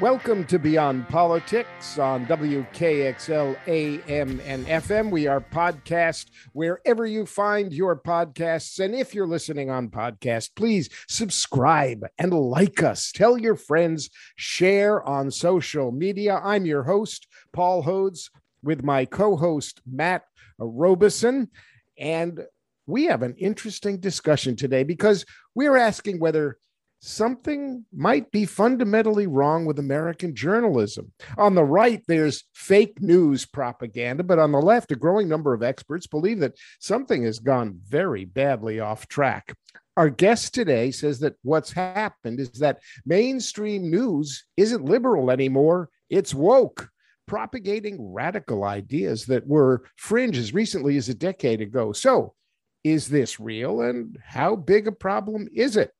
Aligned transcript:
Welcome 0.00 0.44
to 0.46 0.58
Beyond 0.58 1.08
Politics 1.08 2.00
on 2.00 2.26
WKXL 2.26 3.56
AM 3.68 4.40
and 4.40 4.66
FM. 4.66 5.08
We 5.08 5.28
are 5.28 5.40
podcast 5.40 6.30
wherever 6.52 7.06
you 7.06 7.26
find 7.26 7.72
your 7.72 8.00
podcasts. 8.00 8.84
And 8.84 8.92
if 8.92 9.14
you're 9.14 9.28
listening 9.28 9.70
on 9.70 9.90
podcast, 9.90 10.50
please 10.56 10.90
subscribe 11.08 12.04
and 12.18 12.34
like 12.34 12.82
us. 12.82 13.12
Tell 13.12 13.38
your 13.38 13.54
friends, 13.54 14.10
share 14.34 15.00
on 15.04 15.30
social 15.30 15.92
media. 15.92 16.40
I'm 16.42 16.66
your 16.66 16.82
host, 16.82 17.28
Paul 17.52 17.84
Hodes, 17.84 18.30
with 18.64 18.82
my 18.82 19.04
co 19.04 19.36
host, 19.36 19.80
Matt 19.86 20.24
Robison. 20.58 21.48
And 21.96 22.44
we 22.86 23.04
have 23.04 23.22
an 23.22 23.36
interesting 23.38 24.00
discussion 24.00 24.56
today 24.56 24.82
because 24.82 25.24
we're 25.54 25.76
asking 25.76 26.18
whether 26.18 26.58
something 27.04 27.84
might 27.92 28.30
be 28.30 28.46
fundamentally 28.46 29.26
wrong 29.26 29.66
with 29.66 29.78
American 29.78 30.34
journalism. 30.34 31.12
On 31.36 31.54
the 31.54 31.62
right, 31.62 32.02
there's 32.08 32.44
fake 32.54 33.00
news 33.02 33.44
propaganda, 33.44 34.22
but 34.22 34.38
on 34.38 34.52
the 34.52 34.60
left, 34.60 34.90
a 34.90 34.96
growing 34.96 35.28
number 35.28 35.52
of 35.52 35.62
experts 35.62 36.06
believe 36.06 36.40
that 36.40 36.56
something 36.80 37.22
has 37.24 37.38
gone 37.38 37.78
very 37.86 38.24
badly 38.24 38.80
off 38.80 39.06
track. 39.06 39.54
Our 39.98 40.08
guest 40.08 40.54
today 40.54 40.90
says 40.90 41.18
that 41.20 41.34
what's 41.42 41.72
happened 41.72 42.40
is 42.40 42.52
that 42.52 42.80
mainstream 43.04 43.90
news 43.90 44.44
isn't 44.56 44.84
liberal 44.84 45.30
anymore, 45.30 45.90
it's 46.08 46.34
woke. 46.34 46.88
Propagating 47.26 48.12
radical 48.12 48.64
ideas 48.64 49.26
that 49.26 49.46
were 49.46 49.84
fringe 49.96 50.36
as 50.36 50.52
recently 50.52 50.96
as 50.96 51.08
a 51.08 51.14
decade 51.14 51.60
ago. 51.60 51.92
So, 51.92 52.34
is 52.82 53.08
this 53.08 53.40
real 53.40 53.80
and 53.80 54.18
how 54.22 54.56
big 54.56 54.86
a 54.86 54.92
problem 54.92 55.48
is 55.54 55.76
it? 55.76 55.90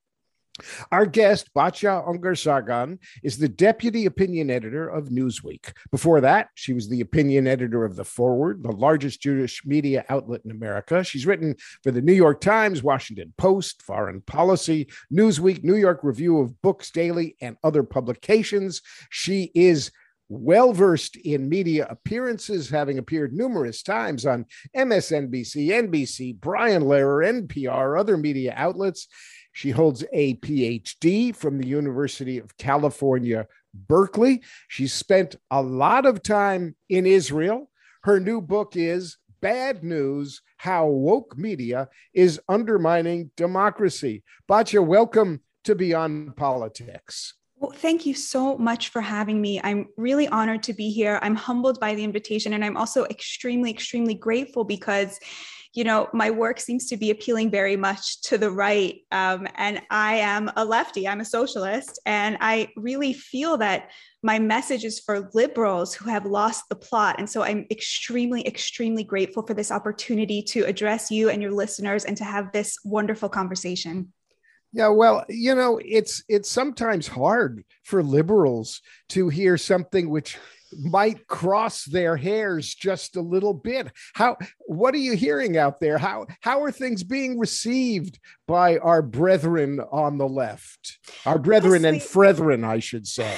Our 0.92 1.04
guest, 1.04 1.52
Batya 1.52 2.06
Ungar 2.06 2.98
is 3.24 3.38
the 3.38 3.48
deputy 3.48 4.06
opinion 4.06 4.50
editor 4.50 4.88
of 4.88 5.08
Newsweek. 5.08 5.72
Before 5.90 6.20
that, 6.20 6.48
she 6.54 6.72
was 6.72 6.88
the 6.88 7.00
opinion 7.00 7.48
editor 7.48 7.84
of 7.84 7.96
The 7.96 8.04
Forward, 8.04 8.62
the 8.62 8.70
largest 8.70 9.20
Jewish 9.20 9.66
media 9.66 10.04
outlet 10.08 10.42
in 10.44 10.52
America. 10.52 11.02
She's 11.02 11.26
written 11.26 11.56
for 11.82 11.90
the 11.90 12.02
New 12.02 12.12
York 12.12 12.40
Times, 12.40 12.84
Washington 12.84 13.34
Post, 13.36 13.82
Foreign 13.82 14.20
Policy, 14.20 14.88
Newsweek, 15.12 15.64
New 15.64 15.76
York 15.76 16.00
Review 16.04 16.38
of 16.38 16.60
Books 16.62 16.90
Daily, 16.92 17.36
and 17.40 17.56
other 17.64 17.82
publications. 17.82 18.80
She 19.10 19.50
is 19.56 19.90
well 20.28 20.72
versed 20.72 21.16
in 21.16 21.48
media 21.48 21.86
appearances, 21.90 22.70
having 22.70 22.98
appeared 22.98 23.34
numerous 23.34 23.82
times 23.82 24.24
on 24.24 24.46
MSNBC, 24.76 25.68
NBC, 25.68 26.38
Brian 26.40 26.84
Lehrer, 26.84 27.46
NPR, 27.46 27.98
other 27.98 28.16
media 28.16 28.54
outlets. 28.56 29.08
She 29.54 29.70
holds 29.70 30.04
a 30.12 30.34
PhD 30.34 31.34
from 31.34 31.58
the 31.58 31.66
University 31.66 32.38
of 32.38 32.56
California, 32.58 33.46
Berkeley. 33.72 34.42
She 34.66 34.88
spent 34.88 35.36
a 35.48 35.62
lot 35.62 36.06
of 36.06 36.24
time 36.24 36.74
in 36.88 37.06
Israel. 37.06 37.70
Her 38.02 38.18
new 38.18 38.40
book 38.40 38.74
is 38.74 39.16
Bad 39.40 39.84
News 39.84 40.42
How 40.56 40.86
Woke 40.86 41.38
Media 41.38 41.88
is 42.12 42.40
Undermining 42.48 43.30
Democracy. 43.36 44.24
Batya, 44.50 44.84
welcome 44.84 45.40
to 45.62 45.76
Beyond 45.76 46.36
Politics. 46.36 47.34
Well, 47.54 47.70
thank 47.70 48.04
you 48.04 48.12
so 48.12 48.58
much 48.58 48.88
for 48.88 49.00
having 49.00 49.40
me. 49.40 49.60
I'm 49.62 49.86
really 49.96 50.26
honored 50.26 50.64
to 50.64 50.72
be 50.72 50.90
here. 50.90 51.20
I'm 51.22 51.36
humbled 51.36 51.78
by 51.78 51.94
the 51.94 52.02
invitation, 52.02 52.54
and 52.54 52.64
I'm 52.64 52.76
also 52.76 53.04
extremely, 53.04 53.70
extremely 53.70 54.14
grateful 54.14 54.64
because 54.64 55.20
you 55.74 55.82
know, 55.82 56.08
my 56.12 56.30
work 56.30 56.60
seems 56.60 56.86
to 56.86 56.96
be 56.96 57.10
appealing 57.10 57.50
very 57.50 57.76
much 57.76 58.20
to 58.22 58.38
the 58.38 58.50
right. 58.50 59.00
Um, 59.10 59.48
and 59.56 59.82
I 59.90 60.16
am 60.16 60.50
a 60.56 60.64
lefty, 60.64 61.06
I'm 61.08 61.20
a 61.20 61.24
socialist. 61.24 62.00
And 62.06 62.38
I 62.40 62.68
really 62.76 63.12
feel 63.12 63.56
that 63.58 63.90
my 64.22 64.38
message 64.38 64.84
is 64.84 65.00
for 65.00 65.30
liberals 65.34 65.92
who 65.92 66.08
have 66.08 66.26
lost 66.26 66.68
the 66.68 66.76
plot. 66.76 67.16
And 67.18 67.28
so 67.28 67.42
I'm 67.42 67.66
extremely, 67.72 68.46
extremely 68.46 69.02
grateful 69.02 69.44
for 69.44 69.54
this 69.54 69.72
opportunity 69.72 70.42
to 70.44 70.62
address 70.62 71.10
you 71.10 71.28
and 71.28 71.42
your 71.42 71.52
listeners 71.52 72.04
and 72.04 72.16
to 72.18 72.24
have 72.24 72.52
this 72.52 72.78
wonderful 72.84 73.28
conversation. 73.28 74.12
Yeah, 74.74 74.88
well, 74.88 75.24
you 75.28 75.54
know, 75.54 75.80
it's 75.84 76.24
it's 76.28 76.50
sometimes 76.50 77.06
hard 77.06 77.64
for 77.84 78.02
liberals 78.02 78.82
to 79.10 79.28
hear 79.28 79.56
something 79.56 80.10
which 80.10 80.36
might 80.82 81.28
cross 81.28 81.84
their 81.84 82.16
hairs 82.16 82.74
just 82.74 83.14
a 83.14 83.20
little 83.20 83.54
bit. 83.54 83.92
How 84.14 84.36
what 84.66 84.92
are 84.92 84.98
you 84.98 85.14
hearing 85.14 85.56
out 85.56 85.78
there? 85.78 85.96
How 85.96 86.26
how 86.40 86.64
are 86.64 86.72
things 86.72 87.04
being 87.04 87.38
received 87.38 88.18
by 88.48 88.78
our 88.78 89.00
brethren 89.00 89.78
on 89.92 90.18
the 90.18 90.28
left? 90.28 90.98
Our 91.24 91.38
brethren 91.38 91.84
Honestly, 91.84 92.00
and 92.00 92.12
brethren, 92.12 92.64
I 92.64 92.80
should 92.80 93.06
say. 93.06 93.36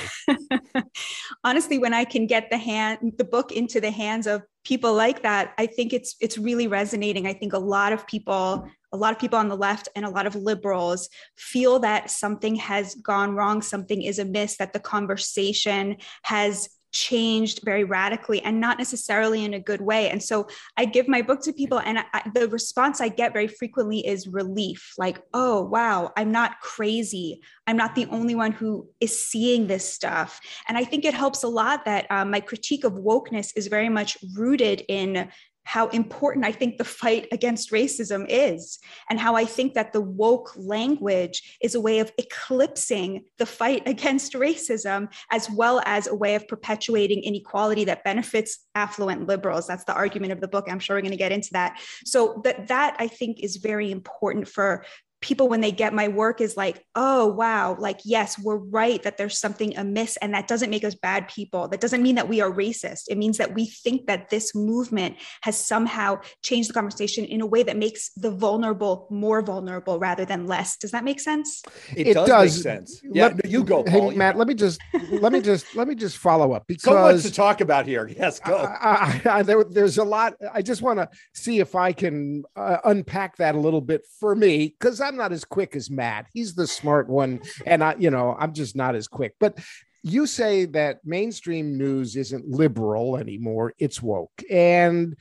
Honestly, 1.45 1.77
when 1.77 1.93
I 1.93 2.05
can 2.05 2.27
get 2.27 2.49
the 2.49 2.59
hand 2.59 3.13
the 3.19 3.25
book 3.25 3.53
into 3.53 3.79
the 3.79 3.91
hands 3.91 4.27
of 4.27 4.43
people 4.67 4.93
like 4.93 5.23
that, 5.23 5.55
I 5.59 5.67
think 5.67 5.93
it's 5.93 6.17
it's 6.21 6.37
really 6.37 6.67
resonating. 6.67 7.27
I 7.27 7.33
think 7.33 7.53
a 7.53 7.59
lot 7.59 7.93
of 7.93 8.07
people 8.07 8.69
a 8.93 8.97
lot 8.97 9.13
of 9.13 9.19
people 9.19 9.39
on 9.39 9.49
the 9.49 9.57
left 9.57 9.89
and 9.95 10.05
a 10.05 10.11
lot 10.11 10.27
of 10.27 10.35
liberals 10.35 11.09
feel 11.37 11.79
that 11.81 12.11
something 12.11 12.57
has 12.57 12.95
gone 12.97 13.35
wrong, 13.35 13.63
something 13.63 14.03
is 14.03 14.19
amiss, 14.19 14.57
that 14.57 14.73
the 14.73 14.81
conversation 14.81 15.97
has 16.23 16.69
changed 16.97 17.61
very 17.65 17.85
radically 17.85 18.41
and 18.43 18.61
not 18.61 18.79
necessarily 18.79 19.45
in 19.45 19.55
a 19.55 19.61
good 19.61 19.81
way. 19.81 20.09
And 20.11 20.23
so 20.23 20.49
I 20.77 20.85
give 20.87 21.07
my 21.09 21.23
book 21.23 21.43
to 21.43 21.53
people, 21.53 21.79
and 21.79 21.99
I, 21.99 22.23
the 22.35 22.49
response 22.49 23.01
I 23.01 23.09
get 23.09 23.33
very 23.33 23.49
frequently 23.49 24.07
is 24.07 24.27
relief 24.27 24.95
like, 24.97 25.21
oh, 25.35 25.63
wow, 25.63 26.13
I'm 26.17 26.33
not 26.33 26.61
crazy. 26.61 27.43
I'm 27.67 27.77
not 27.77 27.95
the 27.95 28.07
only 28.07 28.35
one 28.35 28.53
who 28.53 28.89
is 29.01 29.13
seeing 29.31 29.67
this 29.67 29.93
stuff. 29.93 30.41
And 30.69 30.79
I 30.79 30.85
think 30.85 31.05
it 31.05 31.15
helps 31.15 31.43
a 31.43 31.49
lot 31.49 31.85
that 31.85 32.07
um, 32.11 32.31
my 32.31 32.41
critique 32.41 32.85
of 32.85 32.95
wokeness 32.95 33.53
is 33.57 33.67
very 33.67 33.89
much 33.89 34.17
rooted 34.35 34.85
in 34.89 35.29
how 35.67 35.89
important 35.89 36.47
I 36.47 36.53
think 36.53 36.79
the 36.79 36.85
fight 36.85 37.27
against 37.33 37.73
racism 37.73 38.25
is, 38.29 38.79
and 39.11 39.19
how 39.19 39.35
I 39.35 39.45
think 39.45 39.75
that 39.75 39.93
the 39.93 40.01
woke 40.01 40.53
language 40.57 41.59
is 41.61 41.75
a 41.75 41.81
way 41.81 41.99
of 41.99 42.13
eclipsing 42.19 43.25
the 43.39 43.47
fight 43.47 43.83
against 43.87 44.33
racism, 44.35 45.13
as 45.31 45.51
well 45.51 45.83
as 45.85 46.07
a 46.07 46.15
way 46.15 46.37
of 46.37 46.47
perpetuating 46.47 47.23
inequality 47.23 47.85
that 47.85 48.05
benefits 48.05 48.61
affluent 48.77 49.27
liberals. 49.27 49.67
That's 49.67 49.85
the 49.85 49.95
argument 49.95 50.33
of 50.33 50.41
the 50.41 50.49
book. 50.49 50.67
I'm 50.71 50.79
sure 50.79 50.97
we're 50.97 51.03
going 51.03 51.11
to 51.11 51.17
get 51.17 51.33
into 51.33 51.53
that. 51.53 51.81
So 52.05 52.41
that 52.45 52.69
that 52.69 52.97
I 53.01 53.09
think 53.09 53.41
is 53.41 53.57
very 53.57 53.91
important 53.91 54.47
for 54.47 54.85
people 55.21 55.49
when 55.49 55.61
they 55.61 55.73
get 55.73 55.95
my 55.95 56.09
work 56.09 56.41
is 56.41 56.57
like 56.57 56.85
oh 56.95 57.27
wow 57.27 57.77
like 57.79 58.01
yes 58.05 58.39
we're 58.39 58.57
right 58.57 59.03
that 59.03 59.17
there's 59.17 59.39
something 59.39 59.77
amiss 59.77 60.17
and 60.19 60.35
that 60.35 60.47
doesn't 60.47 60.71
make 60.71 60.85
us 60.85 60.95
bad 60.95 61.29
people. 61.29 61.69
That 61.69 61.81
doesn't 61.81 62.03
mean 62.03 62.17
that 62.17 62.29
we 62.29 62.41
are 62.41 62.51
racist. 62.51 63.05
It 63.09 63.19
means 63.19 63.39
that 63.39 63.55
we 63.55 63.67
think 63.67 64.07
that 64.07 64.31
this 64.31 64.55
movement 64.55 65.17
has 65.43 65.57
somehow 65.57 66.21
changed 66.43 66.69
the 66.69 66.75
conversation 66.75 67.25
in 67.25 67.41
a 67.41 67.47
way 67.47 67.63
that 67.63 67.77
makes 67.77 68.11
the 68.15 68.31
vulnerable 68.31 69.07
more 69.11 69.43
vulnerable 69.43 69.99
rather 69.99 70.25
than 70.25 70.47
less. 70.47 70.77
Does 70.77 70.91
that 70.91 71.05
make 71.05 71.21
sense? 71.21 71.63
It, 71.95 72.09
it 72.09 72.15
does, 72.15 72.29
does, 72.29 72.57
make 72.57 72.63
sense 72.63 73.01
yeah 73.13 73.27
let, 73.29 73.51
you 73.51 73.65
go 73.65 73.83
Paul. 73.83 74.11
hey 74.11 74.17
matt 74.17 74.37
let 74.37 74.49
me 74.49 74.55
just 74.55 74.81
let 75.11 75.33
me 75.33 75.41
just 75.41 75.75
let 75.75 75.89
me 75.89 75.95
just 75.95 76.19
follow 76.19 76.53
up 76.53 76.67
because 76.67 76.83
so 76.83 76.95
much 76.95 77.23
to 77.23 77.33
talk 77.33 77.61
about 77.61 77.87
here. 77.87 78.09
Yes 78.09 78.41
go. 78.41 78.57
I, 78.57 79.21
I, 79.25 79.43
there, 79.43 79.65
there's 79.65 79.99
a 79.99 80.05
lot. 80.05 80.35
I 80.53 80.63
just 80.63 80.83
want 80.83 80.99
to 80.99 81.09
see 81.35 81.61
if 81.61 81.75
i 81.75 81.93
can 81.93 82.45
uh, 82.57 82.79
unpack 82.85 83.37
that 83.37 83.55
a 83.55 83.59
little 83.59 83.81
bit 83.81 84.05
for 84.21 84.35
me 84.35 84.75
because 84.79 85.01
i'm 85.07 85.17
not 85.17 85.33
as 85.33 85.45
quick 85.45 85.77
as 85.77 85.91
Matt. 85.91 86.27
He's 86.33 86.55
the 86.55 86.67
smart 86.67 87.09
one, 87.09 87.41
and 87.65 87.83
I, 87.83 87.95
you 87.99 88.11
know, 88.11 88.37
I'm 88.39 88.53
just 88.53 88.77
not 88.77 88.95
as 88.95 89.09
quick. 89.09 89.35
But 89.39 89.59
you 90.03 90.27
say 90.27 90.67
that 90.67 90.99
mainstream 91.05 91.79
news 91.79 92.17
isn't 92.17 92.49
liberal 92.49 93.17
anymore; 93.17 93.75
it's 93.79 94.03
woke. 94.03 94.43
And 94.51 95.17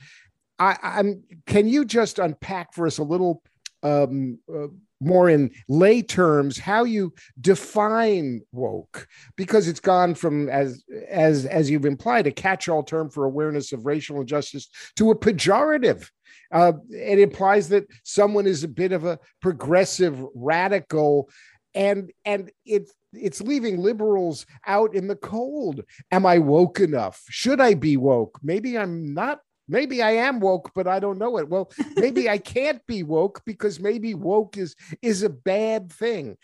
I, 0.58 0.76
I'm. 0.82 1.22
Can 1.46 1.68
you 1.68 1.84
just 1.84 2.18
unpack 2.18 2.74
for 2.74 2.86
us 2.86 2.98
a 2.98 3.04
little 3.04 3.42
um, 3.82 4.38
uh, 4.52 4.68
more 5.00 5.28
in 5.28 5.50
lay 5.68 6.02
terms 6.02 6.58
how 6.58 6.84
you 6.84 7.12
define 7.40 8.40
woke 8.52 9.06
because 9.36 9.68
it's 9.68 9.80
gone 9.80 10.14
from 10.14 10.48
as 10.48 10.82
as 11.08 11.44
as 11.46 11.68
you've 11.68 11.84
implied 11.84 12.26
a 12.26 12.32
catch-all 12.32 12.82
term 12.82 13.10
for 13.10 13.24
awareness 13.24 13.72
of 13.72 13.86
racial 13.86 14.20
injustice 14.20 14.68
to 14.96 15.10
a 15.10 15.18
pejorative 15.18 16.08
uh, 16.52 16.72
it 16.90 17.18
implies 17.18 17.68
that 17.68 17.86
someone 18.04 18.46
is 18.46 18.64
a 18.64 18.68
bit 18.68 18.92
of 18.92 19.04
a 19.04 19.18
progressive 19.40 20.22
radical 20.34 21.28
and 21.74 22.10
and 22.24 22.50
it's 22.64 22.92
it's 23.12 23.40
leaving 23.40 23.78
liberals 23.78 24.46
out 24.66 24.94
in 24.94 25.06
the 25.08 25.16
cold. 25.16 25.82
Am 26.10 26.26
I 26.26 26.38
woke 26.38 26.80
enough? 26.80 27.22
Should 27.28 27.60
I 27.60 27.74
be 27.74 27.96
woke? 27.96 28.38
Maybe 28.42 28.76
I'm 28.76 29.14
not 29.14 29.40
maybe 29.68 30.02
I 30.02 30.12
am 30.12 30.40
woke, 30.40 30.72
but 30.74 30.86
I 30.86 30.98
don't 30.98 31.18
know 31.18 31.38
it. 31.38 31.48
Well, 31.48 31.70
maybe 31.96 32.28
I 32.28 32.38
can't 32.56 32.84
be 32.86 33.02
woke 33.02 33.42
because 33.44 33.80
maybe 33.80 34.14
woke 34.14 34.56
is 34.56 34.74
is 35.02 35.22
a 35.22 35.30
bad 35.30 35.92
thing. 35.92 36.36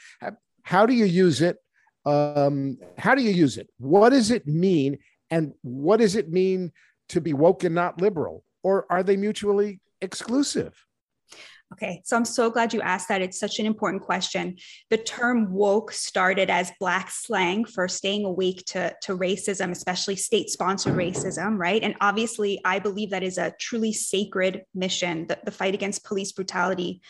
How 0.62 0.86
do 0.86 0.94
you 0.94 1.04
use 1.04 1.40
it? 1.40 1.58
Um, 2.04 2.78
how 2.98 3.14
do 3.14 3.22
you 3.22 3.30
use 3.30 3.58
it? 3.58 3.68
What 3.78 4.10
does 4.10 4.30
it 4.30 4.46
mean? 4.46 4.98
And 5.30 5.54
what 5.62 5.98
does 5.98 6.16
it 6.16 6.30
mean 6.30 6.72
to 7.10 7.20
be 7.20 7.32
woke 7.32 7.64
and 7.64 7.74
not 7.74 8.00
liberal? 8.00 8.44
Or 8.62 8.86
are 8.90 9.02
they 9.02 9.16
mutually 9.16 9.80
exclusive? 10.00 10.74
Okay, 11.72 12.02
so 12.04 12.16
I'm 12.16 12.24
so 12.26 12.50
glad 12.50 12.74
you 12.74 12.82
asked 12.82 13.08
that. 13.08 13.22
It's 13.22 13.38
such 13.38 13.58
an 13.58 13.64
important 13.64 14.02
question. 14.02 14.56
The 14.90 14.98
term 14.98 15.52
woke 15.52 15.90
started 15.92 16.50
as 16.50 16.70
Black 16.78 17.10
slang 17.10 17.64
for 17.64 17.88
staying 17.88 18.26
awake 18.26 18.64
to, 18.66 18.94
to 19.02 19.16
racism, 19.16 19.70
especially 19.70 20.16
state 20.16 20.50
sponsored 20.50 20.94
racism, 20.94 21.56
right? 21.56 21.82
And 21.82 21.94
obviously, 22.00 22.60
I 22.64 22.78
believe 22.78 23.10
that 23.10 23.22
is 23.22 23.38
a 23.38 23.54
truly 23.58 23.92
sacred 23.92 24.64
mission, 24.74 25.26
the, 25.28 25.38
the 25.44 25.50
fight 25.50 25.72
against 25.72 26.04
police 26.04 26.32
brutality. 26.32 27.00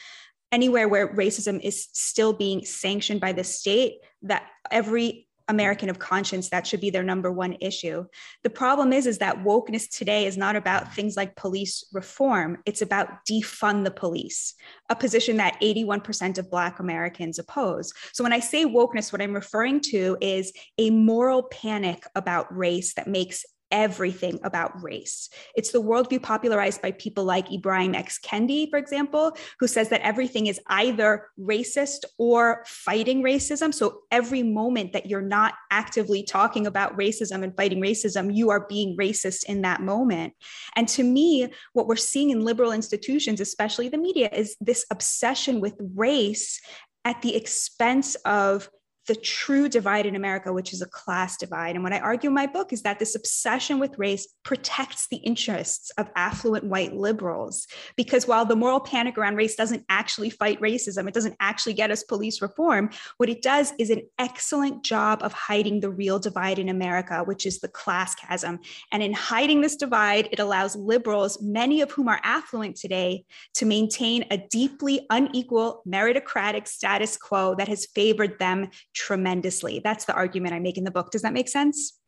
Anywhere 0.52 0.86
where 0.88 1.12
racism 1.12 1.58
is 1.60 1.88
still 1.92 2.32
being 2.32 2.64
sanctioned 2.64 3.20
by 3.20 3.32
the 3.32 3.44
state, 3.44 3.94
that 4.22 4.46
every 4.70 5.26
American 5.52 5.88
of 5.88 6.00
conscience, 6.00 6.48
that 6.48 6.66
should 6.66 6.80
be 6.80 6.90
their 6.90 7.04
number 7.04 7.30
one 7.30 7.56
issue. 7.60 8.04
The 8.42 8.50
problem 8.50 8.92
is, 8.92 9.06
is 9.06 9.18
that 9.18 9.44
wokeness 9.44 9.88
today 9.88 10.26
is 10.26 10.36
not 10.36 10.56
about 10.56 10.92
things 10.92 11.16
like 11.16 11.36
police 11.36 11.84
reform. 11.92 12.58
It's 12.66 12.82
about 12.82 13.24
defund 13.30 13.84
the 13.84 13.92
police, 13.92 14.54
a 14.88 14.96
position 14.96 15.36
that 15.36 15.60
81% 15.62 16.38
of 16.38 16.50
Black 16.50 16.80
Americans 16.80 17.38
oppose. 17.38 17.92
So 18.12 18.24
when 18.24 18.32
I 18.32 18.40
say 18.40 18.64
wokeness, 18.64 19.12
what 19.12 19.22
I'm 19.22 19.34
referring 19.34 19.80
to 19.92 20.16
is 20.20 20.52
a 20.78 20.90
moral 20.90 21.44
panic 21.44 22.04
about 22.16 22.54
race 22.54 22.94
that 22.94 23.06
makes 23.06 23.44
everything 23.72 24.38
about 24.44 24.80
race. 24.82 25.28
It's 25.56 25.72
the 25.72 25.82
worldview 25.82 26.22
popularized 26.22 26.80
by 26.82 26.92
people 26.92 27.24
like 27.24 27.48
Ibram 27.48 27.96
X. 27.96 28.20
Kendi, 28.20 28.70
for 28.70 28.78
example, 28.78 29.36
who 29.58 29.66
says 29.66 29.88
that 29.88 30.02
everything 30.02 30.46
is 30.46 30.60
either 30.68 31.28
racist 31.40 32.04
or 32.18 32.62
fighting 32.66 33.22
racism. 33.22 33.74
So 33.74 34.02
every 34.12 34.42
moment 34.42 34.92
that 34.92 35.06
you're 35.06 35.22
not 35.22 35.54
actively 35.70 36.22
talking 36.22 36.66
about 36.66 36.96
racism 36.96 37.42
and 37.42 37.56
fighting 37.56 37.80
racism, 37.80 38.32
you 38.32 38.50
are 38.50 38.66
being 38.68 38.96
racist 38.96 39.44
in 39.44 39.62
that 39.62 39.80
moment. 39.80 40.34
And 40.76 40.86
to 40.88 41.02
me, 41.02 41.48
what 41.72 41.88
we're 41.88 41.96
seeing 41.96 42.30
in 42.30 42.44
liberal 42.44 42.72
institutions, 42.72 43.40
especially 43.40 43.88
the 43.88 43.98
media, 43.98 44.28
is 44.32 44.56
this 44.60 44.84
obsession 44.90 45.60
with 45.60 45.74
race 45.96 46.60
at 47.04 47.22
the 47.22 47.34
expense 47.34 48.14
of 48.26 48.68
the 49.08 49.14
true 49.14 49.68
divide 49.68 50.06
in 50.06 50.14
America, 50.14 50.52
which 50.52 50.72
is 50.72 50.82
a 50.82 50.86
class 50.86 51.36
divide. 51.36 51.74
And 51.74 51.82
what 51.82 51.92
I 51.92 51.98
argue 51.98 52.30
in 52.30 52.34
my 52.34 52.46
book 52.46 52.72
is 52.72 52.82
that 52.82 52.98
this 52.98 53.14
obsession 53.14 53.78
with 53.78 53.98
race 53.98 54.28
protects 54.44 55.08
the 55.08 55.16
interests 55.16 55.90
of 55.98 56.10
affluent 56.14 56.64
white 56.64 56.94
liberals. 56.94 57.66
Because 57.96 58.28
while 58.28 58.44
the 58.44 58.56
moral 58.56 58.80
panic 58.80 59.18
around 59.18 59.36
race 59.36 59.56
doesn't 59.56 59.84
actually 59.88 60.30
fight 60.30 60.60
racism, 60.60 61.08
it 61.08 61.14
doesn't 61.14 61.36
actually 61.40 61.74
get 61.74 61.90
us 61.90 62.04
police 62.04 62.40
reform, 62.40 62.90
what 63.16 63.28
it 63.28 63.42
does 63.42 63.72
is 63.78 63.90
an 63.90 64.02
excellent 64.18 64.84
job 64.84 65.20
of 65.22 65.32
hiding 65.32 65.80
the 65.80 65.90
real 65.90 66.18
divide 66.18 66.58
in 66.58 66.68
America, 66.68 67.22
which 67.24 67.46
is 67.46 67.60
the 67.60 67.68
class 67.68 68.14
chasm. 68.14 68.60
And 68.92 69.02
in 69.02 69.12
hiding 69.12 69.60
this 69.60 69.76
divide, 69.76 70.28
it 70.30 70.38
allows 70.38 70.76
liberals, 70.76 71.42
many 71.42 71.80
of 71.80 71.90
whom 71.90 72.08
are 72.08 72.20
affluent 72.22 72.76
today, 72.76 73.24
to 73.54 73.66
maintain 73.66 74.24
a 74.30 74.36
deeply 74.36 75.06
unequal 75.10 75.82
meritocratic 75.86 76.68
status 76.68 77.16
quo 77.16 77.54
that 77.56 77.68
has 77.68 77.86
favored 77.86 78.38
them 78.38 78.70
tremendously. 78.92 79.80
That's 79.82 80.04
the 80.04 80.14
argument 80.14 80.54
I 80.54 80.58
make 80.58 80.78
in 80.78 80.84
the 80.84 80.90
book. 80.90 81.10
Does 81.10 81.22
that 81.22 81.32
make 81.32 81.48
sense? 81.48 81.98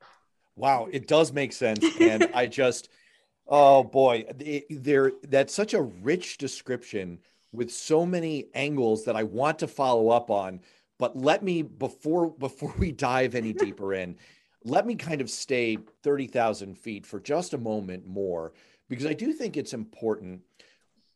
Wow, 0.56 0.88
it 0.90 1.08
does 1.08 1.32
make 1.32 1.52
sense. 1.52 1.84
And 2.00 2.28
I 2.34 2.46
just, 2.46 2.88
oh 3.46 3.84
boy, 3.84 4.25
it, 4.38 4.66
there 4.70 5.12
that's 5.22 5.54
such 5.54 5.75
a 5.75 5.82
rich 5.82 6.38
description 6.38 7.19
with 7.52 7.72
so 7.72 8.04
many 8.04 8.46
angles 8.54 9.04
that 9.04 9.16
I 9.16 9.22
want 9.22 9.58
to 9.60 9.69
follow 9.69 10.10
up 10.10 10.31
on. 10.31 10.60
But 10.98 11.16
let 11.16 11.42
me 11.42 11.62
before 11.62 12.31
before 12.31 12.75
we 12.78 12.92
dive 12.92 13.34
any 13.34 13.52
deeper 13.64 13.94
in, 13.94 14.16
let 14.64 14.86
me 14.86 14.94
kind 14.94 15.20
of 15.20 15.28
stay 15.28 15.78
30,000 16.02 16.76
feet 16.78 17.04
for 17.06 17.20
just 17.20 17.54
a 17.54 17.58
moment 17.58 18.06
more, 18.06 18.52
because 18.88 19.06
I 19.06 19.12
do 19.12 19.32
think 19.32 19.56
it's 19.56 19.75
important 19.75 20.40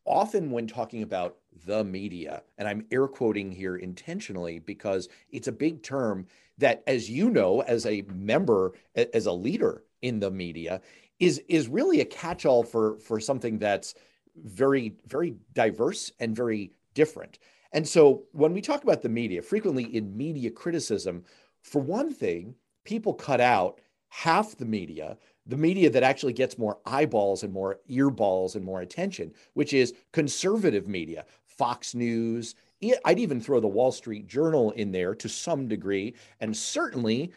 often 0.04 0.50
when 0.50 0.66
talking 0.66 1.02
about 1.02 1.36
the 1.66 1.84
media, 1.84 2.42
and 2.56 2.68
I'm 2.68 2.86
air 2.90 3.06
quoting 3.06 3.52
here 3.52 3.76
intentionally 3.76 4.58
because 4.58 5.08
it's 5.30 5.48
a 5.48 5.52
big 5.52 5.82
term 5.82 6.26
that, 6.58 6.82
as 6.86 7.08
you 7.08 7.30
know, 7.30 7.60
as 7.62 7.86
a 7.86 8.02
member, 8.02 8.72
as 8.94 9.26
a 9.26 9.32
leader 9.32 9.84
in 10.02 10.20
the 10.20 10.30
media, 10.30 10.80
is 11.18 11.42
is 11.48 11.68
really 11.68 12.00
a 12.00 12.04
catch-all 12.04 12.62
for 12.62 12.98
for 12.98 13.20
something 13.20 13.58
that's 13.58 13.94
very 14.36 14.94
very 15.06 15.34
diverse 15.52 16.12
and 16.20 16.34
very 16.34 16.72
different. 16.94 17.38
And 17.72 17.86
so 17.86 18.24
when 18.32 18.52
we 18.52 18.60
talk 18.60 18.82
about 18.82 19.02
the 19.02 19.08
media, 19.08 19.42
frequently 19.42 19.84
in 19.84 20.16
media 20.16 20.50
criticism, 20.50 21.24
for 21.62 21.82
one 21.82 22.12
thing, 22.12 22.54
people 22.84 23.12
cut 23.14 23.40
out 23.40 23.80
half 24.08 24.56
the 24.56 24.64
media 24.64 25.18
the 25.48 25.56
media 25.56 25.88
that 25.88 26.02
actually 26.02 26.34
gets 26.34 26.58
more 26.58 26.78
eyeballs 26.84 27.42
and 27.42 27.52
more 27.52 27.80
earballs 27.90 28.54
and 28.54 28.64
more 28.64 28.82
attention, 28.82 29.32
which 29.54 29.72
is 29.72 29.94
conservative 30.12 30.86
media, 30.86 31.24
Fox 31.58 31.94
News. 31.94 32.54
I'd 33.04 33.18
even 33.18 33.40
throw 33.40 33.60
the 33.60 33.68
Wall 33.68 33.92
Street 33.92 34.26
Journal 34.28 34.70
in 34.70 34.92
there 34.92 35.14
to 35.16 35.28
some 35.28 35.68
degree, 35.68 36.14
and 36.40 36.56
certainly 36.56 37.32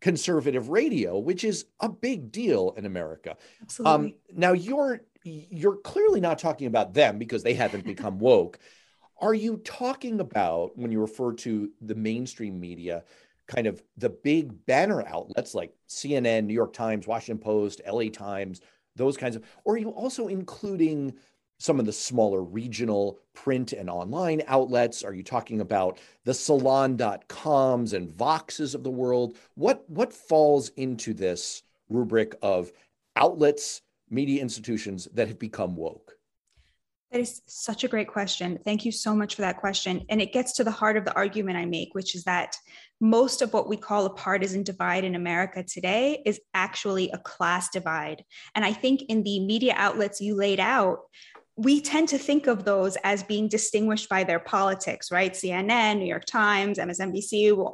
conservative 0.00 0.68
radio, 0.68 1.18
which 1.18 1.44
is 1.44 1.66
a 1.80 1.88
big 1.88 2.32
deal 2.32 2.74
in 2.76 2.86
America. 2.86 3.36
Absolutely. 3.62 4.08
Um, 4.08 4.14
now 4.34 4.52
you're 4.52 5.00
you're 5.22 5.76
clearly 5.76 6.20
not 6.20 6.38
talking 6.38 6.66
about 6.66 6.94
them 6.94 7.18
because 7.18 7.42
they 7.42 7.54
haven't 7.54 7.84
become 7.84 8.18
woke. 8.18 8.58
Are 9.20 9.34
you 9.34 9.58
talking 9.58 10.20
about 10.20 10.76
when 10.76 10.90
you 10.90 11.00
refer 11.00 11.32
to 11.34 11.70
the 11.80 11.94
mainstream 11.94 12.58
media? 12.58 13.04
kind 13.50 13.66
of 13.66 13.82
the 13.96 14.08
big 14.08 14.64
banner 14.64 15.04
outlets 15.08 15.54
like 15.56 15.74
CNN, 15.88 16.44
New 16.44 16.54
York 16.54 16.72
Times, 16.72 17.08
Washington 17.08 17.42
Post, 17.42 17.80
LA 17.84 18.04
Times, 18.08 18.60
those 18.94 19.16
kinds 19.16 19.34
of, 19.34 19.44
or 19.64 19.74
are 19.74 19.78
you 19.78 19.90
also 19.90 20.28
including 20.28 21.12
some 21.60 21.78
of 21.78 21.86
the 21.86 21.92
smaller 21.92 22.42
regional 22.42 23.20
print 23.34 23.72
and 23.72 23.88
online 23.88 24.42
outlets? 24.48 25.04
Are 25.04 25.14
you 25.14 25.22
talking 25.22 25.60
about 25.60 25.98
the 26.24 26.34
salon.coms 26.34 27.92
and 27.92 28.08
voxes 28.08 28.74
of 28.74 28.82
the 28.82 28.90
world? 28.90 29.36
What 29.54 29.88
what 29.88 30.12
falls 30.12 30.70
into 30.70 31.14
this 31.14 31.62
rubric 31.88 32.34
of 32.42 32.72
outlets, 33.14 33.82
media 34.08 34.42
institutions 34.42 35.06
that 35.14 35.28
have 35.28 35.38
become 35.38 35.76
woke? 35.76 36.16
That 37.12 37.20
is 37.20 37.42
such 37.46 37.82
a 37.82 37.88
great 37.88 38.06
question. 38.06 38.58
Thank 38.64 38.84
you 38.84 38.92
so 38.92 39.16
much 39.16 39.34
for 39.34 39.42
that 39.42 39.58
question. 39.58 40.04
And 40.08 40.22
it 40.22 40.32
gets 40.32 40.52
to 40.52 40.64
the 40.64 40.70
heart 40.70 40.96
of 40.96 41.04
the 41.04 41.14
argument 41.14 41.58
I 41.58 41.64
make, 41.64 41.92
which 41.92 42.14
is 42.14 42.22
that 42.24 42.56
most 43.00 43.42
of 43.42 43.52
what 43.52 43.68
we 43.68 43.76
call 43.76 44.06
a 44.06 44.10
partisan 44.10 44.62
divide 44.62 45.02
in 45.02 45.16
America 45.16 45.64
today 45.64 46.22
is 46.24 46.40
actually 46.54 47.10
a 47.10 47.18
class 47.18 47.68
divide. 47.70 48.24
And 48.54 48.64
I 48.64 48.72
think 48.72 49.02
in 49.08 49.24
the 49.24 49.40
media 49.40 49.74
outlets 49.76 50.20
you 50.20 50.36
laid 50.36 50.60
out, 50.60 51.00
we 51.60 51.78
tend 51.78 52.08
to 52.08 52.16
think 52.16 52.46
of 52.46 52.64
those 52.64 52.96
as 53.04 53.22
being 53.22 53.46
distinguished 53.46 54.08
by 54.08 54.24
their 54.24 54.38
politics, 54.38 55.10
right? 55.12 55.34
CNN, 55.34 55.98
New 55.98 56.06
York 56.06 56.24
Times, 56.24 56.78
MSNBC, 56.78 57.32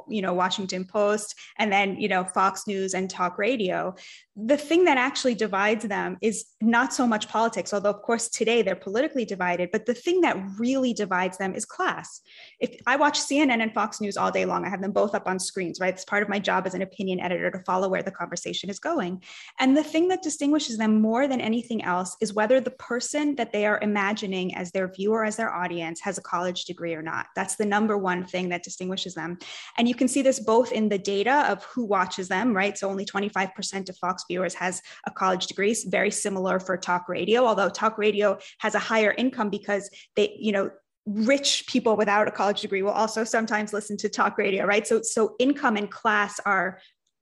you 0.09 0.21
know, 0.21 0.33
Washington 0.33 0.83
Post, 0.83 1.35
and 1.57 1.71
then, 1.71 1.97
you 1.97 2.09
know, 2.09 2.25
Fox 2.25 2.67
News 2.67 2.93
and 2.93 3.09
talk 3.09 3.37
radio 3.37 3.95
the 4.39 4.57
thing 4.57 4.83
that 4.83 4.99
actually 4.99 5.33
divides 5.33 5.83
them 5.85 6.15
is 6.21 6.45
not 6.61 6.93
so 6.93 7.07
much 7.07 7.27
politics, 7.27 7.73
although, 7.73 7.89
of 7.89 8.03
course, 8.03 8.29
today 8.29 8.61
they're 8.61 8.75
politically 8.75 9.25
divided, 9.25 9.69
but 9.71 9.87
the 9.87 9.95
thing 9.95 10.21
that 10.21 10.37
really 10.59 10.93
divides 10.93 11.39
them 11.39 11.55
is 11.55 11.65
class. 11.65 12.21
If 12.59 12.79
I 12.85 12.97
watch 12.97 13.19
CNN 13.19 13.63
and 13.63 13.73
Fox 13.73 13.99
News 13.99 14.15
all 14.15 14.29
day 14.29 14.45
long, 14.45 14.63
I 14.63 14.69
have 14.69 14.81
them 14.81 14.91
both 14.91 15.15
up 15.15 15.25
on 15.25 15.39
screens, 15.39 15.79
right? 15.79 15.91
It's 15.91 16.05
part 16.05 16.21
of 16.21 16.29
my 16.29 16.37
job 16.37 16.67
as 16.67 16.75
an 16.75 16.83
opinion 16.83 17.19
editor 17.19 17.49
to 17.49 17.63
follow 17.63 17.89
where 17.89 18.03
the 18.03 18.11
conversation 18.11 18.69
is 18.69 18.77
going. 18.77 19.23
And 19.59 19.75
the 19.75 19.83
thing 19.83 20.07
that 20.09 20.21
distinguishes 20.21 20.77
them 20.77 21.01
more 21.01 21.27
than 21.27 21.41
anything 21.41 21.83
else 21.83 22.15
is 22.21 22.35
whether 22.35 22.61
the 22.61 22.69
person 22.71 23.35
that 23.37 23.51
they 23.51 23.65
are 23.65 23.79
imagining 23.81 24.53
as 24.53 24.71
their 24.71 24.87
viewer, 24.87 25.25
as 25.25 25.35
their 25.35 25.51
audience, 25.51 25.99
has 26.01 26.19
a 26.19 26.21
college 26.21 26.65
degree 26.65 26.93
or 26.93 27.01
not. 27.01 27.25
That's 27.35 27.55
the 27.55 27.65
number 27.65 27.97
one 27.97 28.23
thing 28.23 28.49
that 28.49 28.61
distinguishes 28.63 29.15
them. 29.15 29.39
And 29.79 29.89
you 29.89 29.95
can 29.95 30.07
see 30.07 30.21
this 30.21 30.39
both 30.39 30.71
in 30.71 30.89
the 30.89 30.99
data 30.99 31.49
of 31.49 31.63
who 31.63 31.85
watches 31.85 32.27
them, 32.27 32.55
right? 32.55 32.77
So 32.77 32.87
only 32.87 33.05
25% 33.05 33.89
of 33.89 33.97
Fox 33.97 34.25
viewers 34.27 34.53
has 34.55 34.81
a 35.05 35.11
college 35.11 35.47
degree. 35.47 35.71
It's 35.71 35.83
very 35.83 36.11
similar 36.11 36.59
for 36.59 36.77
talk 36.77 37.09
radio, 37.09 37.45
although 37.45 37.69
talk 37.69 37.97
radio 37.97 38.37
has 38.59 38.75
a 38.75 38.79
higher 38.79 39.11
income 39.17 39.49
because 39.49 39.89
they, 40.15 40.35
you 40.39 40.51
know, 40.51 40.69
rich 41.05 41.65
people 41.67 41.95
without 41.95 42.27
a 42.27 42.31
college 42.31 42.61
degree 42.61 42.81
will 42.81 42.91
also 42.91 43.23
sometimes 43.23 43.71
listen 43.71 43.95
to 43.97 44.09
talk 44.09 44.37
radio, 44.37 44.65
right? 44.65 44.85
So, 44.85 45.01
so 45.01 45.35
income 45.39 45.77
and 45.77 45.89
class 45.89 46.39
are 46.45 46.79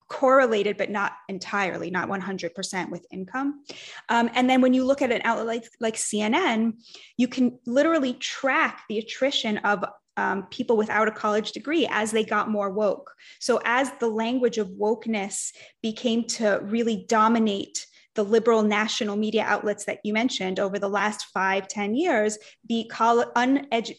correlated, 0.08 0.78
but 0.78 0.90
not 0.90 1.14
entirely, 1.30 1.90
not 1.90 2.10
100% 2.10 2.90
with 2.90 3.06
income. 3.12 3.64
Um, 4.10 4.30
and 4.34 4.50
then 4.50 4.62
when 4.62 4.74
you 4.74 4.84
look 4.84 5.02
at 5.02 5.12
an 5.12 5.22
outlet 5.24 5.48
like, 5.48 5.64
like 5.80 5.96
CNN, 5.96 6.74
you 7.18 7.28
can 7.28 7.60
literally 7.66 8.14
track 8.14 8.84
the 8.90 9.00
attrition 9.00 9.58
of 9.60 9.84
um, 10.18 10.44
people 10.48 10.78
without 10.78 11.08
a 11.08 11.12
college 11.12 11.52
degree 11.52 11.88
as 11.92 12.12
they 12.12 12.24
got 12.24 12.50
more 12.50 12.70
woke. 12.70 13.12
So, 13.40 13.60
as 13.66 13.92
the 14.00 14.08
language 14.08 14.58
of 14.58 14.70
wokeness 14.70 15.52
became 15.82 16.24
to 16.26 16.60
really 16.64 17.06
dominate 17.08 17.86
the 18.16 18.24
liberal 18.24 18.64
national 18.64 19.16
media 19.16 19.44
outlets 19.44 19.86
that 19.86 20.00
you 20.04 20.14
mentioned 20.14 20.60
over 20.60 20.80
the 20.80 20.90
last 20.90 21.26
five, 21.34 21.68
ten 21.68 21.96
years, 21.96 22.38
the, 22.68 22.90
college, 22.90 23.36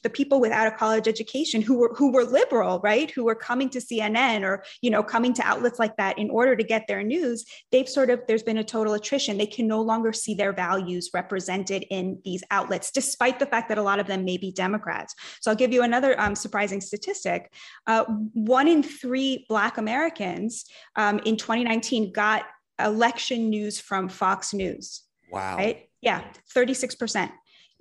the 0.02 0.10
people 0.10 0.40
without 0.40 0.66
a 0.66 0.70
college 0.70 1.06
education 1.06 1.62
who 1.62 1.78
were, 1.78 1.94
who 1.94 2.12
were 2.12 2.24
liberal, 2.24 2.80
right? 2.82 3.10
Who 3.10 3.24
were 3.24 3.34
coming 3.34 3.68
to 3.70 3.78
CNN 3.78 4.42
or, 4.42 4.64
you 4.80 4.90
know, 4.90 5.02
coming 5.02 5.32
to 5.34 5.42
outlets 5.42 5.78
like 5.78 5.96
that 5.96 6.18
in 6.18 6.30
order 6.30 6.56
to 6.56 6.64
get 6.64 6.86
their 6.88 7.02
news, 7.02 7.44
they've 7.70 7.88
sort 7.88 8.10
of, 8.10 8.20
there's 8.26 8.42
been 8.42 8.58
a 8.58 8.64
total 8.64 8.94
attrition. 8.94 9.36
They 9.36 9.46
can 9.46 9.66
no 9.66 9.80
longer 9.82 10.12
see 10.12 10.34
their 10.34 10.52
values 10.52 11.10
represented 11.14 11.84
in 11.90 12.18
these 12.24 12.42
outlets, 12.50 12.90
despite 12.90 13.38
the 13.38 13.46
fact 13.46 13.68
that 13.68 13.78
a 13.78 13.82
lot 13.82 14.00
of 14.00 14.06
them 14.06 14.24
may 14.24 14.38
be 14.38 14.50
Democrats. 14.50 15.14
So 15.40 15.50
I'll 15.50 15.56
give 15.56 15.72
you 15.72 15.82
another 15.82 16.18
um, 16.20 16.34
surprising 16.34 16.80
statistic. 16.80 17.52
Uh, 17.86 18.04
one 18.32 18.68
in 18.68 18.82
three 18.82 19.44
Black 19.48 19.78
Americans 19.78 20.64
um, 20.96 21.20
in 21.20 21.36
2019 21.36 22.12
got 22.12 22.44
election 22.78 23.50
news 23.50 23.80
from 23.80 24.08
Fox 24.08 24.52
News. 24.52 25.02
Wow. 25.30 25.56
Right? 25.56 25.88
Yeah, 26.00 26.22
36%. 26.54 27.30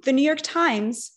The 0.03 0.13
New 0.13 0.23
York 0.23 0.41
Times, 0.41 1.11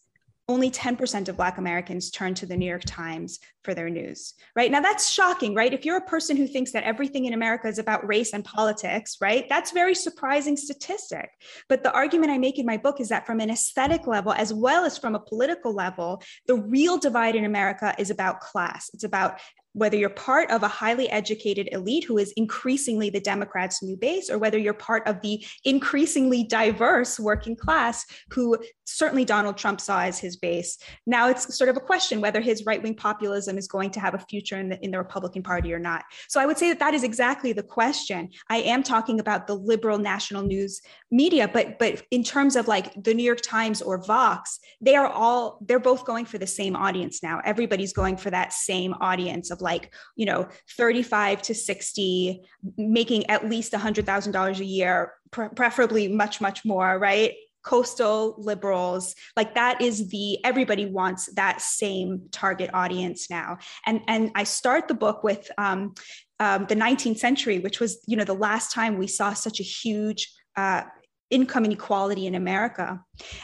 only 0.49 0.71
10% 0.71 1.29
of 1.29 1.37
Black 1.37 1.59
Americans 1.59 2.11
turn 2.11 2.33
to 2.35 2.47
the 2.47 2.57
New 2.57 2.67
York 2.67 2.85
Times 2.87 3.39
for 3.63 3.75
their 3.75 3.91
news, 3.91 4.33
right? 4.57 4.71
Now 4.71 4.81
that's 4.81 5.11
shocking, 5.11 5.55
right? 5.55 5.75
If 5.75 5.85
you're 5.85 5.99
a 5.99 6.07
person 6.07 6.39
who 6.39 6.47
thinks 6.47 6.73
that 6.73 6.85
everything 6.85 7.27
in 7.27 7.35
America 7.35 7.69
is 7.69 7.79
about 7.79 8.07
race 8.09 8.33
and 8.33 8.43
politics, 8.43 9.19
right? 9.21 9.47
That's 9.51 9.73
very 9.73 9.95
surprising 9.95 10.57
statistic. 10.57 11.29
But 11.69 11.83
the 11.83 11.93
argument 11.93 12.33
I 12.33 12.39
make 12.39 12.59
in 12.59 12.65
my 12.65 12.79
book 12.79 12.99
is 12.99 13.11
that 13.11 13.27
from 13.27 13.41
an 13.41 13.51
aesthetic 13.51 14.07
level, 14.07 14.33
as 14.33 14.55
well 14.55 14.87
as 14.87 14.97
from 14.97 15.15
a 15.15 15.21
political 15.21 15.75
level, 15.75 16.23
the 16.47 16.57
real 16.57 16.97
divide 16.97 17.37
in 17.37 17.45
America 17.45 17.95
is 17.99 18.09
about 18.09 18.41
class. 18.41 18.91
It's 18.95 19.05
about 19.05 19.41
whether 19.73 19.97
you're 19.97 20.11
part 20.11 20.51
of 20.51 20.63
a 20.63 20.69
highly 20.69 21.09
educated 21.11 21.69
elite 21.73 22.05
who 22.05 22.19
is 22.19 22.33
increasingly 22.37 23.11
the 23.11 23.21
Democrats' 23.21 23.83
new 23.83 23.97
base, 23.97 24.31
or 24.31 24.39
whether 24.39 24.59
you're 24.59 24.75
part 24.75 25.07
of 25.07 25.21
the 25.21 25.45
increasingly 25.65 26.45
diverse 26.45 27.19
working 27.19 27.57
class 27.57 28.05
who 28.31 28.59
certainly 28.89 29.25
Donald 29.25 29.57
Trump 29.57 29.81
saw 29.81 30.01
as 30.01 30.19
his 30.19 30.37
base. 30.37 30.79
Now 31.07 31.29
it's 31.29 31.57
sort 31.57 31.69
of 31.69 31.77
a 31.77 31.81
question 31.81 32.21
whether 32.21 32.41
his 32.41 32.65
right 32.65 32.83
wing 32.83 32.95
populism 32.95 33.59
is 33.59 33.69
going 33.69 33.91
to 33.91 34.01
have 34.01 34.15
a 34.15 34.19
future 34.19 34.57
in 34.57 34.71
the, 34.71 34.83
in 34.85 34.91
the 34.91 34.99
Republican 34.99 35.43
Party 35.43 35.73
or 35.73 35.79
not. 35.79 36.05
So 36.29 36.41
I 36.41 36.47
would 36.47 36.59
say 36.59 36.69
that 36.69 36.79
that 36.79 36.95
is 36.95 37.05
exactly 37.05 37.53
the 37.53 37.63
question. 37.63 38.31
I 38.49 38.59
am 38.59 38.83
talking 38.83 39.21
about 39.21 39.47
the 39.47 39.55
liberal 39.55 39.99
national 39.99 40.43
news 40.43 40.81
media, 41.11 41.49
but 41.49 41.79
but 41.79 42.03
in 42.11 42.23
terms 42.23 42.57
of 42.57 42.67
like 42.67 43.03
the 43.03 43.15
New 43.15 43.23
York 43.23 43.41
Times 43.43 43.83
or 43.83 44.03
Vox, 44.03 44.59
they 44.81 44.97
are 44.97 45.07
all 45.07 45.59
they're 45.67 45.79
both 45.79 46.05
going 46.05 46.25
for 46.25 46.39
the 46.39 46.47
same 46.47 46.75
audience 46.75 47.23
now. 47.23 47.41
Everybody's 47.45 47.93
going 47.93 48.17
for 48.17 48.31
that 48.31 48.53
same 48.53 48.95
audience 49.01 49.51
of 49.51 49.61
like 49.61 49.93
you 50.17 50.27
know 50.27 50.49
35 50.77 51.43
to 51.43 51.55
60, 51.55 52.43
making 52.77 53.29
at 53.29 53.49
least 53.49 53.75
a 53.75 53.79
$100,000 53.79 54.59
a 54.59 54.65
year, 54.65 55.13
pre- 55.31 55.49
preferably 55.49 56.09
much 56.09 56.41
much 56.41 56.65
more, 56.65 56.99
right? 56.99 57.35
Coastal 57.69 58.35
liberals 58.39 59.15
like 59.37 59.55
that 59.55 59.79
is 59.83 60.09
the 60.09 60.43
everybody 60.43 60.87
wants 60.87 61.27
that 61.35 61.61
same 61.61 62.23
target 62.33 62.71
audience 62.73 63.29
now 63.29 63.59
and 63.85 64.01
and 64.09 64.31
i 64.35 64.43
start 64.43 64.89
the 64.89 64.95
book 64.95 65.23
with 65.23 65.51
um, 65.59 65.95
um, 66.41 66.65
the 66.71 66.75
19th 66.75 67.19
century 67.19 67.59
which 67.59 67.79
was 67.79 68.03
you 68.07 68.17
know 68.17 68.25
the 68.25 68.33
last 68.49 68.73
time 68.73 68.97
we 68.97 69.07
saw 69.07 69.35
such 69.35 69.61
a 69.61 69.63
huge 69.63 70.33
uh, 70.57 70.83
income 71.31 71.67
inequality 71.67 72.27
in 72.27 72.35
America. 72.35 72.99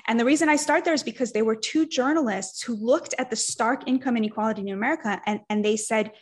And 0.08 0.18
the 0.18 0.24
reason 0.24 0.48
I 0.48 0.56
start 0.56 0.84
there 0.84 0.94
is 0.94 1.02
because 1.02 1.32
there 1.32 1.44
were 1.44 1.56
two 1.56 1.86
journalists 1.86 2.62
who 2.62 2.74
looked 2.74 3.14
at 3.18 3.28
the 3.28 3.36
stark 3.36 3.86
income 3.86 4.16
inequality 4.16 4.62
in 4.62 4.70
America 4.70 5.20
and, 5.26 5.40
and 5.50 5.62
they 5.62 5.76
said, 5.76 6.12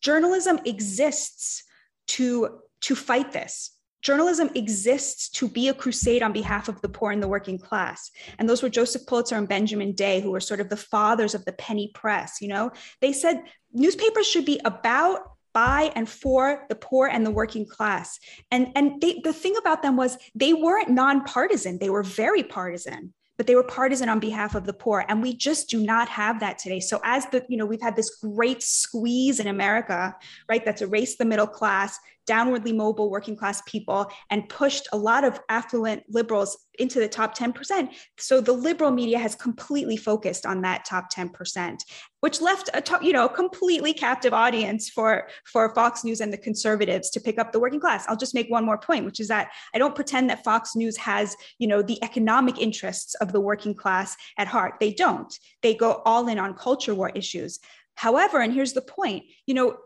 journalism 0.00 0.60
exists 0.64 1.64
to, 2.06 2.60
to 2.82 2.94
fight 2.94 3.32
this. 3.32 3.76
Journalism 4.02 4.50
exists 4.54 5.28
to 5.30 5.48
be 5.48 5.68
a 5.68 5.74
crusade 5.74 6.22
on 6.22 6.32
behalf 6.32 6.68
of 6.68 6.80
the 6.82 6.88
poor 6.88 7.12
and 7.12 7.22
the 7.22 7.28
working 7.28 7.58
class. 7.58 8.10
And 8.38 8.48
those 8.48 8.62
were 8.62 8.68
Joseph 8.68 9.06
Pulitzer 9.06 9.36
and 9.36 9.48
Benjamin 9.48 9.92
Day, 9.92 10.20
who 10.20 10.32
were 10.32 10.40
sort 10.40 10.60
of 10.60 10.68
the 10.68 10.76
fathers 10.76 11.34
of 11.34 11.44
the 11.44 11.52
penny 11.52 11.90
press. 11.94 12.40
You 12.40 12.48
know, 12.48 12.72
they 13.00 13.12
said 13.12 13.42
newspapers 13.72 14.28
should 14.28 14.44
be 14.44 14.60
about 14.64 15.20
by 15.54 15.92
and 15.94 16.08
for 16.08 16.64
the 16.68 16.74
poor 16.74 17.06
and 17.06 17.24
the 17.24 17.30
working 17.30 17.66
class. 17.66 18.18
And, 18.50 18.72
and 18.74 19.00
they, 19.00 19.20
the 19.22 19.32
thing 19.32 19.54
about 19.56 19.82
them 19.82 19.96
was 19.96 20.18
they 20.34 20.52
weren't 20.52 20.88
nonpartisan, 20.88 21.78
they 21.78 21.90
were 21.90 22.02
very 22.02 22.42
partisan 22.42 23.12
but 23.38 23.46
they 23.46 23.54
were 23.54 23.64
partisan 23.64 24.08
on 24.08 24.20
behalf 24.20 24.54
of 24.54 24.66
the 24.66 24.72
poor 24.72 25.04
and 25.08 25.22
we 25.22 25.34
just 25.34 25.68
do 25.68 25.82
not 25.82 26.08
have 26.08 26.38
that 26.40 26.58
today 26.58 26.78
so 26.78 27.00
as 27.02 27.26
the 27.26 27.44
you 27.48 27.56
know 27.56 27.66
we've 27.66 27.82
had 27.82 27.96
this 27.96 28.18
great 28.22 28.62
squeeze 28.62 29.40
in 29.40 29.46
america 29.46 30.14
right 30.48 30.64
that's 30.64 30.82
erased 30.82 31.18
the 31.18 31.24
middle 31.24 31.46
class 31.46 31.98
downwardly 32.28 32.74
mobile 32.74 33.10
working 33.10 33.36
class 33.36 33.62
people 33.66 34.10
and 34.30 34.48
pushed 34.48 34.88
a 34.92 34.96
lot 34.96 35.24
of 35.24 35.40
affluent 35.48 36.02
liberals 36.08 36.56
into 36.78 36.98
the 36.98 37.08
top 37.08 37.36
10%. 37.36 37.88
So 38.18 38.40
the 38.40 38.52
liberal 38.52 38.90
media 38.90 39.18
has 39.18 39.34
completely 39.34 39.96
focused 39.96 40.46
on 40.46 40.62
that 40.62 40.84
top 40.84 41.12
10%, 41.12 41.80
which 42.20 42.40
left 42.40 42.70
a 42.72 42.80
top, 42.80 43.02
you 43.02 43.12
know, 43.12 43.28
completely 43.28 43.92
captive 43.92 44.32
audience 44.32 44.88
for 44.88 45.28
for 45.44 45.74
Fox 45.74 46.02
News 46.02 46.20
and 46.20 46.32
the 46.32 46.38
conservatives 46.38 47.10
to 47.10 47.20
pick 47.20 47.38
up 47.38 47.52
the 47.52 47.60
working 47.60 47.80
class. 47.80 48.06
I'll 48.08 48.16
just 48.16 48.34
make 48.34 48.48
one 48.48 48.64
more 48.64 48.78
point, 48.78 49.04
which 49.04 49.20
is 49.20 49.28
that 49.28 49.50
I 49.74 49.78
don't 49.78 49.94
pretend 49.94 50.30
that 50.30 50.44
Fox 50.44 50.74
News 50.74 50.96
has, 50.96 51.36
you 51.58 51.66
know, 51.66 51.82
the 51.82 52.02
economic 52.02 52.58
interests 52.58 53.14
of 53.16 53.32
the 53.32 53.40
working 53.40 53.74
class 53.74 54.16
at 54.38 54.48
heart. 54.48 54.74
They 54.80 54.92
don't. 54.92 55.32
They 55.62 55.74
go 55.74 56.00
all 56.04 56.28
in 56.28 56.38
on 56.38 56.54
culture 56.54 56.94
war 56.94 57.10
issues. 57.14 57.60
However, 57.94 58.40
and 58.40 58.52
here's 58.52 58.72
the 58.72 58.82
point, 58.82 59.24
you 59.46 59.54
know, 59.54 59.76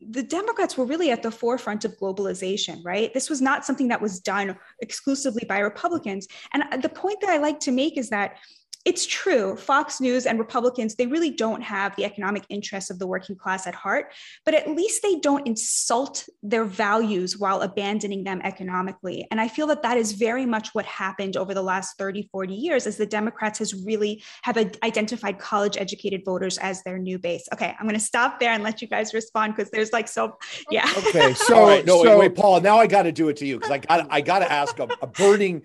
the 0.00 0.22
Democrats 0.22 0.76
were 0.76 0.86
really 0.86 1.10
at 1.10 1.22
the 1.22 1.30
forefront 1.30 1.84
of 1.84 1.98
globalization, 1.98 2.84
right? 2.84 3.12
This 3.12 3.28
was 3.28 3.42
not 3.42 3.64
something 3.64 3.88
that 3.88 4.00
was 4.00 4.20
done 4.20 4.56
exclusively 4.80 5.44
by 5.48 5.58
Republicans. 5.58 6.28
And 6.52 6.82
the 6.82 6.88
point 6.88 7.20
that 7.20 7.30
I 7.30 7.38
like 7.38 7.60
to 7.60 7.72
make 7.72 7.98
is 7.98 8.10
that 8.10 8.38
it's 8.84 9.06
true 9.06 9.56
fox 9.56 10.00
news 10.00 10.26
and 10.26 10.38
republicans 10.38 10.94
they 10.94 11.06
really 11.06 11.30
don't 11.30 11.62
have 11.62 11.94
the 11.96 12.04
economic 12.04 12.44
interests 12.48 12.90
of 12.90 12.98
the 12.98 13.06
working 13.06 13.36
class 13.36 13.66
at 13.66 13.74
heart 13.74 14.12
but 14.44 14.54
at 14.54 14.68
least 14.68 15.02
they 15.02 15.16
don't 15.16 15.46
insult 15.46 16.26
their 16.42 16.64
values 16.64 17.38
while 17.38 17.62
abandoning 17.62 18.24
them 18.24 18.40
economically. 18.44 19.26
And 19.30 19.40
i 19.40 19.48
feel 19.48 19.66
that 19.68 19.82
that 19.82 19.96
is 19.96 20.12
very 20.12 20.46
much 20.46 20.68
what 20.74 20.84
happened 20.86 21.36
over 21.36 21.54
the 21.54 21.62
last 21.62 21.98
30 21.98 22.28
40 22.30 22.54
years 22.54 22.86
as 22.86 22.96
the 22.96 23.06
democrats 23.06 23.58
has 23.58 23.74
really 23.74 24.22
have 24.42 24.56
identified 24.56 25.38
college 25.38 25.76
educated 25.76 26.22
voters 26.24 26.58
as 26.58 26.82
their 26.82 26.98
new 26.98 27.18
base. 27.18 27.48
Okay 27.52 27.74
i'm 27.78 27.86
going 27.86 27.98
to 27.98 28.00
stop 28.00 28.40
there 28.40 28.52
and 28.52 28.62
let 28.62 28.80
you 28.80 28.88
guys 28.88 29.12
respond 29.12 29.54
because 29.54 29.70
there's 29.70 29.92
like 29.92 30.08
so 30.08 30.36
yeah. 30.70 30.90
Okay 30.98 31.34
so 31.48 31.66
right, 31.66 31.84
no 31.84 32.02
so, 32.02 32.10
wait, 32.10 32.30
wait 32.30 32.34
paul 32.34 32.60
now 32.60 32.78
i 32.78 32.86
got 32.86 33.02
to 33.02 33.12
do 33.12 33.28
it 33.28 33.36
to 33.36 33.46
you 33.46 33.56
because 33.56 33.70
i 33.70 33.78
got 33.78 34.06
i 34.10 34.20
got 34.20 34.38
to 34.40 34.50
ask 34.50 34.78
a, 34.78 34.88
a 35.02 35.06
burning 35.06 35.62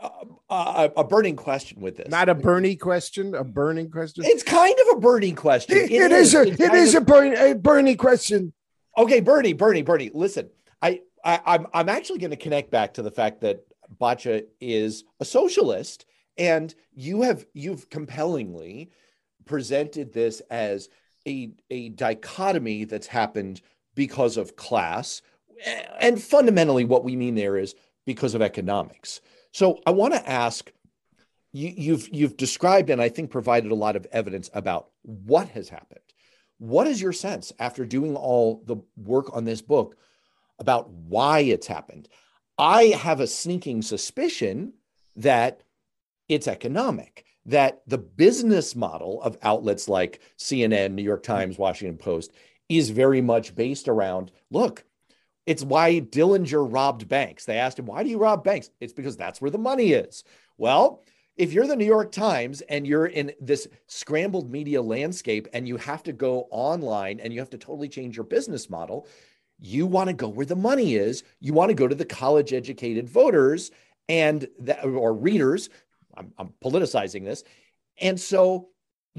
a, 0.00 0.90
a, 0.96 1.04
burning 1.04 1.36
question 1.36 1.80
with 1.80 1.96
this. 1.96 2.08
Not 2.08 2.28
a 2.28 2.34
Bernie 2.34 2.76
question, 2.76 3.34
a 3.34 3.44
burning 3.44 3.90
question. 3.90 4.24
It's 4.26 4.42
kind 4.42 4.74
of 4.86 4.96
a 4.96 5.00
burning 5.00 5.34
question. 5.34 5.76
it, 5.76 5.90
it 5.90 6.12
is, 6.12 6.34
is, 6.34 6.34
a 6.34 6.42
it 6.42 6.74
is 6.74 6.94
of, 6.94 7.02
a 7.02 7.04
burning 7.04 7.36
a 7.36 7.54
Bernie 7.54 7.96
question. 7.96 8.52
Okay, 8.96 9.20
Bernie, 9.20 9.52
Bernie, 9.52 9.82
Bernie. 9.82 10.10
Listen, 10.14 10.50
I, 10.80 11.00
I 11.24 11.40
I'm 11.44 11.66
I'm 11.74 11.88
actually 11.88 12.18
going 12.18 12.30
to 12.30 12.36
connect 12.36 12.70
back 12.70 12.94
to 12.94 13.02
the 13.02 13.10
fact 13.10 13.40
that 13.40 13.64
Batya 14.00 14.44
is 14.60 15.04
a 15.20 15.24
socialist, 15.24 16.06
and 16.36 16.72
you 16.94 17.22
have 17.22 17.44
you've 17.52 17.90
compellingly 17.90 18.90
presented 19.44 20.12
this 20.12 20.40
as 20.50 20.88
a 21.26 21.50
a 21.70 21.88
dichotomy 21.90 22.84
that's 22.84 23.08
happened 23.08 23.60
because 23.96 24.36
of 24.36 24.54
class, 24.54 25.22
and 26.00 26.22
fundamentally, 26.22 26.84
what 26.84 27.04
we 27.04 27.16
mean 27.16 27.34
there 27.34 27.56
is 27.56 27.74
because 28.06 28.34
of 28.34 28.42
economics. 28.42 29.20
So 29.52 29.80
I 29.86 29.90
want 29.90 30.14
to 30.14 30.28
ask 30.28 30.70
you, 31.52 31.72
you've 31.76 32.08
you've 32.12 32.36
described 32.36 32.90
and 32.90 33.00
I 33.00 33.08
think 33.08 33.30
provided 33.30 33.70
a 33.70 33.76
lot 33.76 33.96
of 33.96 34.06
evidence 34.12 34.50
about 34.54 34.88
what 35.02 35.48
has 35.48 35.68
happened. 35.68 36.00
What 36.58 36.86
is 36.86 37.00
your 37.00 37.12
sense 37.12 37.52
after 37.58 37.84
doing 37.84 38.16
all 38.16 38.62
the 38.66 38.76
work 38.96 39.34
on 39.34 39.44
this 39.44 39.62
book 39.62 39.96
about 40.58 40.90
why 40.90 41.40
it's 41.40 41.66
happened? 41.66 42.08
I 42.58 42.86
have 42.86 43.20
a 43.20 43.26
sneaking 43.26 43.82
suspicion 43.82 44.72
that 45.16 45.62
it's 46.28 46.48
economic, 46.48 47.24
that 47.46 47.82
the 47.86 47.98
business 47.98 48.74
model 48.74 49.22
of 49.22 49.38
outlets 49.42 49.88
like 49.88 50.20
CNN, 50.36 50.92
New 50.92 51.02
York 51.02 51.22
Times, 51.22 51.56
Washington 51.56 51.96
Post 51.96 52.32
is 52.68 52.90
very 52.90 53.20
much 53.20 53.54
based 53.54 53.88
around 53.88 54.32
look, 54.50 54.84
it's 55.48 55.64
why 55.64 56.02
Dillinger 56.02 56.70
robbed 56.70 57.08
banks. 57.08 57.46
They 57.46 57.56
asked 57.56 57.78
him, 57.78 57.86
Why 57.86 58.02
do 58.02 58.10
you 58.10 58.18
rob 58.18 58.44
banks? 58.44 58.68
It's 58.80 58.92
because 58.92 59.16
that's 59.16 59.40
where 59.40 59.50
the 59.50 59.56
money 59.56 59.92
is. 59.92 60.22
Well, 60.58 61.02
if 61.38 61.54
you're 61.54 61.66
the 61.66 61.74
New 61.74 61.86
York 61.86 62.12
Times 62.12 62.60
and 62.60 62.86
you're 62.86 63.06
in 63.06 63.32
this 63.40 63.66
scrambled 63.86 64.50
media 64.50 64.82
landscape 64.82 65.48
and 65.54 65.66
you 65.66 65.78
have 65.78 66.02
to 66.02 66.12
go 66.12 66.48
online 66.50 67.18
and 67.18 67.32
you 67.32 67.38
have 67.38 67.48
to 67.48 67.56
totally 67.56 67.88
change 67.88 68.14
your 68.14 68.26
business 68.26 68.68
model, 68.68 69.06
you 69.58 69.86
want 69.86 70.08
to 70.08 70.12
go 70.12 70.28
where 70.28 70.44
the 70.44 70.54
money 70.54 70.96
is. 70.96 71.24
You 71.40 71.54
want 71.54 71.70
to 71.70 71.74
go 71.74 71.88
to 71.88 71.94
the 71.94 72.04
college 72.04 72.52
educated 72.52 73.08
voters 73.08 73.70
and 74.06 74.46
that, 74.58 74.84
or 74.84 75.14
readers. 75.14 75.70
I'm, 76.14 76.30
I'm 76.36 76.52
politicizing 76.62 77.24
this. 77.24 77.42
And 78.02 78.20
so 78.20 78.68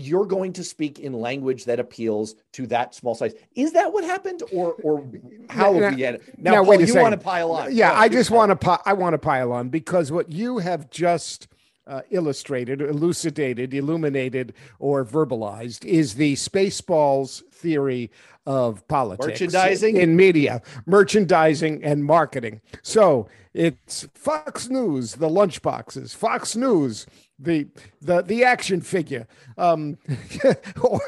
you're 0.01 0.25
going 0.25 0.53
to 0.53 0.63
speak 0.63 0.99
in 0.99 1.13
language 1.13 1.65
that 1.65 1.79
appeals 1.79 2.35
to 2.53 2.67
that 2.67 2.93
small 2.95 3.15
size. 3.15 3.33
Is 3.55 3.73
that 3.73 3.91
what 3.91 4.03
happened, 4.03 4.43
or 4.51 4.73
or 4.83 5.05
how 5.49 5.73
Now- 5.73 5.79
have 5.81 5.95
we 5.95 6.01
had 6.01 6.21
Now, 6.37 6.51
now, 6.51 6.57
Paul, 6.61 6.69
wait 6.69 6.77
a 6.77 6.81
you 6.81 6.87
second. 6.87 7.01
want 7.01 7.13
to 7.13 7.19
pile 7.19 7.51
on? 7.51 7.75
Yeah, 7.75 7.93
I 7.93 8.09
just 8.09 8.31
want 8.31 8.49
to 8.51 8.55
pi- 8.55 8.81
I 8.85 8.93
want 8.93 9.13
to 9.13 9.17
pile 9.19 9.51
on 9.51 9.69
because 9.69 10.11
what 10.11 10.31
you 10.31 10.59
have 10.59 10.89
just 10.89 11.47
uh, 11.87 12.01
illustrated, 12.11 12.81
elucidated, 12.81 13.73
illuminated, 13.73 14.53
or 14.77 15.03
verbalized 15.03 15.83
is 15.85 16.15
the 16.15 16.35
Spaceballs 16.35 17.41
theory 17.51 18.11
of 18.49 18.85
politics, 18.87 19.27
Merchandising? 19.27 19.97
in 19.97 20.15
media, 20.15 20.63
merchandising 20.87 21.83
and 21.83 22.03
marketing. 22.03 22.61
So 22.81 23.29
it's 23.53 24.07
Fox 24.15 24.69
News, 24.69 25.15
the 25.15 25.29
lunchboxes, 25.29 26.15
Fox 26.15 26.55
News. 26.55 27.05
The, 27.41 27.67
the 28.01 28.21
the 28.21 28.43
action 28.43 28.81
figure 28.81 29.25
um 29.57 29.97
or, 30.81 30.99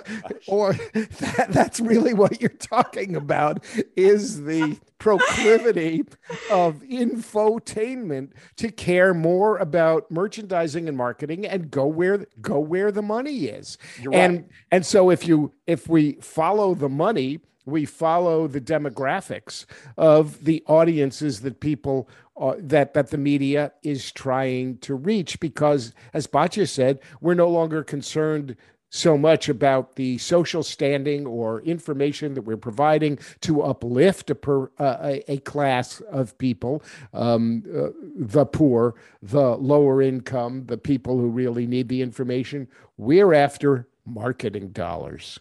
or 0.48 0.74
that, 0.94 1.48
that's 1.50 1.82
really 1.82 2.14
what 2.14 2.40
you're 2.40 2.50
talking 2.52 3.18
about 3.18 3.66
is 3.98 4.46
the 4.46 4.80
proclivity 4.98 6.06
of 6.50 6.84
infotainment 6.84 8.32
to 8.56 8.72
care 8.72 9.14
more 9.14 9.58
about 9.58 10.10
merchandising 10.10 10.88
and 10.88 10.96
marketing 10.96 11.46
and 11.46 11.70
go 11.70 11.86
where 11.86 12.26
go 12.40 12.62
where 12.62 12.94
the 12.94 13.02
money 13.02 13.48
is 13.48 13.78
and 14.14 14.46
and 14.72 14.86
so 14.86 15.10
if 15.10 15.28
you 15.28 15.52
if 15.68 15.90
we 15.90 16.14
follow 16.22 16.74
the 16.74 16.88
money 16.88 17.31
we 17.66 17.86
follow 17.86 18.48
the 18.48 18.62
demographics 18.62 19.66
of 19.98 20.44
the 20.44 20.64
audiences 20.68 21.42
that 21.42 21.60
people 21.60 22.10
uh, 22.40 22.56
that 22.58 22.94
that 22.94 23.10
the 23.10 23.18
media 23.18 23.72
is 23.84 24.12
trying 24.12 24.78
to 24.80 24.96
reach 24.96 25.40
because 25.40 25.94
as 26.14 26.28
Batya 26.28 26.68
said 26.68 27.00
we're 27.20 27.34
no 27.34 27.50
longer 27.50 27.84
concerned 27.84 28.56
so 28.92 29.18
much 29.18 29.48
about 29.48 29.96
the 29.96 30.18
social 30.18 30.62
standing 30.62 31.26
or 31.26 31.62
information 31.62 32.34
that 32.34 32.42
we're 32.42 32.58
providing 32.58 33.18
to 33.40 33.62
uplift 33.62 34.30
a, 34.30 34.36
per, 34.36 34.70
uh, 34.78 35.18
a 35.28 35.38
class 35.40 36.02
of 36.02 36.38
people, 36.38 36.84
um, 37.14 37.64
uh, 37.74 37.88
the 38.16 38.46
poor, 38.46 38.94
the 39.22 39.56
lower 39.56 40.02
income, 40.02 40.66
the 40.66 40.78
people 40.78 41.18
who 41.18 41.30
really 41.30 41.66
need 41.66 41.88
the 41.88 42.02
information. 42.02 42.68
We're 42.98 43.34
after 43.34 43.88
marketing 44.06 44.70
dollars. 44.72 45.40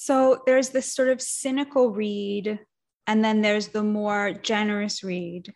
So 0.00 0.42
there's 0.46 0.68
this 0.68 0.94
sort 0.94 1.08
of 1.08 1.20
cynical 1.20 1.90
read, 1.90 2.60
and 3.08 3.24
then 3.24 3.42
there's 3.42 3.66
the 3.66 3.82
more 3.82 4.32
generous 4.32 5.02
read. 5.02 5.52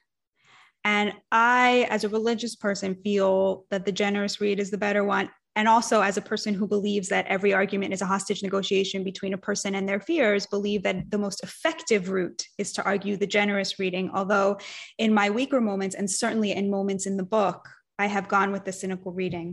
And 0.82 1.12
I, 1.30 1.86
as 1.90 2.02
a 2.02 2.08
religious 2.08 2.56
person, 2.56 2.96
feel 3.04 3.66
that 3.70 3.86
the 3.86 3.92
generous 3.92 4.40
read 4.40 4.58
is 4.58 4.72
the 4.72 4.78
better 4.78 5.04
one. 5.04 5.30
And 5.54 5.68
also, 5.68 6.00
as 6.00 6.16
a 6.16 6.22
person 6.22 6.54
who 6.54 6.66
believes 6.66 7.08
that 7.10 7.28
every 7.28 7.54
argument 7.54 7.94
is 7.94 8.02
a 8.02 8.06
hostage 8.06 8.42
negotiation 8.42 9.04
between 9.04 9.32
a 9.32 9.38
person 9.38 9.76
and 9.76 9.88
their 9.88 10.00
fears, 10.00 10.44
believe 10.46 10.82
that 10.82 11.08
the 11.12 11.18
most 11.18 11.44
effective 11.44 12.10
route 12.10 12.44
is 12.58 12.72
to 12.72 12.82
argue 12.82 13.16
the 13.16 13.28
generous 13.28 13.78
reading. 13.78 14.10
Although, 14.12 14.58
in 14.98 15.14
my 15.14 15.30
weaker 15.30 15.60
moments, 15.60 15.94
and 15.94 16.10
certainly 16.10 16.50
in 16.50 16.68
moments 16.68 17.06
in 17.06 17.16
the 17.16 17.22
book, 17.22 17.68
I 18.02 18.06
have 18.06 18.26
gone 18.36 18.50
with 18.50 18.64
the 18.64 18.72
cynical 18.72 19.12
reading. 19.12 19.48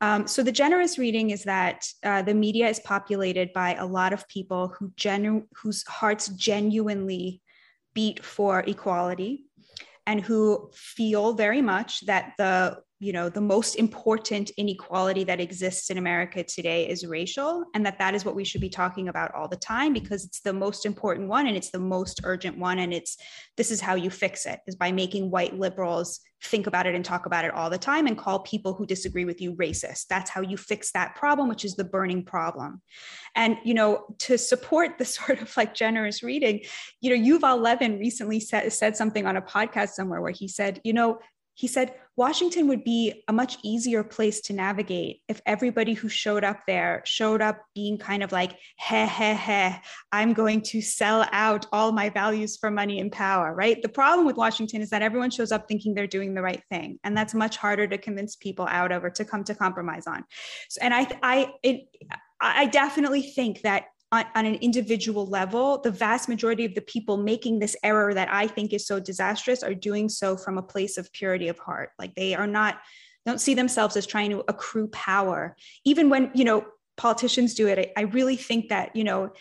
Um, 0.00 0.26
so 0.26 0.42
the 0.42 0.52
generous 0.52 0.98
reading 0.98 1.30
is 1.30 1.42
that 1.44 1.78
uh, 2.04 2.22
the 2.28 2.34
media 2.34 2.68
is 2.68 2.80
populated 2.80 3.52
by 3.52 3.74
a 3.74 3.86
lot 3.98 4.12
of 4.12 4.28
people 4.28 4.62
who 4.74 4.92
genu- 4.96 5.46
whose 5.60 5.80
hearts 5.98 6.28
genuinely 6.28 7.42
beat 7.94 8.18
for 8.34 8.60
equality 8.74 9.32
and 10.06 10.20
who 10.20 10.70
feel 10.74 11.32
very 11.32 11.62
much 11.62 12.06
that 12.06 12.24
the 12.38 12.54
you 12.98 13.12
know 13.12 13.28
the 13.28 13.40
most 13.40 13.74
important 13.76 14.50
inequality 14.56 15.24
that 15.24 15.40
exists 15.40 15.90
in 15.90 15.98
america 15.98 16.42
today 16.42 16.88
is 16.88 17.06
racial 17.06 17.64
and 17.74 17.84
that 17.84 17.98
that 17.98 18.14
is 18.14 18.24
what 18.24 18.34
we 18.34 18.44
should 18.44 18.60
be 18.60 18.68
talking 18.68 19.08
about 19.08 19.34
all 19.34 19.48
the 19.48 19.56
time 19.56 19.92
because 19.92 20.24
it's 20.24 20.40
the 20.40 20.52
most 20.52 20.86
important 20.86 21.28
one 21.28 21.46
and 21.46 21.56
it's 21.56 21.70
the 21.70 21.78
most 21.78 22.20
urgent 22.24 22.56
one 22.58 22.78
and 22.78 22.92
it's 22.92 23.16
this 23.56 23.70
is 23.70 23.80
how 23.80 23.94
you 23.94 24.10
fix 24.10 24.46
it 24.46 24.60
is 24.66 24.76
by 24.76 24.90
making 24.90 25.30
white 25.30 25.58
liberals 25.58 26.20
think 26.44 26.66
about 26.66 26.86
it 26.86 26.94
and 26.94 27.04
talk 27.04 27.26
about 27.26 27.44
it 27.44 27.52
all 27.54 27.70
the 27.70 27.78
time 27.78 28.06
and 28.06 28.16
call 28.16 28.40
people 28.40 28.74
who 28.74 28.86
disagree 28.86 29.24
with 29.24 29.40
you 29.40 29.54
racist. 29.54 30.06
That's 30.08 30.30
how 30.30 30.42
you 30.42 30.56
fix 30.56 30.92
that 30.92 31.14
problem 31.14 31.48
which 31.48 31.64
is 31.64 31.76
the 31.76 31.84
burning 31.84 32.24
problem. 32.24 32.82
And 33.34 33.56
you 33.64 33.74
know 33.74 34.04
to 34.20 34.38
support 34.38 34.98
the 34.98 35.04
sort 35.16 35.40
of 35.40 35.54
like 35.56 35.74
generous 35.74 36.22
reading 36.22 36.62
you 37.00 37.10
know 37.10 37.38
yuval 37.38 37.60
levin 37.60 37.98
recently 37.98 38.40
said, 38.40 38.72
said 38.72 38.96
something 38.96 39.26
on 39.26 39.36
a 39.36 39.42
podcast 39.42 39.90
somewhere 39.90 40.20
where 40.20 40.32
he 40.32 40.48
said 40.48 40.80
you 40.84 40.92
know 40.92 41.18
he 41.56 41.66
said 41.66 41.94
Washington 42.16 42.68
would 42.68 42.84
be 42.84 43.24
a 43.28 43.32
much 43.32 43.56
easier 43.62 44.04
place 44.04 44.42
to 44.42 44.52
navigate 44.52 45.22
if 45.26 45.40
everybody 45.46 45.94
who 45.94 46.06
showed 46.06 46.44
up 46.44 46.60
there 46.66 47.02
showed 47.06 47.40
up 47.40 47.58
being 47.74 47.96
kind 47.96 48.22
of 48.22 48.30
like, 48.30 48.58
heh, 48.76 49.06
heh, 49.06 49.32
heh, 49.32 49.78
I'm 50.12 50.34
going 50.34 50.60
to 50.62 50.82
sell 50.82 51.26
out 51.32 51.66
all 51.72 51.92
my 51.92 52.10
values 52.10 52.58
for 52.58 52.70
money 52.70 53.00
and 53.00 53.10
power, 53.10 53.54
right? 53.54 53.80
The 53.80 53.88
problem 53.88 54.26
with 54.26 54.36
Washington 54.36 54.82
is 54.82 54.90
that 54.90 55.00
everyone 55.00 55.30
shows 55.30 55.50
up 55.50 55.66
thinking 55.66 55.94
they're 55.94 56.06
doing 56.06 56.34
the 56.34 56.42
right 56.42 56.62
thing. 56.70 56.98
And 57.04 57.16
that's 57.16 57.32
much 57.32 57.56
harder 57.56 57.86
to 57.86 57.96
convince 57.96 58.36
people 58.36 58.66
out 58.66 58.92
of 58.92 59.02
or 59.02 59.10
to 59.10 59.24
come 59.24 59.42
to 59.44 59.54
compromise 59.54 60.06
on. 60.06 60.24
So, 60.68 60.80
and 60.82 60.92
I, 60.92 61.06
I, 61.22 61.54
it, 61.62 61.86
I 62.38 62.66
definitely 62.66 63.22
think 63.22 63.62
that 63.62 63.86
on, 64.12 64.24
on, 64.34 64.46
an 64.46 64.54
individual 64.56 65.26
level, 65.26 65.80
the 65.80 65.90
vast 65.90 66.28
majority 66.28 66.64
of 66.64 66.74
the 66.74 66.80
people 66.80 67.16
making 67.16 67.58
this 67.58 67.76
error 67.82 68.14
that 68.14 68.32
I 68.32 68.46
think 68.46 68.72
is 68.72 68.86
so 68.86 69.00
disastrous 69.00 69.62
are 69.62 69.74
doing 69.74 70.08
so 70.08 70.36
from 70.36 70.58
a 70.58 70.62
place 70.62 70.96
of 70.96 71.12
purity 71.12 71.48
of 71.48 71.58
heart. 71.58 71.90
Like 71.98 72.14
they 72.14 72.34
are 72.34 72.46
not, 72.46 72.80
don't 73.24 73.40
see 73.40 73.54
themselves 73.54 73.96
as 73.96 74.06
trying 74.06 74.30
to 74.30 74.44
accrue 74.48 74.88
power. 74.88 75.56
Even 75.84 76.08
when, 76.08 76.30
you 76.34 76.44
know, 76.44 76.66
politicians 76.96 77.54
do 77.54 77.66
it, 77.66 77.78
I, 77.78 78.00
I 78.00 78.02
really 78.04 78.36
think 78.36 78.68
that, 78.68 78.94
you 78.94 79.04
know, 79.04 79.32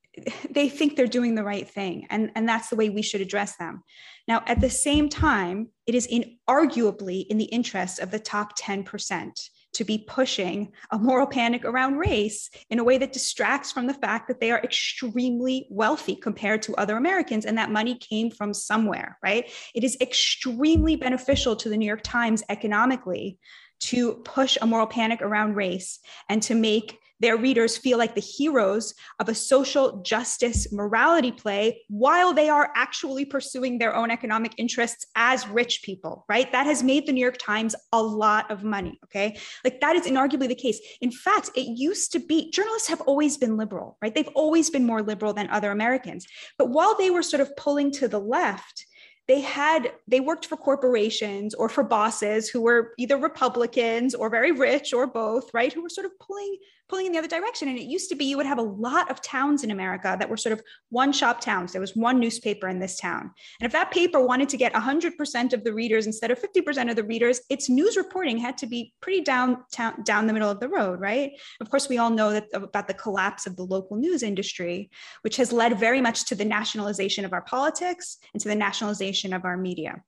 they 0.50 0.68
think 0.68 0.96
they're 0.96 1.06
doing 1.06 1.34
the 1.34 1.44
right 1.44 1.68
thing. 1.68 2.06
And, 2.10 2.30
and 2.34 2.48
that's 2.48 2.68
the 2.68 2.76
way 2.76 2.90
we 2.90 3.02
should 3.02 3.20
address 3.20 3.56
them. 3.56 3.82
Now, 4.26 4.42
at 4.46 4.60
the 4.60 4.70
same 4.70 5.08
time, 5.08 5.68
it 5.86 5.94
is 5.94 6.08
inarguably 6.08 7.26
in 7.28 7.38
the 7.38 7.44
interest 7.44 7.98
of 7.98 8.10
the 8.10 8.18
top 8.18 8.58
10% 8.58 9.48
to 9.74 9.84
be 9.84 9.98
pushing 9.98 10.72
a 10.90 10.98
moral 10.98 11.26
panic 11.26 11.64
around 11.64 11.98
race 11.98 12.50
in 12.70 12.78
a 12.78 12.84
way 12.84 12.98
that 12.98 13.12
distracts 13.12 13.70
from 13.70 13.86
the 13.86 13.94
fact 13.94 14.28
that 14.28 14.40
they 14.40 14.50
are 14.50 14.62
extremely 14.62 15.66
wealthy 15.70 16.16
compared 16.16 16.62
to 16.62 16.74
other 16.76 16.96
Americans 16.96 17.44
and 17.44 17.58
that 17.58 17.70
money 17.70 17.96
came 17.96 18.30
from 18.30 18.54
somewhere, 18.54 19.18
right? 19.22 19.50
It 19.74 19.84
is 19.84 19.96
extremely 20.00 20.96
beneficial 20.96 21.56
to 21.56 21.68
the 21.68 21.76
New 21.76 21.86
York 21.86 22.02
Times 22.02 22.42
economically 22.48 23.38
to 23.80 24.14
push 24.24 24.58
a 24.60 24.66
moral 24.66 24.86
panic 24.86 25.22
around 25.22 25.54
race 25.54 26.00
and 26.28 26.42
to 26.42 26.54
make 26.54 26.98
their 27.20 27.36
readers 27.36 27.76
feel 27.76 27.98
like 27.98 28.14
the 28.14 28.20
heroes 28.20 28.94
of 29.18 29.28
a 29.28 29.34
social 29.34 30.00
justice 30.02 30.72
morality 30.72 31.32
play 31.32 31.82
while 31.88 32.32
they 32.32 32.48
are 32.48 32.70
actually 32.74 33.24
pursuing 33.24 33.78
their 33.78 33.94
own 33.94 34.10
economic 34.10 34.52
interests 34.56 35.06
as 35.16 35.46
rich 35.48 35.82
people, 35.82 36.24
right? 36.28 36.50
That 36.52 36.66
has 36.66 36.82
made 36.82 37.06
the 37.06 37.12
New 37.12 37.20
York 37.20 37.38
Times 37.38 37.74
a 37.92 38.02
lot 38.02 38.50
of 38.50 38.64
money, 38.64 38.98
okay? 39.04 39.36
Like 39.64 39.80
that 39.80 39.96
is 39.96 40.06
inarguably 40.06 40.48
the 40.48 40.54
case. 40.54 40.80
In 41.00 41.10
fact, 41.10 41.50
it 41.54 41.78
used 41.78 42.12
to 42.12 42.18
be 42.18 42.50
journalists 42.50 42.88
have 42.88 43.00
always 43.02 43.36
been 43.36 43.56
liberal, 43.56 43.96
right? 44.02 44.14
They've 44.14 44.28
always 44.34 44.70
been 44.70 44.84
more 44.84 45.02
liberal 45.02 45.32
than 45.32 45.50
other 45.50 45.70
Americans. 45.70 46.26
But 46.56 46.70
while 46.70 46.96
they 46.96 47.10
were 47.10 47.22
sort 47.22 47.40
of 47.40 47.56
pulling 47.56 47.90
to 47.92 48.08
the 48.08 48.20
left, 48.20 48.86
they 49.28 49.40
had 49.40 49.92
they 50.08 50.20
worked 50.20 50.46
for 50.46 50.56
corporations 50.56 51.54
or 51.54 51.68
for 51.68 51.84
bosses 51.84 52.48
who 52.48 52.62
were 52.62 52.94
either 52.96 53.18
republicans 53.18 54.14
or 54.14 54.30
very 54.30 54.52
rich 54.52 54.94
or 54.94 55.06
both 55.06 55.52
right 55.52 55.72
who 55.72 55.82
were 55.82 55.90
sort 55.90 56.06
of 56.06 56.18
pulling 56.18 56.56
pulling 56.88 57.06
in 57.06 57.12
the 57.12 57.18
other 57.18 57.28
direction. 57.28 57.68
And 57.68 57.78
it 57.78 57.84
used 57.84 58.08
to 58.10 58.16
be 58.16 58.24
you 58.24 58.36
would 58.36 58.46
have 58.46 58.58
a 58.58 58.62
lot 58.62 59.10
of 59.10 59.20
towns 59.20 59.64
in 59.64 59.70
america 59.70 60.16
that 60.18 60.28
were 60.28 60.36
sort 60.36 60.52
of 60.52 60.62
one 60.90 61.12
shop 61.12 61.40
towns. 61.40 61.72
There 61.72 61.80
was 61.80 61.94
one 61.96 62.18
newspaper 62.18 62.68
in 62.68 62.78
this 62.78 62.96
town. 62.96 63.30
And 63.60 63.66
if 63.66 63.72
that 63.72 63.90
paper 63.90 64.24
wanted 64.24 64.48
to 64.50 64.56
get 64.56 64.72
100% 64.72 65.52
of 65.52 65.64
the 65.64 65.72
readers 65.72 66.06
instead 66.06 66.30
of 66.30 66.40
50% 66.40 66.90
of 66.90 66.96
the 66.96 67.04
readers 67.04 67.40
its 67.50 67.68
news 67.68 67.96
reporting 67.96 68.38
had 68.38 68.58
to 68.58 68.66
be 68.66 68.92
pretty 69.00 69.20
down 69.20 69.64
town, 69.72 70.02
down 70.02 70.26
the 70.26 70.32
middle 70.32 70.50
of 70.50 70.60
the 70.60 70.68
road 70.68 71.00
right? 71.00 71.32
Of 71.60 71.70
course 71.70 71.88
we 71.88 71.98
all 71.98 72.10
know 72.10 72.32
that 72.32 72.46
about 72.52 72.88
the 72.88 72.94
collapse 72.94 73.46
of 73.46 73.56
the 73.56 73.64
local 73.64 73.96
news 73.96 74.22
industry 74.22 74.90
which 75.22 75.36
has 75.36 75.52
led 75.52 75.78
very 75.78 76.00
much 76.00 76.24
to 76.26 76.34
the 76.34 76.44
nationalization 76.44 77.24
of 77.24 77.32
our 77.32 77.42
politics 77.42 78.18
and 78.32 78.42
to 78.42 78.48
the 78.48 78.54
nationalization 78.54 79.32
of 79.32 79.44
our 79.44 79.56
media 79.56 80.02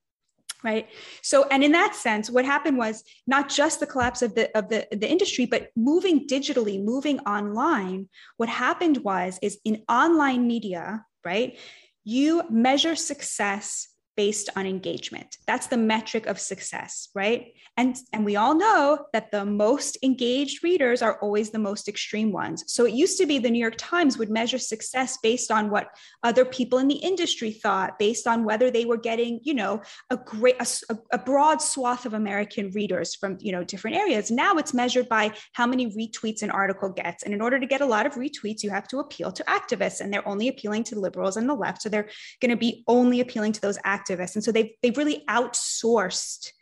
right? 0.64 0.88
So 1.22 1.46
and 1.50 1.62
in 1.64 1.72
that 1.72 1.94
sense 1.94 2.30
what 2.30 2.44
happened 2.44 2.78
was 2.78 3.02
not 3.26 3.48
just 3.48 3.80
the 3.80 3.86
collapse 3.86 4.22
of 4.22 4.34
the 4.34 4.56
of 4.56 4.68
the, 4.68 4.86
the 4.90 5.10
industry 5.10 5.46
but 5.46 5.68
moving 5.76 6.26
digitally 6.26 6.82
moving 6.82 7.18
online 7.20 8.08
what 8.36 8.48
happened 8.48 8.98
was 8.98 9.38
is 9.42 9.58
in 9.64 9.82
online 9.88 10.46
media 10.46 11.04
right 11.24 11.58
you 12.04 12.42
measure 12.50 12.96
success 12.96 13.88
based 14.26 14.50
on 14.54 14.66
engagement. 14.66 15.38
That's 15.46 15.68
the 15.68 15.78
metric 15.78 16.26
of 16.26 16.38
success, 16.38 17.08
right? 17.14 17.54
And, 17.78 17.96
and 18.12 18.22
we 18.22 18.36
all 18.36 18.54
know 18.54 19.06
that 19.14 19.30
the 19.30 19.46
most 19.46 19.96
engaged 20.02 20.62
readers 20.62 21.00
are 21.00 21.18
always 21.22 21.48
the 21.48 21.58
most 21.70 21.88
extreme 21.88 22.30
ones. 22.30 22.58
So 22.66 22.84
it 22.84 22.92
used 22.92 23.16
to 23.20 23.24
be 23.24 23.38
the 23.38 23.48
New 23.50 23.64
York 23.66 23.76
Times 23.78 24.18
would 24.18 24.28
measure 24.28 24.58
success 24.58 25.16
based 25.22 25.50
on 25.50 25.70
what 25.70 25.86
other 26.22 26.44
people 26.44 26.78
in 26.82 26.88
the 26.88 27.02
industry 27.10 27.50
thought, 27.50 27.98
based 27.98 28.26
on 28.26 28.44
whether 28.44 28.70
they 28.70 28.84
were 28.84 28.98
getting, 28.98 29.40
you 29.42 29.54
know, 29.54 29.80
a 30.10 30.18
great, 30.18 30.56
a, 30.60 30.98
a 31.12 31.18
broad 31.18 31.62
swath 31.62 32.04
of 32.04 32.12
American 32.12 32.70
readers 32.72 33.14
from, 33.14 33.38
you 33.40 33.52
know, 33.52 33.64
different 33.64 33.96
areas. 33.96 34.30
Now 34.30 34.56
it's 34.56 34.74
measured 34.74 35.08
by 35.08 35.32
how 35.54 35.66
many 35.66 35.86
retweets 36.00 36.42
an 36.42 36.50
article 36.50 36.90
gets. 36.90 37.22
And 37.22 37.32
in 37.32 37.40
order 37.40 37.58
to 37.58 37.66
get 37.66 37.80
a 37.80 37.86
lot 37.86 38.04
of 38.04 38.16
retweets, 38.24 38.62
you 38.62 38.68
have 38.68 38.88
to 38.88 38.98
appeal 38.98 39.32
to 39.32 39.44
activists, 39.44 40.02
and 40.02 40.12
they're 40.12 40.28
only 40.28 40.48
appealing 40.48 40.84
to 40.84 41.00
liberals 41.00 41.38
and 41.38 41.48
the 41.48 41.54
left. 41.54 41.80
So 41.80 41.88
they're 41.88 42.10
going 42.42 42.50
to 42.50 42.62
be 42.68 42.84
only 42.86 43.20
appealing 43.20 43.52
to 43.52 43.60
those 43.62 43.78
activists 43.78 44.09
activists. 44.10 44.34
And 44.34 44.44
so 44.44 44.52
they've, 44.52 44.70
they've 44.82 44.96
really 44.96 45.24
outsourced 45.28 46.52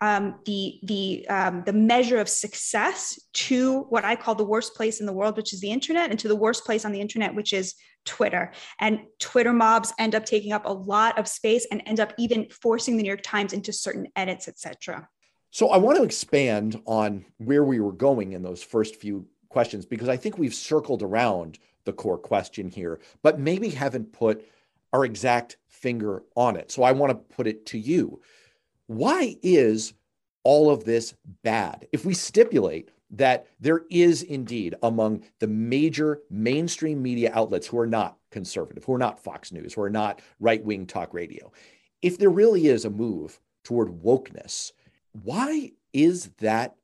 um, 0.00 0.36
the 0.44 0.78
the 0.84 1.26
um, 1.28 1.64
the 1.66 1.72
measure 1.72 2.18
of 2.18 2.28
success 2.28 3.18
to 3.32 3.80
what 3.88 4.04
I 4.04 4.14
call 4.14 4.36
the 4.36 4.44
worst 4.44 4.76
place 4.76 5.00
in 5.00 5.06
the 5.06 5.12
world, 5.12 5.36
which 5.36 5.52
is 5.52 5.60
the 5.60 5.72
internet, 5.72 6.10
and 6.10 6.18
to 6.20 6.28
the 6.28 6.36
worst 6.36 6.64
place 6.64 6.84
on 6.84 6.92
the 6.92 7.00
internet, 7.00 7.34
which 7.34 7.52
is 7.52 7.74
Twitter. 8.04 8.52
And 8.78 9.00
Twitter 9.18 9.52
mobs 9.52 9.92
end 9.98 10.14
up 10.14 10.24
taking 10.24 10.52
up 10.52 10.66
a 10.66 10.72
lot 10.72 11.18
of 11.18 11.26
space 11.26 11.66
and 11.72 11.82
end 11.84 11.98
up 11.98 12.12
even 12.16 12.46
forcing 12.62 12.96
the 12.96 13.02
New 13.02 13.08
York 13.08 13.22
Times 13.24 13.52
into 13.52 13.72
certain 13.72 14.06
edits, 14.14 14.46
etc. 14.46 15.08
So 15.50 15.70
I 15.70 15.78
want 15.78 15.98
to 15.98 16.04
expand 16.04 16.80
on 16.86 17.24
where 17.38 17.64
we 17.64 17.80
were 17.80 17.92
going 17.92 18.34
in 18.34 18.42
those 18.42 18.62
first 18.62 18.96
few 18.96 19.26
questions 19.48 19.84
because 19.84 20.08
I 20.08 20.16
think 20.16 20.38
we've 20.38 20.54
circled 20.54 21.02
around 21.02 21.58
the 21.84 21.92
core 21.92 22.18
question 22.18 22.68
here, 22.68 23.00
but 23.22 23.40
maybe 23.40 23.70
haven't 23.70 24.12
put 24.12 24.46
our 24.92 25.04
exact 25.04 25.56
finger 25.80 26.22
on 26.36 26.56
it. 26.56 26.70
So 26.70 26.82
I 26.82 26.92
want 26.92 27.10
to 27.10 27.34
put 27.34 27.46
it 27.46 27.66
to 27.66 27.78
you. 27.78 28.20
Why 28.86 29.36
is 29.42 29.94
all 30.44 30.70
of 30.70 30.84
this 30.84 31.14
bad? 31.42 31.86
If 31.92 32.04
we 32.04 32.14
stipulate 32.14 32.90
that 33.10 33.46
there 33.60 33.82
is 33.90 34.22
indeed 34.22 34.74
among 34.82 35.24
the 35.40 35.46
major 35.46 36.20
mainstream 36.30 37.02
media 37.02 37.30
outlets 37.34 37.66
who 37.66 37.78
are 37.78 37.86
not 37.86 38.18
conservative, 38.30 38.84
who 38.84 38.94
are 38.94 38.98
not 38.98 39.22
Fox 39.22 39.52
News, 39.52 39.74
who 39.74 39.82
are 39.82 39.90
not 39.90 40.20
right 40.40 40.62
wing 40.62 40.86
talk 40.86 41.14
radio, 41.14 41.50
if 42.02 42.18
there 42.18 42.30
really 42.30 42.66
is 42.66 42.84
a 42.84 42.90
move 42.90 43.40
toward 43.64 43.88
wokeness, 44.02 44.72
why 45.12 45.72
is 45.92 46.28
that 46.38 46.74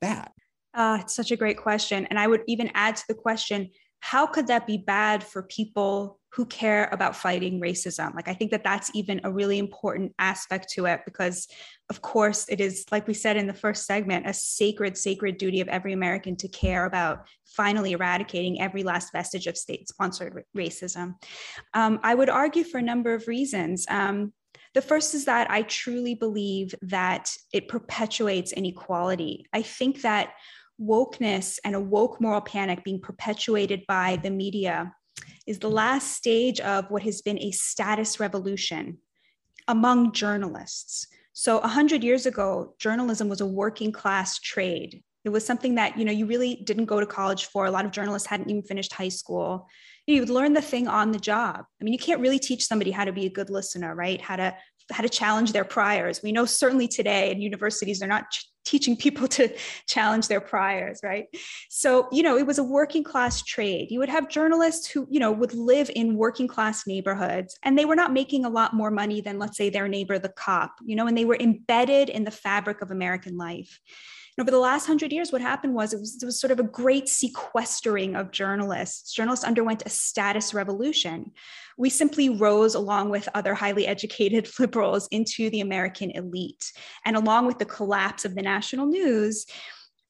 bad? 0.00 0.30
Uh, 0.74 0.98
it's 1.00 1.14
such 1.14 1.30
a 1.30 1.36
great 1.36 1.56
question. 1.56 2.06
And 2.06 2.18
I 2.18 2.26
would 2.26 2.42
even 2.46 2.70
add 2.74 2.96
to 2.96 3.04
the 3.08 3.14
question 3.14 3.70
how 4.00 4.26
could 4.26 4.46
that 4.46 4.66
be 4.66 4.78
bad 4.78 5.22
for 5.22 5.42
people 5.42 6.18
who 6.32 6.44
care 6.44 6.88
about 6.92 7.16
fighting 7.16 7.60
racism? 7.60 8.14
Like 8.14 8.28
i 8.28 8.34
think 8.34 8.50
that 8.50 8.64
that's 8.64 8.90
even 8.94 9.20
a 9.24 9.32
really 9.32 9.58
important 9.58 10.12
aspect 10.18 10.70
to 10.74 10.86
it 10.86 11.00
because 11.04 11.48
of 11.90 12.02
course 12.02 12.46
it 12.48 12.60
is 12.60 12.84
like 12.90 13.06
we 13.06 13.14
said 13.14 13.36
in 13.36 13.46
the 13.46 13.54
first 13.54 13.86
segment 13.86 14.28
a 14.28 14.32
sacred 14.32 14.96
sacred 14.96 15.38
duty 15.38 15.60
of 15.60 15.68
every 15.68 15.92
american 15.92 16.36
to 16.36 16.48
care 16.48 16.84
about 16.84 17.26
finally 17.46 17.92
eradicating 17.92 18.60
every 18.60 18.82
last 18.82 19.10
vestige 19.12 19.46
of 19.46 19.56
state 19.56 19.88
sponsored 19.88 20.44
racism. 20.56 21.14
Um, 21.74 21.98
i 22.02 22.14
would 22.14 22.28
argue 22.28 22.64
for 22.64 22.78
a 22.78 22.82
number 22.82 23.14
of 23.14 23.26
reasons. 23.26 23.86
Um, 23.88 24.32
the 24.74 24.82
first 24.82 25.14
is 25.14 25.24
that 25.24 25.50
I 25.50 25.62
truly 25.62 26.14
believe 26.14 26.74
that 26.82 27.30
it 27.52 27.68
perpetuates 27.68 28.52
inequality. 28.52 29.46
I 29.52 29.62
think 29.62 30.02
that 30.02 30.34
wokeness 30.80 31.58
and 31.64 31.74
a 31.74 31.80
woke 31.80 32.20
moral 32.20 32.40
panic 32.40 32.84
being 32.84 33.00
perpetuated 33.00 33.82
by 33.86 34.18
the 34.22 34.30
media 34.30 34.92
is 35.46 35.58
the 35.58 35.70
last 35.70 36.12
stage 36.16 36.60
of 36.60 36.90
what 36.90 37.02
has 37.02 37.22
been 37.22 37.38
a 37.38 37.50
status 37.50 38.20
revolution 38.20 38.98
among 39.66 40.12
journalists. 40.12 41.06
So 41.32 41.58
100 41.60 42.02
years 42.02 42.26
ago, 42.26 42.74
journalism 42.78 43.28
was 43.28 43.40
a 43.40 43.46
working 43.46 43.92
class 43.92 44.38
trade. 44.38 45.02
It 45.24 45.30
was 45.30 45.44
something 45.44 45.74
that, 45.74 45.98
you 45.98 46.04
know, 46.04 46.12
you 46.12 46.26
really 46.26 46.62
didn't 46.64 46.86
go 46.86 47.00
to 47.00 47.06
college 47.06 47.46
for. 47.46 47.66
A 47.66 47.70
lot 47.70 47.84
of 47.84 47.90
journalists 47.90 48.28
hadn't 48.28 48.50
even 48.50 48.62
finished 48.62 48.92
high 48.92 49.08
school. 49.08 49.68
You 50.06 50.20
would 50.20 50.30
learn 50.30 50.54
the 50.54 50.62
thing 50.62 50.88
on 50.88 51.12
the 51.12 51.18
job. 51.18 51.64
I 51.80 51.84
mean, 51.84 51.92
you 51.92 51.98
can't 51.98 52.20
really 52.20 52.38
teach 52.38 52.66
somebody 52.66 52.90
how 52.90 53.04
to 53.04 53.12
be 53.12 53.26
a 53.26 53.30
good 53.30 53.50
listener, 53.50 53.94
right? 53.94 54.20
How 54.20 54.36
to 54.36 54.56
how 54.90 55.02
to 55.02 55.08
challenge 55.08 55.52
their 55.52 55.64
priors. 55.64 56.22
We 56.22 56.32
know 56.32 56.44
certainly 56.44 56.88
today 56.88 57.30
in 57.30 57.40
universities 57.40 57.98
they're 57.98 58.08
not 58.08 58.30
ch- 58.30 58.50
teaching 58.64 58.96
people 58.96 59.28
to 59.38 59.48
challenge 59.86 60.28
their 60.28 60.40
priors, 60.40 61.00
right? 61.02 61.26
So, 61.68 62.08
you 62.12 62.22
know, 62.22 62.36
it 62.36 62.46
was 62.46 62.58
a 62.58 62.64
working 62.64 63.04
class 63.04 63.42
trade. 63.42 63.90
You 63.90 63.98
would 63.98 64.08
have 64.08 64.28
journalists 64.28 64.88
who, 64.88 65.06
you 65.10 65.20
know, 65.20 65.32
would 65.32 65.54
live 65.54 65.90
in 65.94 66.16
working 66.16 66.48
class 66.48 66.86
neighborhoods 66.86 67.56
and 67.62 67.78
they 67.78 67.84
were 67.84 67.96
not 67.96 68.12
making 68.12 68.44
a 68.44 68.50
lot 68.50 68.74
more 68.74 68.90
money 68.90 69.20
than, 69.20 69.38
let's 69.38 69.56
say, 69.56 69.70
their 69.70 69.88
neighbor, 69.88 70.18
the 70.18 70.28
cop, 70.28 70.74
you 70.84 70.96
know, 70.96 71.06
and 71.06 71.16
they 71.16 71.24
were 71.24 71.38
embedded 71.38 72.08
in 72.08 72.24
the 72.24 72.30
fabric 72.30 72.82
of 72.82 72.90
American 72.90 73.36
life. 73.36 73.80
Over 74.40 74.52
the 74.52 74.58
last 74.58 74.86
hundred 74.86 75.12
years, 75.12 75.32
what 75.32 75.40
happened 75.40 75.74
was 75.74 75.92
it, 75.92 75.98
was 75.98 76.22
it 76.22 76.24
was 76.24 76.40
sort 76.40 76.52
of 76.52 76.60
a 76.60 76.64
great 76.64 77.08
sequestering 77.08 78.14
of 78.14 78.30
journalists. 78.30 79.12
Journalists 79.12 79.44
underwent 79.44 79.82
a 79.84 79.88
status 79.88 80.54
revolution. 80.54 81.32
We 81.76 81.90
simply 81.90 82.28
rose 82.28 82.76
along 82.76 83.10
with 83.10 83.28
other 83.34 83.54
highly 83.54 83.86
educated 83.88 84.48
liberals 84.60 85.08
into 85.10 85.50
the 85.50 85.60
American 85.60 86.12
elite. 86.12 86.72
And 87.04 87.16
along 87.16 87.46
with 87.46 87.58
the 87.58 87.64
collapse 87.64 88.24
of 88.24 88.36
the 88.36 88.42
national 88.42 88.86
news, 88.86 89.44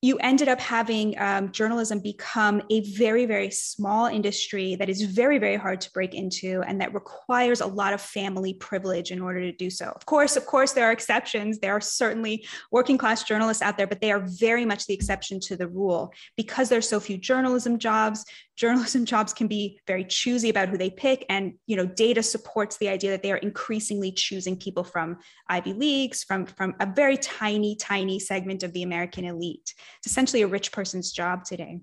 you 0.01 0.17
ended 0.19 0.49
up 0.49 0.61
having 0.61 1.19
um, 1.19 1.51
journalism 1.51 1.99
become 1.99 2.63
a 2.71 2.81
very, 2.93 3.27
very 3.27 3.51
small 3.51 4.07
industry 4.07 4.77
that 4.77 4.89
is 4.89 5.03
very, 5.03 5.39
very 5.39 5.57
hard 5.57 5.81
to 5.81 5.91
break 5.91 6.15
into 6.15 6.63
and 6.63 6.81
that 6.81 6.95
requires 6.95 7.61
a 7.61 7.67
lot 7.67 7.93
of 7.93 8.01
family 8.01 8.55
privilege 8.55 9.11
in 9.11 9.21
order 9.21 9.41
to 9.41 9.51
do 9.51 9.69
so. 9.69 9.87
Of 9.87 10.07
course, 10.07 10.37
of 10.37 10.47
course, 10.47 10.73
there 10.73 10.89
are 10.89 10.93
exceptions. 10.93 11.59
There 11.59 11.73
are 11.73 11.81
certainly 11.81 12.47
working 12.71 12.97
class 12.97 13.25
journalists 13.25 13.63
out 13.63 13.77
there, 13.77 13.89
but 13.89 14.01
they 14.01 14.13
are 14.13 14.21
very 14.21 14.65
much 14.65 14.87
the 14.87 14.95
exception 14.95 15.41
to 15.41 15.57
the 15.57 15.67
rule 15.67 16.13
because 16.37 16.69
there's 16.69 16.89
so 16.89 17.01
few 17.01 17.19
journalism 17.19 17.77
jobs 17.77 18.25
journalism 18.59 19.05
jobs 19.05 19.33
can 19.33 19.47
be 19.47 19.81
very 19.87 20.05
choosy 20.05 20.49
about 20.51 20.69
who 20.69 20.77
they 20.77 20.91
pick 20.91 21.25
and 21.31 21.55
you 21.67 21.77
know 21.77 21.87
data 21.87 22.23
supports 22.23 22.77
the 22.79 22.89
idea 22.89 23.11
that 23.11 23.23
they 23.23 23.31
are 23.31 23.37
increasingly 23.37 24.11
choosing 24.11 24.57
people 24.57 24.83
from 24.83 25.17
ivy 25.49 25.73
leagues 25.73 26.25
from 26.25 26.45
from 26.45 26.75
a 26.81 26.87
very 26.87 27.17
tiny 27.17 27.77
tiny 27.77 28.19
segment 28.19 28.63
of 28.65 28.73
the 28.73 28.83
american 28.83 29.25
elite. 29.25 29.75
It's 29.99 30.11
essentially 30.11 30.43
a 30.43 30.49
rich 30.49 30.73
person's 30.73 31.13
job 31.13 31.45
today. 31.45 31.81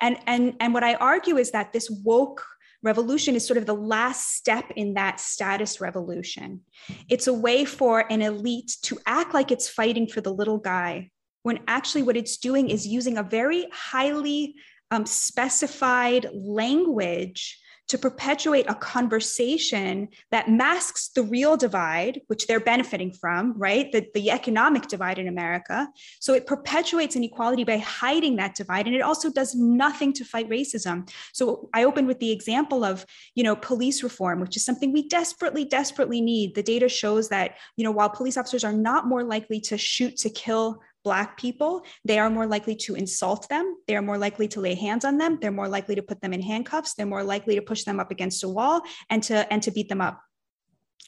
And 0.00 0.18
and 0.26 0.54
and 0.60 0.74
what 0.74 0.84
i 0.84 0.94
argue 0.94 1.36
is 1.36 1.52
that 1.52 1.72
this 1.72 1.88
woke 2.04 2.44
revolution 2.82 3.34
is 3.34 3.46
sort 3.46 3.58
of 3.58 3.66
the 3.66 3.74
last 3.74 4.34
step 4.36 4.72
in 4.76 4.94
that 4.94 5.18
status 5.20 5.80
revolution. 5.80 6.60
It's 7.08 7.26
a 7.26 7.34
way 7.34 7.64
for 7.64 8.10
an 8.12 8.22
elite 8.22 8.76
to 8.82 8.98
act 9.06 9.34
like 9.34 9.50
it's 9.50 9.68
fighting 9.68 10.06
for 10.06 10.20
the 10.20 10.32
little 10.32 10.58
guy 10.58 11.10
when 11.42 11.60
actually 11.66 12.02
what 12.02 12.16
it's 12.16 12.36
doing 12.36 12.68
is 12.68 12.86
using 12.86 13.16
a 13.18 13.22
very 13.22 13.66
highly 13.72 14.54
um, 14.90 15.06
specified 15.06 16.28
language 16.32 17.58
to 17.88 17.96
perpetuate 17.96 18.66
a 18.68 18.74
conversation 18.74 20.08
that 20.30 20.50
masks 20.50 21.08
the 21.08 21.22
real 21.22 21.56
divide, 21.56 22.20
which 22.26 22.46
they're 22.46 22.60
benefiting 22.60 23.10
from, 23.12 23.54
right? 23.56 23.90
The, 23.92 24.06
the 24.12 24.30
economic 24.30 24.88
divide 24.88 25.18
in 25.18 25.26
America. 25.26 25.88
So 26.20 26.34
it 26.34 26.46
perpetuates 26.46 27.16
inequality 27.16 27.64
by 27.64 27.78
hiding 27.78 28.36
that 28.36 28.54
divide. 28.54 28.86
And 28.86 28.94
it 28.94 29.00
also 29.00 29.30
does 29.30 29.54
nothing 29.54 30.12
to 30.14 30.24
fight 30.24 30.50
racism. 30.50 31.10
So 31.32 31.70
I 31.72 31.84
opened 31.84 32.08
with 32.08 32.20
the 32.20 32.30
example 32.30 32.84
of, 32.84 33.06
you 33.34 33.42
know, 33.42 33.56
police 33.56 34.02
reform, 34.02 34.40
which 34.40 34.56
is 34.56 34.66
something 34.66 34.92
we 34.92 35.08
desperately, 35.08 35.64
desperately 35.64 36.20
need. 36.20 36.54
The 36.54 36.62
data 36.62 36.90
shows 36.90 37.30
that, 37.30 37.56
you 37.76 37.84
know, 37.84 37.90
while 37.90 38.10
police 38.10 38.36
officers 38.36 38.64
are 38.64 38.72
not 38.72 39.06
more 39.06 39.24
likely 39.24 39.60
to 39.60 39.78
shoot 39.78 40.18
to 40.18 40.28
kill 40.28 40.82
Black 41.04 41.38
people, 41.38 41.84
they 42.04 42.18
are 42.18 42.28
more 42.28 42.46
likely 42.46 42.74
to 42.76 42.94
insult 42.94 43.48
them. 43.48 43.76
They 43.86 43.96
are 43.96 44.02
more 44.02 44.18
likely 44.18 44.48
to 44.48 44.60
lay 44.60 44.74
hands 44.74 45.04
on 45.04 45.16
them. 45.16 45.38
They're 45.40 45.50
more 45.50 45.68
likely 45.68 45.94
to 45.94 46.02
put 46.02 46.20
them 46.20 46.32
in 46.32 46.42
handcuffs. 46.42 46.94
They're 46.94 47.06
more 47.06 47.22
likely 47.22 47.54
to 47.54 47.62
push 47.62 47.84
them 47.84 48.00
up 48.00 48.10
against 48.10 48.44
a 48.44 48.48
wall 48.48 48.82
and 49.08 49.22
to, 49.24 49.50
and 49.52 49.62
to 49.62 49.70
beat 49.70 49.88
them 49.88 50.00
up. 50.00 50.20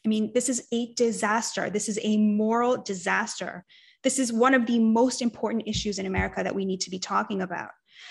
I 0.05 0.09
mean, 0.09 0.33
this 0.33 0.48
is 0.48 0.66
a 0.72 0.94
disaster. 0.94 1.68
This 1.68 1.88
is 1.88 1.98
a 2.03 2.16
moral 2.16 2.79
disaster. 2.83 3.64
This 4.03 4.18
is 4.18 4.33
one 4.33 4.55
of 4.55 4.66
the 4.66 4.79
most 4.79 5.20
important 5.20 5.64
issues 5.66 5.98
in 5.98 6.07
America 6.07 6.42
that 6.42 6.55
we 6.55 6.64
need 6.64 6.81
to 6.83 6.90
be 6.90 6.98
talking 6.98 7.42
about. 7.42 7.70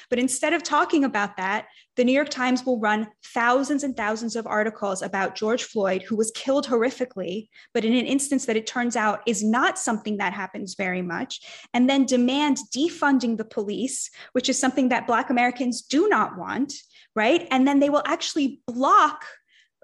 But 0.10 0.20
instead 0.20 0.54
of 0.54 0.64
talking 0.64 1.04
about 1.04 1.38
that, 1.38 1.68
the 1.96 2.04
New 2.04 2.14
York 2.14 2.30
Times 2.30 2.66
will 2.66 2.80
run 2.80 3.08
thousands 3.34 3.84
and 3.84 3.96
thousands 3.96 4.36
of 4.36 4.48
articles 4.48 5.02
about 5.02 5.36
George 5.36 5.64
Floyd, 5.64 6.02
who 6.04 6.16
was 6.16 6.32
killed 6.32 6.66
horrifically, 6.68 7.50
but 7.74 7.84
in 7.84 7.94
an 7.94 8.06
instance 8.06 8.46
that 8.46 8.56
it 8.56 8.68
turns 8.68 8.96
out 8.96 9.22
is 9.26 9.44
not 9.44 9.78
something 9.78 10.18
that 10.18 10.34
happens 10.34 10.76
very 10.76 11.02
much, 11.02 11.42
and 11.74 11.90
then 11.90 12.06
demand 12.06 12.58
defunding 12.76 13.38
the 13.38 13.46
police, 13.46 14.10
which 14.32 14.48
is 14.50 14.58
something 14.58 14.90
that 14.90 15.08
Black 15.08 15.30
Americans 15.30 15.82
do 15.82 16.08
not 16.08 16.38
want, 16.38 16.74
right? 17.16 17.48
And 17.52 17.68
then 17.68 17.80
they 17.80 17.90
will 17.90 18.04
actually 18.06 18.62
block 18.66 19.26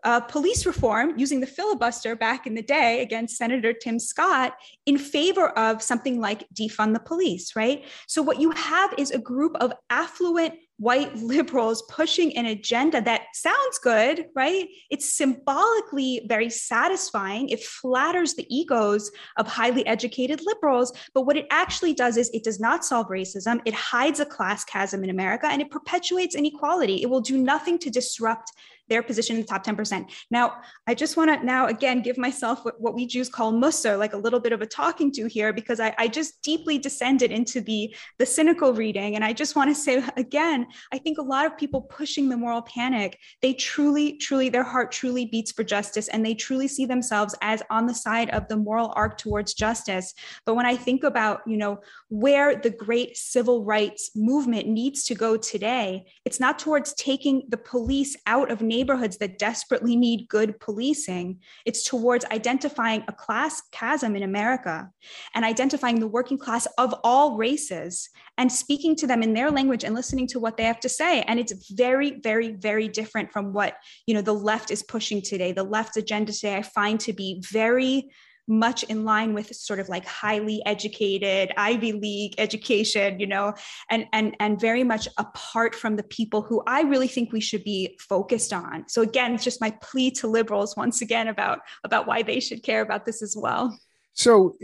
uh, 0.06 0.22
police 0.22 0.66
reform 0.66 1.18
using 1.18 1.42
the 1.42 1.48
filibuster 1.48 2.16
back 2.16 2.46
in 2.46 2.54
the 2.54 2.62
day 2.62 3.02
against 3.02 3.38
Senator 3.38 3.74
Tim 3.74 4.00
Scott 4.00 4.54
in 4.86 4.98
favor 4.98 5.50
of 5.58 5.82
something 5.82 6.22
like 6.22 6.48
defund 6.54 6.94
the 6.94 7.00
police, 7.00 7.56
right? 7.56 7.84
So, 8.08 8.22
what 8.22 8.40
you 8.40 8.52
have 8.52 8.94
is 8.98 9.12
a 9.12 9.18
group 9.18 9.56
of 9.60 9.74
affluent 9.90 10.54
white 10.78 11.16
liberals 11.16 11.84
pushing 11.84 12.36
an 12.38 12.46
agenda 12.46 13.02
that 13.02 13.24
sounds 13.34 13.80
good, 13.82 14.26
right? 14.36 14.68
It's 14.90 15.16
symbolically 15.16 16.26
very 16.28 16.50
satisfying. 16.50 17.50
It 17.50 17.64
flatters 17.64 18.34
the 18.34 18.46
egos 18.56 19.10
of 19.38 19.48
highly 19.48 19.86
educated 19.88 20.42
liberals. 20.46 20.92
But 21.14 21.24
what 21.24 21.38
it 21.38 21.48
actually 21.50 21.94
does 21.94 22.18
is 22.18 22.30
it 22.32 22.44
does 22.44 22.60
not 22.60 22.84
solve 22.84 23.08
racism, 23.08 23.62
it 23.66 23.74
hides 23.74 24.20
a 24.20 24.26
class 24.26 24.64
chasm 24.66 25.04
in 25.04 25.10
America, 25.10 25.48
and 25.48 25.62
it 25.62 25.72
perpetuates 25.72 26.36
inequality. 26.36 27.02
It 27.02 27.10
will 27.10 27.22
do 27.22 27.38
nothing 27.38 27.80
to 27.80 27.90
disrupt 27.90 28.52
their 28.88 29.02
position 29.02 29.36
in 29.36 29.42
the 29.42 29.48
top 29.48 29.66
10%. 29.66 30.10
Now, 30.32 30.58
I 30.88 30.94
just 30.94 31.18
want 31.18 31.32
to 31.32 31.46
now 31.46 31.68
again 31.68 32.02
give 32.02 32.18
myself 32.18 32.64
what, 32.64 32.80
what, 32.80 32.96
we 32.96 33.06
Jews 33.06 33.30
call 33.30 33.52
mussar, 33.52 33.98
like 33.98 34.14
a 34.14 34.18
little 34.18 34.40
bit 34.40 34.54
of 34.54 34.62
a 34.62 34.66
talking 34.66 35.12
to 35.14 35.28
here, 35.28 35.52
because 35.52 35.80
I, 35.80 35.94
I 35.98 36.08
just 36.08 36.42
deeply 36.44 36.78
descended 36.78 37.32
into 37.32 37.62
the, 37.62 37.94
the 38.20 38.26
cynical 38.26 38.74
reading. 38.74 39.16
And 39.16 39.24
I 39.24 39.34
just 39.34 39.56
want 39.56 39.70
to 39.70 39.76
say 39.76 40.04
again, 40.18 40.68
I 40.94 40.98
think 40.98 41.18
a 41.18 41.24
lot 41.24 41.46
of 41.46 41.58
people 41.58 41.82
pushing 41.82 42.30
the 42.30 42.38
moral 42.38 42.62
panic, 42.62 43.18
they 43.42 43.54
truly, 43.54 44.18
truly, 44.18 44.50
their 44.50 44.64
heart 44.64 44.92
truly 44.92 45.26
beats 45.26 45.52
for 45.52 45.64
justice 45.64 46.08
and 46.08 46.26
they 46.26 46.34
truly 46.34 46.68
see 46.68 46.86
themselves 46.86 47.36
as 47.42 47.62
on 47.70 47.86
the 47.86 47.94
side 47.94 48.30
of 48.30 48.48
the 48.48 48.58
moral 48.58 48.94
arc 48.96 49.18
towards 49.18 49.54
justice. 49.54 50.14
But 50.46 50.56
when 50.56 50.66
I 50.66 50.76
think 50.76 51.04
about, 51.04 51.42
you 51.46 51.58
know, 51.58 51.80
where 52.10 52.56
the 52.56 52.70
great 52.70 53.18
civil 53.18 53.64
rights 53.66 54.12
movement 54.16 54.68
needs 54.68 55.04
to 55.06 55.16
go 55.16 55.38
today, 55.38 56.06
it's 56.24 56.40
not 56.40 56.60
towards 56.60 56.94
taking 56.94 57.44
the 57.50 57.58
police 57.58 58.16
out 58.26 58.52
of 58.52 58.62
neighborhoods 58.76 59.18
that 59.18 59.40
desperately 59.40 59.96
need 59.96 60.28
good 60.28 60.60
policing. 60.60 61.40
It's 61.66 61.84
towards 61.84 62.26
identifying 62.26 63.04
a 63.08 63.14
class 63.14 63.62
chasm 63.72 64.16
in 64.16 64.24
America 64.24 64.90
and 65.34 65.46
identifying 65.46 66.00
the 66.00 66.14
working 66.18 66.38
class 66.38 66.68
of 66.78 66.94
all 67.04 67.38
races 67.38 68.10
and 68.38 68.52
speaking 68.52 68.96
to 68.98 69.08
them 69.08 69.24
in 69.24 69.34
their 69.34 69.50
language 69.50 69.84
and 69.84 69.96
listening 69.96 70.28
to 70.28 70.40
what 70.40 70.58
they 70.58 70.64
have 70.64 70.82
to 70.82 70.90
say. 70.90 71.22
And 71.22 71.40
it's 71.40 71.72
very, 71.72 72.20
very, 72.20 72.52
very 72.52 72.88
different 72.88 73.32
from 73.32 73.54
what 73.54 73.76
you 74.08 74.14
know 74.14 74.22
the 74.22 74.34
left 74.52 74.72
is 74.72 74.84
pushing 74.84 75.22
today. 75.22 75.52
The 75.52 75.64
left's 75.64 75.98
agenda 75.98 76.34
today 76.34 76.58
I 76.58 76.62
find 76.62 77.00
to 77.02 77.14
be 77.14 77.42
very 77.52 78.10
much 78.48 78.84
in 78.84 79.04
line 79.04 79.34
with 79.34 79.56
sort 79.56 79.80
of 79.80 79.90
like 79.90 80.06
highly 80.06 80.62
educated 80.66 81.52
Ivy 81.58 81.94
League 81.94 82.36
education, 82.38 83.20
you 83.20 83.28
know, 83.28 83.54
and 83.90 84.06
and 84.14 84.36
and 84.40 84.60
very 84.60 84.84
much 84.84 85.08
apart 85.18 85.76
from 85.76 85.96
the 85.96 86.04
people 86.04 86.42
who 86.42 86.64
I 86.68 86.82
really 86.82 87.08
think 87.08 87.32
we 87.32 87.42
should 87.42 87.64
be 87.64 87.98
focused 88.00 88.54
on. 88.54 88.88
So 88.88 89.02
again, 89.02 89.34
it's 89.36 89.44
just 89.44 89.62
my 89.62 89.72
plea 89.82 90.12
to 90.12 90.28
liberals 90.28 90.76
once 90.76 91.02
again 91.02 91.28
about 91.28 91.60
about 91.84 92.08
why 92.08 92.22
they 92.22 92.40
should 92.40 92.64
care 92.64 92.82
about 92.82 93.06
this 93.06 93.22
as 93.22 93.36
well. 93.38 93.78
So 94.14 94.56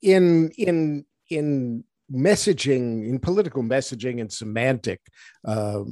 in 0.00 0.50
in 0.58 1.04
in 1.30 1.84
messaging 2.12 3.08
in 3.08 3.18
political 3.18 3.62
messaging 3.62 4.20
and 4.20 4.30
semantic 4.30 5.00
uh, 5.46 5.84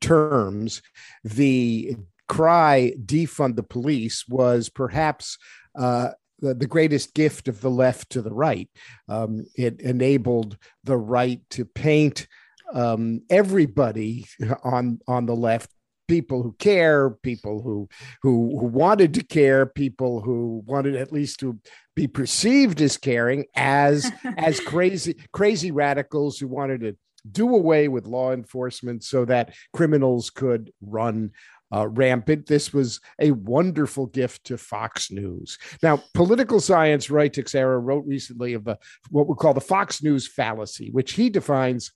terms, 0.00 0.82
the 1.24 1.96
cry 2.28 2.92
defund 3.04 3.56
the 3.56 3.62
police 3.62 4.26
was 4.28 4.68
perhaps 4.68 5.38
uh, 5.78 6.10
the, 6.44 6.54
the 6.54 6.66
greatest 6.66 7.14
gift 7.14 7.48
of 7.48 7.60
the 7.60 7.70
left 7.70 8.10
to 8.10 8.22
the 8.22 8.32
right. 8.32 8.68
Um, 9.08 9.46
it 9.56 9.80
enabled 9.80 10.58
the 10.84 10.96
right 10.96 11.40
to 11.50 11.64
paint 11.64 12.26
um, 12.72 13.22
everybody 13.30 14.26
on 14.62 15.00
on 15.08 15.26
the 15.26 15.36
left 15.36 15.70
people 16.06 16.42
who 16.42 16.52
care 16.58 17.10
people 17.10 17.62
who, 17.62 17.88
who 18.22 18.58
who 18.58 18.66
wanted 18.66 19.14
to 19.14 19.24
care 19.24 19.64
people 19.64 20.20
who 20.20 20.62
wanted 20.66 20.96
at 20.96 21.12
least 21.12 21.40
to 21.40 21.58
be 21.96 22.06
perceived 22.06 22.82
as 22.82 22.98
caring 22.98 23.46
as 23.56 24.10
as 24.36 24.60
crazy 24.60 25.16
crazy 25.32 25.70
radicals 25.70 26.38
who 26.38 26.46
wanted 26.46 26.80
to 26.80 26.96
do 27.30 27.54
away 27.54 27.88
with 27.88 28.06
law 28.06 28.32
enforcement 28.32 29.02
so 29.02 29.24
that 29.24 29.54
criminals 29.72 30.28
could 30.28 30.70
run 30.82 31.30
uh, 31.74 31.88
rampant. 31.88 32.46
This 32.46 32.72
was 32.72 33.00
a 33.18 33.32
wonderful 33.32 34.06
gift 34.06 34.44
to 34.44 34.58
Fox 34.58 35.10
News. 35.10 35.58
Now, 35.82 36.02
political 36.14 36.60
science 36.60 37.08
Ruy 37.08 37.32
Teixeira 37.32 37.78
wrote 37.78 38.04
recently 38.06 38.54
of 38.54 38.64
the 38.64 38.78
what 39.10 39.26
we 39.26 39.34
call 39.34 39.54
the 39.54 39.60
Fox 39.60 40.02
News 40.02 40.28
fallacy, 40.28 40.90
which 40.92 41.12
he 41.12 41.30
defines 41.30 41.92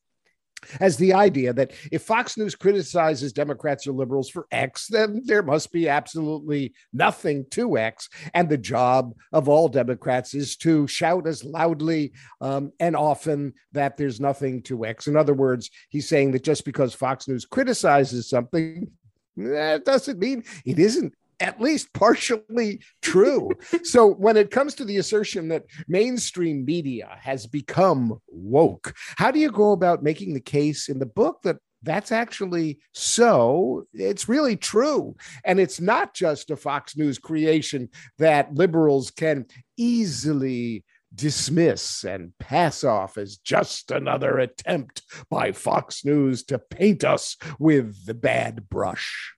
as 0.81 0.97
the 0.97 1.15
idea 1.15 1.53
that 1.53 1.73
if 1.93 2.03
Fox 2.03 2.37
News 2.37 2.55
criticizes 2.55 3.33
Democrats 3.33 3.87
or 3.87 3.93
liberals 3.93 4.29
for 4.29 4.47
X, 4.51 4.89
then 4.89 5.23
there 5.25 5.43
must 5.43 5.73
be 5.73 5.89
absolutely 5.89 6.75
nothing 6.93 7.47
to 7.53 7.79
X. 7.79 8.09
And 8.35 8.49
the 8.49 8.59
job 8.59 9.15
of 9.33 9.49
all 9.49 9.69
Democrats 9.69 10.35
is 10.35 10.57
to 10.59 10.87
shout 10.87 11.27
as 11.27 11.45
loudly 11.45 12.13
um, 12.41 12.73
and 12.81 12.97
often 12.97 13.55
that 13.73 13.97
there's 13.97 14.21
nothing 14.21 14.63
to 14.63 14.85
X. 14.85 15.07
In 15.07 15.17
other 15.17 15.35
words, 15.35 15.71
he's 15.89 16.09
saying 16.09 16.33
that 16.33 16.45
just 16.45 16.65
because 16.65 16.95
Fox 16.95 17.29
News 17.29 17.45
criticizes 17.45 18.29
something 18.29 18.91
that 19.39 19.85
doesn't 19.85 20.19
mean 20.19 20.45
it 20.65 20.79
isn't 20.79 21.15
at 21.41 21.61
least 21.61 21.93
partially 21.93 22.81
true. 23.01 23.51
so 23.85 24.07
when 24.15 24.37
it 24.37 24.51
comes 24.51 24.75
to 24.75 24.85
the 24.85 24.97
assertion 24.97 25.49
that 25.49 25.65
mainstream 25.87 26.65
media 26.65 27.17
has 27.21 27.47
become 27.47 28.19
woke, 28.29 28.95
how 29.17 29.31
do 29.31 29.39
you 29.39 29.51
go 29.51 29.73
about 29.73 30.03
making 30.03 30.35
the 30.35 30.41
case 30.41 30.89
in 30.89 30.99
the 30.99 31.07
book 31.07 31.43
that 31.43 31.59
that's 31.83 32.11
actually 32.11 32.81
so. 32.93 33.87
It's 33.93 34.29
really 34.29 34.57
true. 34.57 35.15
And 35.45 35.61
it's 35.61 35.81
not 35.81 36.15
just 36.15 36.51
a 36.51 36.57
Fox 36.57 36.97
News 36.97 37.19
creation 37.19 37.89
that 38.19 38.53
liberals 38.53 39.11
can 39.13 39.47
easily 39.77 40.85
dismiss 41.19 42.05
and 42.05 42.33
pass 42.39 42.85
off 42.85 43.19
as 43.19 43.37
just 43.37 43.91
another 43.91 44.39
attempt 44.39 45.03
by 45.29 45.53
Fox 45.53 46.05
News 46.05 46.45
to 46.45 46.59
paint 46.59 47.05
us 47.05 47.37
with 47.59 48.07
the 48.07 48.15
bad 48.15 48.69
brush? 48.69 49.35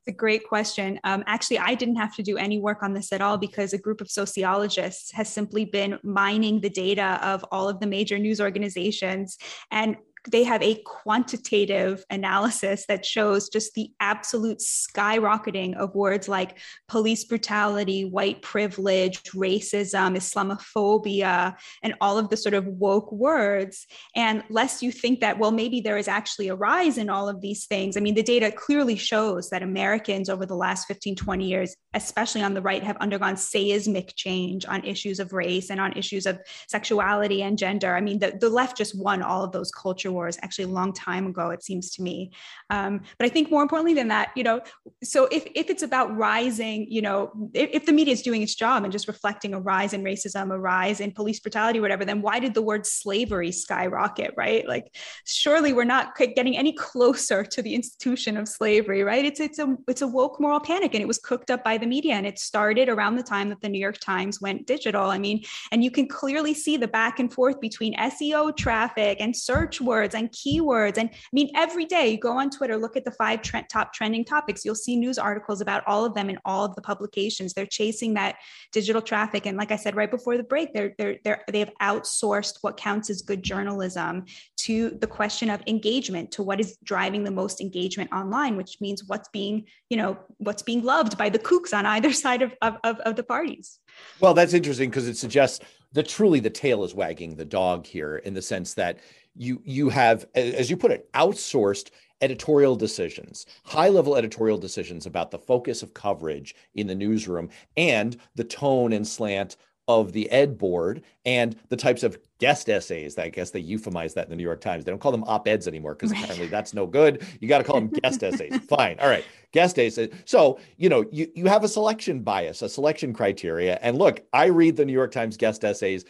It's 0.00 0.14
a 0.14 0.16
great 0.16 0.48
question. 0.48 0.98
Um, 1.04 1.22
actually, 1.26 1.58
I 1.58 1.74
didn't 1.74 1.96
have 1.96 2.16
to 2.16 2.22
do 2.22 2.38
any 2.38 2.58
work 2.58 2.82
on 2.82 2.94
this 2.94 3.12
at 3.12 3.20
all 3.20 3.36
because 3.36 3.72
a 3.72 3.78
group 3.78 4.00
of 4.00 4.10
sociologists 4.10 5.12
has 5.12 5.28
simply 5.28 5.66
been 5.66 5.98
mining 6.02 6.60
the 6.60 6.70
data 6.70 7.20
of 7.22 7.44
all 7.52 7.68
of 7.68 7.80
the 7.80 7.86
major 7.86 8.18
news 8.18 8.40
organizations 8.40 9.36
and 9.70 9.96
they 10.28 10.44
have 10.44 10.62
a 10.62 10.82
quantitative 10.84 12.04
analysis 12.10 12.84
that 12.88 13.06
shows 13.06 13.48
just 13.48 13.74
the 13.74 13.90
absolute 14.00 14.58
skyrocketing 14.58 15.76
of 15.76 15.94
words 15.94 16.28
like 16.28 16.58
police 16.88 17.24
brutality, 17.24 18.04
white 18.04 18.42
privilege, 18.42 19.22
racism, 19.32 20.16
Islamophobia, 20.16 21.56
and 21.82 21.94
all 22.00 22.18
of 22.18 22.28
the 22.28 22.36
sort 22.36 22.54
of 22.54 22.66
woke 22.66 23.10
words. 23.12 23.86
And 24.14 24.42
lest 24.50 24.82
you 24.82 24.92
think 24.92 25.20
that, 25.20 25.38
well, 25.38 25.52
maybe 25.52 25.80
there 25.80 25.96
is 25.96 26.08
actually 26.08 26.48
a 26.48 26.54
rise 26.54 26.98
in 26.98 27.08
all 27.08 27.28
of 27.28 27.40
these 27.40 27.66
things. 27.66 27.96
I 27.96 28.00
mean, 28.00 28.14
the 28.14 28.22
data 28.22 28.52
clearly 28.52 28.96
shows 28.96 29.48
that 29.50 29.62
Americans 29.62 30.28
over 30.28 30.44
the 30.44 30.56
last 30.56 30.86
15, 30.86 31.16
20 31.16 31.46
years, 31.46 31.74
especially 31.94 32.42
on 32.42 32.54
the 32.54 32.62
right, 32.62 32.82
have 32.82 32.96
undergone 32.98 33.36
seismic 33.36 34.14
change 34.16 34.66
on 34.66 34.84
issues 34.84 35.18
of 35.20 35.32
race 35.32 35.70
and 35.70 35.80
on 35.80 35.96
issues 35.96 36.26
of 36.26 36.38
sexuality 36.68 37.42
and 37.42 37.58
gender. 37.58 37.96
I 37.96 38.00
mean, 38.00 38.18
the, 38.18 38.36
the 38.38 38.50
left 38.50 38.76
just 38.76 38.98
won 38.98 39.22
all 39.22 39.42
of 39.42 39.52
those 39.52 39.70
culture 39.70 40.09
culture 40.10 40.12
wars 40.12 40.38
actually 40.42 40.64
a 40.64 40.68
long 40.68 40.92
time 40.92 41.26
ago, 41.26 41.50
it 41.50 41.62
seems 41.62 41.90
to 41.90 42.02
me. 42.02 42.30
Um, 42.70 43.00
but 43.18 43.26
I 43.26 43.28
think 43.28 43.50
more 43.50 43.62
importantly 43.62 43.94
than 43.94 44.08
that, 44.08 44.30
you 44.36 44.44
know, 44.44 44.60
so 45.02 45.28
if, 45.30 45.46
if 45.54 45.70
it's 45.70 45.82
about 45.82 46.16
rising, 46.16 46.86
you 46.90 47.02
know, 47.02 47.30
if, 47.54 47.70
if 47.72 47.86
the 47.86 47.92
media 47.92 48.12
is 48.12 48.22
doing 48.22 48.42
its 48.42 48.54
job 48.54 48.84
and 48.84 48.92
just 48.92 49.08
reflecting 49.08 49.54
a 49.54 49.60
rise 49.60 49.92
in 49.92 50.02
racism, 50.02 50.52
a 50.52 50.58
rise 50.58 51.00
in 51.00 51.12
police 51.12 51.40
brutality, 51.40 51.80
whatever, 51.80 52.04
then 52.04 52.22
why 52.22 52.40
did 52.40 52.54
the 52.54 52.62
word 52.62 52.86
slavery 52.86 53.52
skyrocket, 53.52 54.34
right? 54.36 54.66
Like, 54.66 54.94
surely 55.26 55.72
we're 55.72 55.84
not 55.84 56.16
getting 56.16 56.56
any 56.56 56.72
closer 56.72 57.44
to 57.44 57.62
the 57.62 57.74
institution 57.74 58.36
of 58.36 58.48
slavery, 58.48 59.02
right? 59.02 59.24
It's 59.24 59.40
it's 59.40 59.58
a 59.58 59.76
it's 59.88 60.02
a 60.02 60.06
woke 60.06 60.40
moral 60.40 60.60
panic, 60.60 60.94
and 60.94 61.02
it 61.02 61.08
was 61.08 61.18
cooked 61.18 61.50
up 61.50 61.64
by 61.64 61.78
the 61.78 61.86
media, 61.86 62.14
and 62.14 62.26
it 62.26 62.38
started 62.38 62.88
around 62.88 63.16
the 63.16 63.22
time 63.22 63.48
that 63.48 63.60
the 63.60 63.68
New 63.68 63.78
York 63.78 63.98
Times 63.98 64.40
went 64.40 64.66
digital. 64.66 65.10
I 65.10 65.18
mean, 65.18 65.42
and 65.72 65.82
you 65.84 65.90
can 65.90 66.06
clearly 66.08 66.54
see 66.54 66.76
the 66.76 66.88
back 66.88 67.20
and 67.20 67.32
forth 67.32 67.60
between 67.60 67.96
SEO 67.96 68.56
traffic 68.56 69.18
and 69.20 69.34
search 69.34 69.80
words 69.80 69.99
words 70.00 70.14
and 70.14 70.30
keywords. 70.32 70.96
And 70.96 71.10
I 71.12 71.28
mean, 71.32 71.50
every 71.54 71.84
day 71.84 72.08
you 72.08 72.18
go 72.18 72.38
on 72.38 72.50
Twitter, 72.50 72.76
look 72.76 72.96
at 72.96 73.04
the 73.04 73.10
five 73.10 73.42
top 73.68 73.92
trending 73.92 74.24
topics, 74.24 74.64
you'll 74.64 74.74
see 74.74 74.96
news 74.96 75.18
articles 75.18 75.60
about 75.60 75.82
all 75.86 76.04
of 76.04 76.14
them 76.14 76.30
in 76.30 76.38
all 76.44 76.64
of 76.64 76.74
the 76.74 76.80
publications. 76.80 77.52
They're 77.52 77.66
chasing 77.66 78.14
that 78.14 78.36
digital 78.72 79.02
traffic. 79.02 79.46
And 79.46 79.58
like 79.58 79.70
I 79.70 79.76
said 79.76 79.94
right 79.96 80.10
before 80.10 80.36
the 80.36 80.42
break, 80.42 80.72
they're, 80.72 80.94
they're, 80.96 81.18
they're, 81.24 81.42
they 81.52 81.58
have 81.58 81.72
outsourced 81.82 82.58
what 82.62 82.76
counts 82.76 83.10
as 83.10 83.20
good 83.20 83.42
journalism 83.42 84.24
to 84.58 84.90
the 85.00 85.06
question 85.06 85.50
of 85.50 85.62
engagement, 85.66 86.32
to 86.32 86.42
what 86.42 86.60
is 86.60 86.78
driving 86.82 87.24
the 87.24 87.30
most 87.30 87.60
engagement 87.60 88.10
online, 88.12 88.56
which 88.56 88.80
means 88.80 89.04
what's 89.06 89.28
being, 89.28 89.64
you 89.90 89.96
know, 89.96 90.18
what's 90.38 90.62
being 90.62 90.82
loved 90.82 91.18
by 91.18 91.28
the 91.28 91.38
kooks 91.38 91.76
on 91.76 91.84
either 91.84 92.12
side 92.24 92.42
of, 92.42 92.54
of, 92.62 92.76
of, 92.84 92.98
of 93.00 93.16
the 93.16 93.22
parties. 93.22 93.78
Well, 94.20 94.34
that's 94.34 94.54
interesting 94.54 94.88
because 94.88 95.08
it 95.08 95.16
suggests 95.16 95.60
that 95.92 96.08
truly 96.08 96.40
the 96.40 96.50
tail 96.50 96.84
is 96.84 96.94
wagging 96.94 97.34
the 97.34 97.44
dog 97.44 97.86
here 97.86 98.16
in 98.18 98.34
the 98.34 98.42
sense 98.42 98.74
that 98.74 98.98
you 99.36 99.60
you 99.64 99.88
have 99.88 100.26
as 100.34 100.70
you 100.70 100.76
put 100.76 100.90
it 100.90 101.10
outsourced 101.12 101.90
editorial 102.20 102.76
decisions 102.76 103.46
high 103.64 103.88
level 103.88 104.16
editorial 104.16 104.58
decisions 104.58 105.06
about 105.06 105.30
the 105.30 105.38
focus 105.38 105.82
of 105.82 105.94
coverage 105.94 106.54
in 106.74 106.86
the 106.86 106.94
newsroom 106.94 107.48
and 107.76 108.16
the 108.34 108.44
tone 108.44 108.92
and 108.92 109.06
slant 109.06 109.56
of 109.88 110.12
the 110.12 110.30
ed 110.30 110.58
board 110.58 111.02
and 111.24 111.56
the 111.68 111.76
types 111.76 112.02
of 112.02 112.18
guest 112.38 112.68
essays 112.68 113.18
I 113.18 113.28
guess 113.28 113.50
they 113.50 113.62
euphemize 113.62 114.14
that 114.14 114.24
in 114.24 114.30
the 114.30 114.36
New 114.36 114.42
York 114.42 114.60
Times. 114.60 114.84
They 114.84 114.90
don't 114.90 115.00
call 115.00 115.12
them 115.12 115.24
op-eds 115.24 115.68
anymore 115.68 115.94
because 115.94 116.10
right. 116.12 116.22
apparently 116.22 116.46
that's 116.48 116.74
no 116.74 116.86
good. 116.86 117.24
You 117.40 117.48
got 117.48 117.58
to 117.58 117.64
call 117.64 117.76
them 117.76 117.88
guest 118.02 118.22
essays. 118.22 118.56
Fine. 118.68 118.98
All 119.00 119.08
right. 119.08 119.24
Guest 119.52 119.78
essays. 119.78 120.10
So, 120.24 120.58
you 120.76 120.88
know, 120.88 121.04
you, 121.12 121.30
you 121.34 121.46
have 121.46 121.64
a 121.64 121.68
selection 121.68 122.22
bias, 122.22 122.62
a 122.62 122.68
selection 122.68 123.12
criteria. 123.12 123.78
And 123.82 123.98
look, 123.98 124.22
I 124.32 124.46
read 124.46 124.76
the 124.76 124.84
New 124.84 124.92
York 124.92 125.12
Times 125.12 125.36
guest 125.36 125.64
essays 125.64 126.04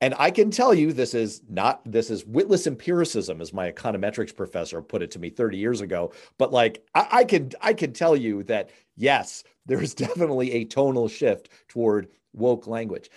and 0.00 0.14
I 0.18 0.30
can 0.30 0.50
tell 0.50 0.74
you 0.74 0.92
this 0.92 1.14
is 1.14 1.42
not 1.48 1.80
this 1.90 2.10
is 2.10 2.26
witless 2.26 2.66
empiricism, 2.66 3.40
as 3.40 3.52
my 3.52 3.70
econometrics 3.70 4.34
professor 4.34 4.82
put 4.82 5.02
it 5.02 5.10
to 5.12 5.18
me 5.18 5.30
30 5.30 5.56
years 5.56 5.80
ago. 5.80 6.12
But 6.38 6.52
like 6.52 6.84
I, 6.94 7.08
I 7.10 7.24
can 7.24 7.52
I 7.60 7.72
can 7.72 7.92
tell 7.92 8.14
you 8.16 8.42
that 8.44 8.70
yes, 8.96 9.42
there's 9.66 9.94
definitely 9.94 10.52
a 10.52 10.64
tonal 10.64 11.08
shift 11.08 11.48
toward 11.68 12.08
woke 12.34 12.66
language. 12.66 13.10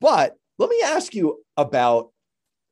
But 0.00 0.36
let 0.58 0.70
me 0.70 0.80
ask 0.84 1.14
you 1.14 1.42
about 1.56 2.10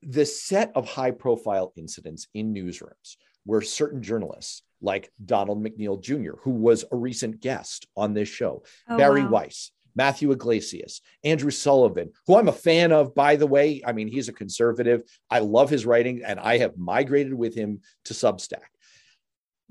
the 0.03 0.25
set 0.25 0.73
of 0.75 0.89
high 0.89 1.11
profile 1.11 1.73
incidents 1.77 2.29
in 2.33 2.55
newsrooms 2.55 3.17
where 3.45 3.61
certain 3.61 4.03
journalists 4.03 4.63
like 4.81 5.11
Donald 5.25 5.63
McNeil 5.63 6.01
Jr., 6.01 6.37
who 6.43 6.51
was 6.51 6.85
a 6.91 6.97
recent 6.97 7.41
guest 7.41 7.87
on 7.97 8.15
this 8.15 8.29
show, 8.29 8.63
oh, 8.89 8.97
Bari 8.97 9.25
wow. 9.25 9.31
Weiss, 9.31 9.73
Matthew 9.95 10.31
Yglesias, 10.33 11.01
Andrew 11.25 11.51
Sullivan, 11.51 12.13
who 12.27 12.37
I'm 12.37 12.49
a 12.49 12.53
fan 12.53 12.93
of, 12.93 13.15
by 13.15 13.37
the 13.37 13.47
way. 13.47 13.83
I 13.85 13.93
mean, 13.93 14.09
he's 14.09 14.29
a 14.29 14.33
conservative. 14.33 15.03
I 15.31 15.41
love 15.41 15.71
his 15.71 15.87
writing, 15.87 16.23
and 16.25 16.39
I 16.41 16.59
have 16.59 16.79
migrated 16.79 17.35
with 17.35 17.55
him 17.55 17.81
to 18.05 18.15
Substack. 18.15 18.69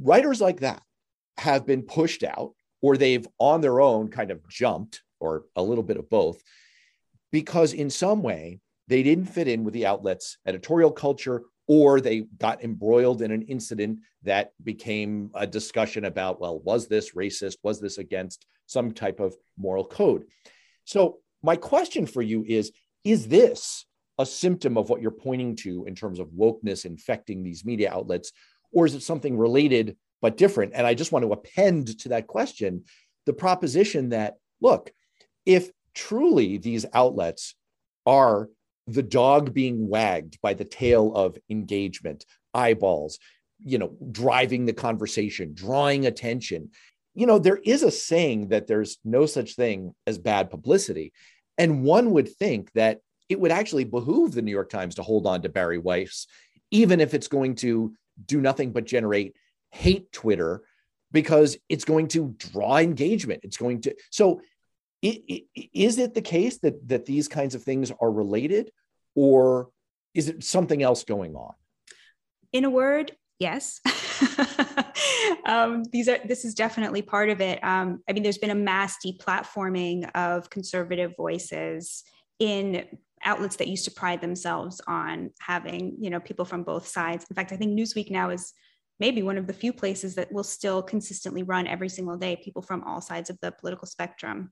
Writers 0.02 0.42
like 0.42 0.62
that 0.62 0.82
have 1.38 1.66
been 1.66 1.84
pushed 1.84 2.24
out, 2.24 2.54
or 2.82 2.98
they've 2.98 3.28
on 3.40 3.62
their 3.62 3.82
own 3.82 4.10
kind 4.10 4.32
of 4.32 4.48
jumped, 4.48 5.02
or 5.20 5.44
a 5.56 5.62
little 5.62 5.84
bit 5.84 5.98
of 5.98 6.10
both, 6.10 6.42
because 7.32 7.74
in 7.74 7.90
some 7.90 8.24
way 8.24 8.60
they 8.88 9.04
didn't 9.04 9.26
fit 9.26 9.48
in 9.48 9.64
with 9.64 9.74
the 9.74 9.86
outlet's 9.86 10.38
editorial 10.46 10.92
culture 10.92 11.44
or 11.70 12.02
they 12.02 12.22
got 12.40 12.64
embroiled 12.64 13.22
in 13.22 13.30
an 13.32 13.44
incident 13.44 14.00
that 14.24 14.52
became 14.64 15.30
a 15.36 15.46
discussion 15.46 16.06
about, 16.06 16.42
well, 16.42 16.60
was 16.60 16.88
this 16.88 17.12
racist? 17.12 17.58
Was 17.62 17.80
this 17.80 18.00
against 18.00 18.48
some 18.66 18.92
type 18.92 19.20
of 19.20 19.36
moral 19.56 19.86
code? 19.86 20.26
So, 20.84 21.20
my 21.44 21.56
question 21.56 22.06
for 22.06 22.24
you 22.24 22.44
is 22.46 22.72
Is 23.04 23.28
this 23.28 23.86
a 24.18 24.26
symptom 24.26 24.78
of 24.78 24.90
what 24.90 25.02
you're 25.02 25.12
pointing 25.12 25.56
to 25.58 25.86
in 25.86 25.96
terms 25.96 26.20
of 26.20 26.28
wokeness 26.30 26.86
infecting 26.86 27.44
these 27.44 27.64
media 27.64 27.92
outlets? 27.94 28.32
Or 28.74 28.86
is 28.86 28.96
it 28.96 29.04
something 29.04 29.38
related 29.38 29.96
but 30.22 30.38
different? 30.38 30.74
And 30.74 30.86
I 30.86 30.96
just 30.96 31.12
want 31.12 31.24
to 31.24 31.32
append 31.32 32.00
to 32.00 32.10
that 32.10 32.28
question 32.28 32.84
the 33.26 33.34
proposition 33.34 34.10
that, 34.10 34.38
look, 34.60 34.92
if 35.46 35.70
truly 35.94 36.58
these 36.58 36.86
outlets 36.94 37.54
are 38.08 38.50
the 38.94 39.04
dog 39.04 39.54
being 39.54 39.88
wagged 39.88 40.40
by 40.42 40.54
the 40.54 40.66
tail 40.66 41.14
of 41.16 41.38
engagement, 41.50 42.26
eyeballs, 42.54 43.20
you 43.64 43.78
know, 43.78 43.96
driving 44.12 44.66
the 44.66 44.74
conversation, 44.74 45.54
drawing 45.54 46.06
attention. 46.06 46.70
You 47.14 47.26
know, 47.26 47.40
there 47.40 47.58
is 47.58 47.84
a 47.84 47.92
saying 47.92 48.50
that 48.50 48.68
there's 48.68 48.98
no 49.04 49.26
such 49.26 49.56
thing 49.56 49.94
as 50.08 50.18
bad 50.18 50.50
publicity. 50.50 51.12
And 51.58 51.84
one 51.84 52.12
would 52.12 52.30
think 52.30 52.72
that 52.74 53.02
it 53.28 53.40
would 53.40 53.52
actually 53.52 53.84
behoove 53.84 54.34
the 54.34 54.42
New 54.42 54.52
York 54.52 54.70
Times 54.70 54.96
to 54.96 55.04
hold 55.04 55.28
on 55.28 55.42
to 55.42 55.50
Bari 55.50 55.78
Weiss, 55.78 56.28
even 56.72 57.00
if 57.00 57.14
it's 57.14 57.28
going 57.28 57.56
to 57.56 57.94
do 58.26 58.42
nothing 58.42 58.72
but 58.72 58.86
generate 58.86 59.36
hate 59.72 60.12
Twitter, 60.12 60.64
because 61.12 61.58
it's 61.68 61.86
going 61.86 62.08
to 62.10 62.34
draw 62.38 62.78
engagement. 62.78 63.42
It's 63.44 63.58
going 63.58 63.82
to. 63.82 63.96
So 64.10 64.42
is 65.02 65.98
it 65.98 66.14
the 66.14 66.22
case 66.22 66.58
that 66.60 66.88
that 66.90 67.06
these 67.06 67.28
kinds 67.28 67.56
of 67.56 67.64
things 67.64 67.92
are 68.02 68.12
related 68.12 68.72
or 69.20 69.70
is 70.14 70.30
it 70.30 70.46
something 70.46 70.82
else 70.82 71.04
going 71.04 71.36
on? 71.36 71.54
In 72.54 72.64
a 72.64 72.70
word 72.70 73.12
yes. 73.40 73.82
Um, 75.46 75.84
these 75.92 76.08
are 76.08 76.20
this 76.26 76.46
is 76.46 76.54
definitely 76.54 77.02
part 77.02 77.30
of 77.30 77.42
it. 77.42 77.64
Um, 77.64 78.04
i 78.08 78.14
mean 78.14 78.24
there's 78.24 78.38
been 78.38 78.50
a 78.52 78.56
mass 78.56 78.98
deplatforming 79.04 80.10
of 80.14 80.50
conservative 80.50 81.14
voices 81.18 82.04
in 82.40 82.86
outlets 83.24 83.56
that 83.58 83.68
used 83.68 83.86
to 83.86 83.92
pride 83.92 84.22
themselves 84.22 84.80
on 84.88 85.32
having 85.40 85.98
you 86.00 86.10
know 86.10 86.20
people 86.20 86.46
from 86.46 86.64
both 86.64 86.88
sides. 86.88 87.26
In 87.30 87.36
fact 87.36 87.52
i 87.52 87.56
think 87.56 87.78
newsweek 87.78 88.12
now 88.12 88.30
is 88.30 88.54
maybe 89.00 89.24
one 89.24 89.38
of 89.38 89.48
the 89.48 89.54
few 89.54 89.74
places 89.74 90.16
that 90.16 90.32
will 90.32 90.44
still 90.44 90.84
consistently 90.84 91.44
run 91.44 91.68
every 91.68 91.90
single 91.90 92.18
day 92.18 92.36
people 92.36 92.62
from 92.62 92.84
all 92.84 93.02
sides 93.02 93.30
of 93.30 93.38
the 93.42 93.52
political 93.52 93.88
spectrum. 93.88 94.52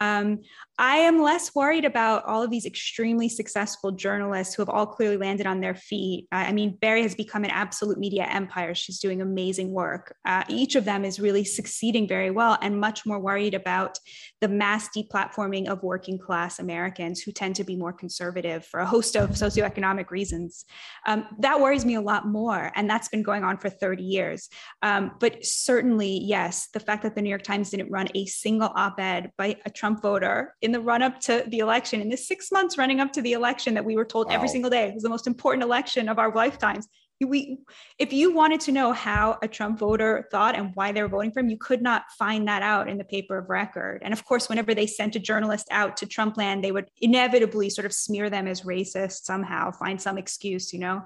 Um, 0.00 0.40
I 0.76 0.96
am 0.96 1.22
less 1.22 1.54
worried 1.54 1.84
about 1.84 2.24
all 2.24 2.42
of 2.42 2.50
these 2.50 2.66
extremely 2.66 3.28
successful 3.28 3.92
journalists 3.92 4.54
who 4.54 4.62
have 4.62 4.68
all 4.68 4.86
clearly 4.86 5.16
landed 5.16 5.46
on 5.46 5.60
their 5.60 5.76
feet. 5.76 6.26
I 6.32 6.52
mean, 6.52 6.76
Bari 6.80 7.02
has 7.02 7.14
become 7.14 7.44
an 7.44 7.50
absolute 7.50 7.96
media 7.96 8.24
empire. 8.24 8.74
She's 8.74 8.98
doing 8.98 9.22
amazing 9.22 9.70
work. 9.70 10.16
Uh, 10.24 10.42
each 10.48 10.74
of 10.74 10.84
them 10.84 11.04
is 11.04 11.20
really 11.20 11.44
succeeding 11.44 12.08
very 12.08 12.32
well, 12.32 12.58
and 12.60 12.80
much 12.80 13.06
more 13.06 13.20
worried 13.20 13.54
about 13.54 13.98
the 14.40 14.48
mass 14.48 14.88
deplatforming 14.96 15.68
of 15.68 15.82
working 15.84 16.18
class 16.18 16.58
Americans 16.58 17.20
who 17.20 17.30
tend 17.30 17.54
to 17.56 17.64
be 17.64 17.76
more 17.76 17.92
conservative 17.92 18.66
for 18.66 18.80
a 18.80 18.86
host 18.86 19.16
of 19.16 19.30
socioeconomic 19.30 20.10
reasons. 20.10 20.64
Um, 21.06 21.26
that 21.38 21.60
worries 21.60 21.84
me 21.84 21.94
a 21.94 22.00
lot 22.00 22.26
more, 22.26 22.72
and 22.74 22.90
that's 22.90 23.08
been 23.08 23.22
going 23.22 23.44
on 23.44 23.58
for 23.58 23.70
30 23.70 24.02
years. 24.02 24.48
Um, 24.82 25.12
but 25.20 25.44
certainly, 25.44 26.18
yes, 26.18 26.68
the 26.74 26.80
fact 26.80 27.04
that 27.04 27.14
the 27.14 27.22
New 27.22 27.30
York 27.30 27.42
Times 27.44 27.70
didn't 27.70 27.92
run 27.92 28.08
a 28.14 28.26
single 28.26 28.72
op 28.74 28.98
ed 28.98 29.30
by 29.38 29.56
a 29.64 29.70
Trump 29.84 30.00
voter 30.00 30.54
in 30.62 30.72
the 30.72 30.80
run 30.80 31.02
up 31.02 31.20
to 31.20 31.44
the 31.48 31.58
election, 31.58 32.00
in 32.00 32.08
the 32.08 32.16
six 32.16 32.50
months 32.50 32.78
running 32.78 33.00
up 33.00 33.12
to 33.12 33.20
the 33.20 33.34
election 33.34 33.74
that 33.74 33.84
we 33.84 33.96
were 33.96 34.04
told 34.06 34.28
wow. 34.28 34.32
every 34.32 34.48
single 34.48 34.70
day 34.70 34.90
was 34.94 35.02
the 35.02 35.10
most 35.10 35.26
important 35.26 35.62
election 35.62 36.08
of 36.08 36.18
our 36.18 36.34
lifetimes 36.34 36.88
we 37.26 37.58
if 37.98 38.12
you 38.12 38.32
wanted 38.32 38.60
to 38.60 38.72
know 38.72 38.92
how 38.92 39.38
a 39.42 39.48
Trump 39.48 39.78
voter 39.78 40.28
thought 40.30 40.56
and 40.56 40.70
why 40.74 40.92
they 40.92 41.02
were 41.02 41.08
voting 41.08 41.32
for 41.32 41.40
him, 41.40 41.48
you 41.48 41.58
could 41.58 41.82
not 41.82 42.04
find 42.18 42.48
that 42.48 42.62
out 42.62 42.88
in 42.88 42.98
the 42.98 43.04
paper 43.04 43.38
of 43.38 43.48
record. 43.48 44.02
And 44.04 44.12
of 44.12 44.24
course, 44.24 44.48
whenever 44.48 44.74
they 44.74 44.86
sent 44.86 45.16
a 45.16 45.18
journalist 45.18 45.68
out 45.70 45.96
to 45.98 46.06
Trump 46.06 46.36
land, 46.36 46.62
they 46.62 46.72
would 46.72 46.90
inevitably 47.00 47.70
sort 47.70 47.86
of 47.86 47.92
smear 47.92 48.30
them 48.30 48.46
as 48.46 48.62
racist 48.62 49.24
somehow, 49.24 49.70
find 49.70 50.00
some 50.00 50.18
excuse, 50.18 50.72
you 50.72 50.78
know. 50.78 51.02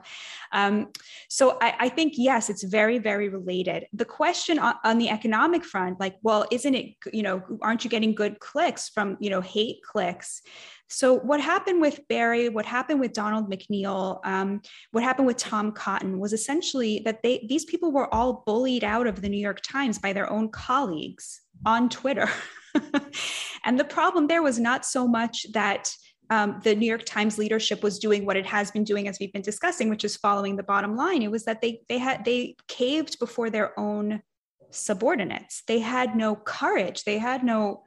Um, 0.52 0.92
so 1.28 1.58
I, 1.60 1.74
I, 1.80 1.88
think 1.88 2.14
yes, 2.16 2.48
it's 2.48 2.62
very 2.62 2.98
very 2.98 3.28
related. 3.28 3.86
The 3.92 4.04
question 4.04 4.58
on, 4.58 4.74
on 4.84 4.98
the 4.98 5.10
economic 5.10 5.64
front, 5.64 6.00
like, 6.00 6.16
well, 6.22 6.46
isn't 6.50 6.74
it 6.74 6.94
you 7.12 7.22
know, 7.22 7.42
aren't 7.62 7.84
you 7.84 7.90
getting 7.90 8.14
good 8.14 8.40
clicks 8.40 8.88
from 8.88 9.16
you 9.20 9.30
know 9.30 9.40
hate 9.40 9.82
clicks? 9.82 10.42
So, 10.88 11.14
what 11.14 11.40
happened 11.40 11.80
with 11.80 12.00
Bari, 12.08 12.48
what 12.48 12.64
happened 12.64 13.00
with 13.00 13.12
Donald 13.12 13.50
McNeil, 13.50 14.20
um, 14.24 14.62
what 14.92 15.04
happened 15.04 15.26
with 15.26 15.36
Tom 15.36 15.72
Cotton 15.72 16.18
was 16.18 16.32
essentially 16.32 17.02
that 17.04 17.22
they 17.22 17.46
these 17.48 17.66
people 17.66 17.92
were 17.92 18.12
all 18.12 18.42
bullied 18.46 18.84
out 18.84 19.06
of 19.06 19.20
the 19.20 19.28
New 19.28 19.40
York 19.40 19.60
Times 19.60 19.98
by 19.98 20.12
their 20.12 20.30
own 20.30 20.48
colleagues 20.48 21.42
on 21.66 21.88
Twitter. 21.88 22.28
and 23.64 23.78
the 23.78 23.84
problem 23.84 24.26
there 24.26 24.42
was 24.42 24.58
not 24.58 24.86
so 24.86 25.06
much 25.06 25.46
that 25.52 25.90
um, 26.30 26.60
the 26.62 26.74
New 26.74 26.86
York 26.86 27.04
Times 27.04 27.38
leadership 27.38 27.82
was 27.82 27.98
doing 27.98 28.24
what 28.24 28.36
it 28.36 28.46
has 28.46 28.70
been 28.70 28.84
doing, 28.84 29.08
as 29.08 29.18
we've 29.18 29.32
been 29.32 29.42
discussing, 29.42 29.88
which 29.88 30.04
is 30.04 30.16
following 30.16 30.56
the 30.56 30.62
bottom 30.62 30.96
line. 30.96 31.22
It 31.22 31.30
was 31.30 31.44
that 31.44 31.60
they 31.60 31.82
they 31.88 31.98
had 31.98 32.24
they 32.24 32.56
caved 32.66 33.18
before 33.18 33.50
their 33.50 33.78
own 33.78 34.22
subordinates. 34.70 35.62
They 35.66 35.78
had 35.78 36.16
no 36.16 36.36
courage. 36.36 37.04
They 37.04 37.18
had 37.18 37.44
no 37.44 37.84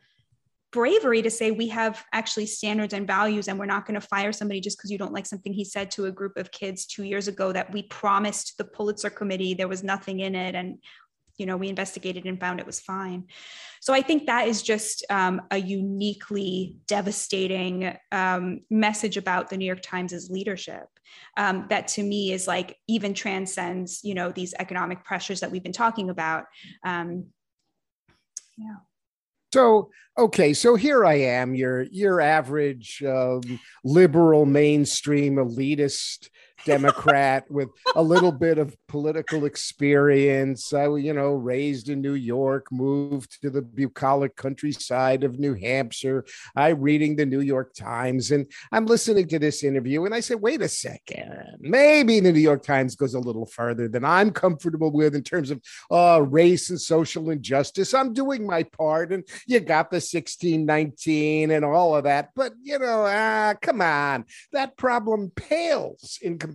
bravery 0.71 1.21
to 1.21 1.29
say 1.29 1.51
we 1.51 1.67
have 1.67 2.03
actually 2.13 2.45
standards 2.45 2.93
and 2.93 3.05
values 3.05 3.47
and 3.47 3.59
we're 3.59 3.65
not 3.65 3.85
going 3.85 3.99
to 3.99 4.07
fire 4.07 4.31
somebody 4.31 4.61
just 4.61 4.77
because 4.77 4.89
you 4.89 4.97
don't 4.97 5.13
like 5.13 5.25
something 5.25 5.53
he 5.53 5.65
said 5.65 5.91
to 5.91 6.05
a 6.05 6.11
group 6.11 6.37
of 6.37 6.51
kids 6.51 6.85
two 6.85 7.03
years 7.03 7.27
ago 7.27 7.51
that 7.51 7.71
we 7.73 7.83
promised 7.83 8.57
the 8.57 8.63
pulitzer 8.63 9.09
committee 9.09 9.53
there 9.53 9.67
was 9.67 9.83
nothing 9.83 10.21
in 10.21 10.33
it 10.33 10.55
and 10.55 10.77
you 11.37 11.45
know 11.45 11.57
we 11.57 11.69
investigated 11.69 12.25
and 12.25 12.39
found 12.39 12.59
it 12.59 12.65
was 12.65 12.79
fine. 12.79 13.25
So 13.81 13.93
i 13.93 14.01
think 14.01 14.27
that 14.27 14.47
is 14.47 14.61
just 14.61 15.03
um, 15.09 15.41
a 15.51 15.57
uniquely 15.57 16.77
devastating 16.87 17.97
um, 18.11 18.61
message 18.69 19.17
about 19.17 19.49
the 19.49 19.57
new 19.57 19.65
york 19.65 19.81
times's 19.81 20.29
leadership 20.29 20.87
um, 21.37 21.65
that 21.69 21.87
to 21.89 22.03
me 22.03 22.31
is 22.31 22.47
like 22.47 22.77
even 22.87 23.13
transcends 23.13 24.01
you 24.03 24.13
know 24.13 24.31
these 24.31 24.53
economic 24.59 25.03
pressures 25.03 25.39
that 25.41 25.51
we've 25.51 25.63
been 25.63 25.73
talking 25.73 26.09
about. 26.09 26.45
Um, 26.85 27.27
yeah 28.57 28.90
so 29.53 29.91
okay, 30.17 30.53
so 30.53 30.75
here 30.75 31.05
I 31.05 31.15
am, 31.15 31.55
your 31.55 31.83
your 31.83 32.21
average 32.21 33.03
um, 33.05 33.59
liberal, 33.83 34.45
mainstream, 34.45 35.35
elitist 35.35 36.29
Democrat 36.65 37.49
with 37.49 37.69
a 37.95 38.01
little 38.01 38.31
bit 38.31 38.57
of 38.57 38.75
political 38.87 39.45
experience. 39.45 40.73
I, 40.73 40.87
you 40.95 41.13
know, 41.13 41.33
raised 41.33 41.89
in 41.89 42.01
New 42.01 42.13
York, 42.13 42.67
moved 42.71 43.41
to 43.41 43.49
the 43.49 43.61
bucolic 43.61 44.35
countryside 44.35 45.23
of 45.23 45.39
New 45.39 45.53
Hampshire. 45.53 46.25
I 46.55 46.69
reading 46.69 47.15
the 47.15 47.25
New 47.25 47.41
York 47.41 47.73
Times, 47.73 48.31
and 48.31 48.45
I'm 48.71 48.85
listening 48.85 49.27
to 49.29 49.39
this 49.39 49.63
interview, 49.63 50.05
and 50.05 50.13
I 50.13 50.19
said, 50.19 50.41
wait 50.41 50.61
a 50.61 50.67
second, 50.67 51.57
maybe 51.59 52.19
the 52.19 52.31
New 52.31 52.39
York 52.39 52.63
Times 52.63 52.95
goes 52.95 53.13
a 53.13 53.19
little 53.19 53.45
further 53.45 53.87
than 53.87 54.05
I'm 54.05 54.31
comfortable 54.31 54.91
with 54.91 55.15
in 55.15 55.23
terms 55.23 55.51
of 55.51 55.61
uh, 55.89 56.21
race 56.21 56.69
and 56.69 56.79
social 56.79 57.29
injustice. 57.29 57.93
I'm 57.93 58.13
doing 58.13 58.45
my 58.45 58.63
part, 58.63 59.11
and 59.11 59.23
you 59.47 59.59
got 59.59 59.89
the 59.89 59.95
1619 59.95 61.51
and 61.51 61.65
all 61.65 61.95
of 61.95 62.03
that, 62.05 62.29
but 62.35 62.53
you 62.61 62.79
know, 62.79 63.05
ah, 63.07 63.55
come 63.61 63.81
on, 63.81 64.25
that 64.53 64.77
problem 64.77 65.31
pales 65.35 66.19
in 66.21 66.37
comparison 66.37 66.50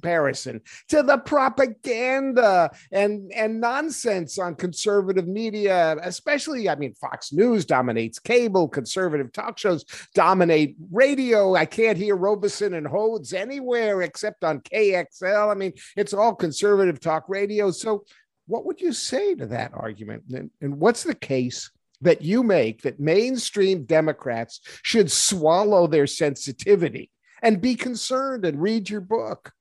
to 0.88 1.02
the 1.02 1.18
propaganda 1.18 2.70
and 2.92 3.32
and 3.32 3.60
nonsense 3.60 4.38
on 4.38 4.54
conservative 4.54 5.26
media, 5.26 5.96
especially. 6.02 6.68
I 6.68 6.76
mean, 6.76 6.94
Fox 6.94 7.32
News 7.32 7.64
dominates 7.64 8.18
cable, 8.18 8.68
conservative 8.68 9.32
talk 9.32 9.58
shows 9.58 9.84
dominate 10.14 10.76
radio. 10.90 11.54
I 11.54 11.66
can't 11.66 11.98
hear 11.98 12.16
Robison 12.16 12.74
and 12.74 12.86
Hodes 12.86 13.32
anywhere 13.32 14.02
except 14.02 14.44
on 14.44 14.60
KXL. 14.60 15.50
I 15.50 15.54
mean, 15.54 15.72
it's 15.96 16.14
all 16.14 16.34
conservative 16.34 17.00
talk 17.00 17.24
radio. 17.28 17.70
So, 17.70 18.04
what 18.46 18.64
would 18.64 18.80
you 18.80 18.92
say 18.92 19.34
to 19.34 19.46
that 19.46 19.72
argument? 19.74 20.24
And, 20.32 20.50
and 20.60 20.78
what's 20.78 21.02
the 21.02 21.14
case 21.14 21.70
that 22.00 22.22
you 22.22 22.42
make 22.42 22.82
that 22.82 23.00
mainstream 23.00 23.84
Democrats 23.84 24.60
should 24.82 25.10
swallow 25.10 25.86
their 25.86 26.06
sensitivity 26.06 27.10
and 27.42 27.60
be 27.60 27.74
concerned 27.74 28.44
and 28.44 28.60
read 28.60 28.88
your 28.88 29.00
book? 29.00 29.52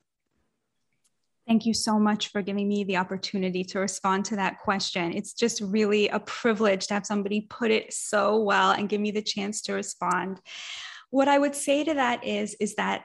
Thank 1.48 1.68
you 1.68 1.76
so 1.76 2.00
much 2.00 2.30
for 2.30 2.42
giving 2.42 2.68
me 2.68 2.84
the 2.84 2.98
opportunity 2.98 3.64
to 3.66 3.80
respond 3.80 4.26
to 4.26 4.36
that 4.38 4.60
question. 4.60 5.14
It's 5.14 5.34
just 5.34 5.62
really 5.62 6.08
a 6.10 6.20
privilege 6.20 6.88
to 6.88 6.96
have 6.96 7.06
somebody 7.06 7.42
put 7.42 7.70
it 7.70 7.94
so 7.94 8.42
well 8.42 8.72
and 8.72 8.90
give 8.90 9.00
me 9.00 9.12
the 9.12 9.22
chance 9.22 9.62
to 9.64 9.74
respond. 9.74 10.42
What 11.12 11.28
I 11.28 11.38
would 11.38 11.56
say 11.56 11.84
to 11.84 11.94
that 11.94 12.24
is 12.24 12.56
is 12.60 12.76
that 12.76 13.04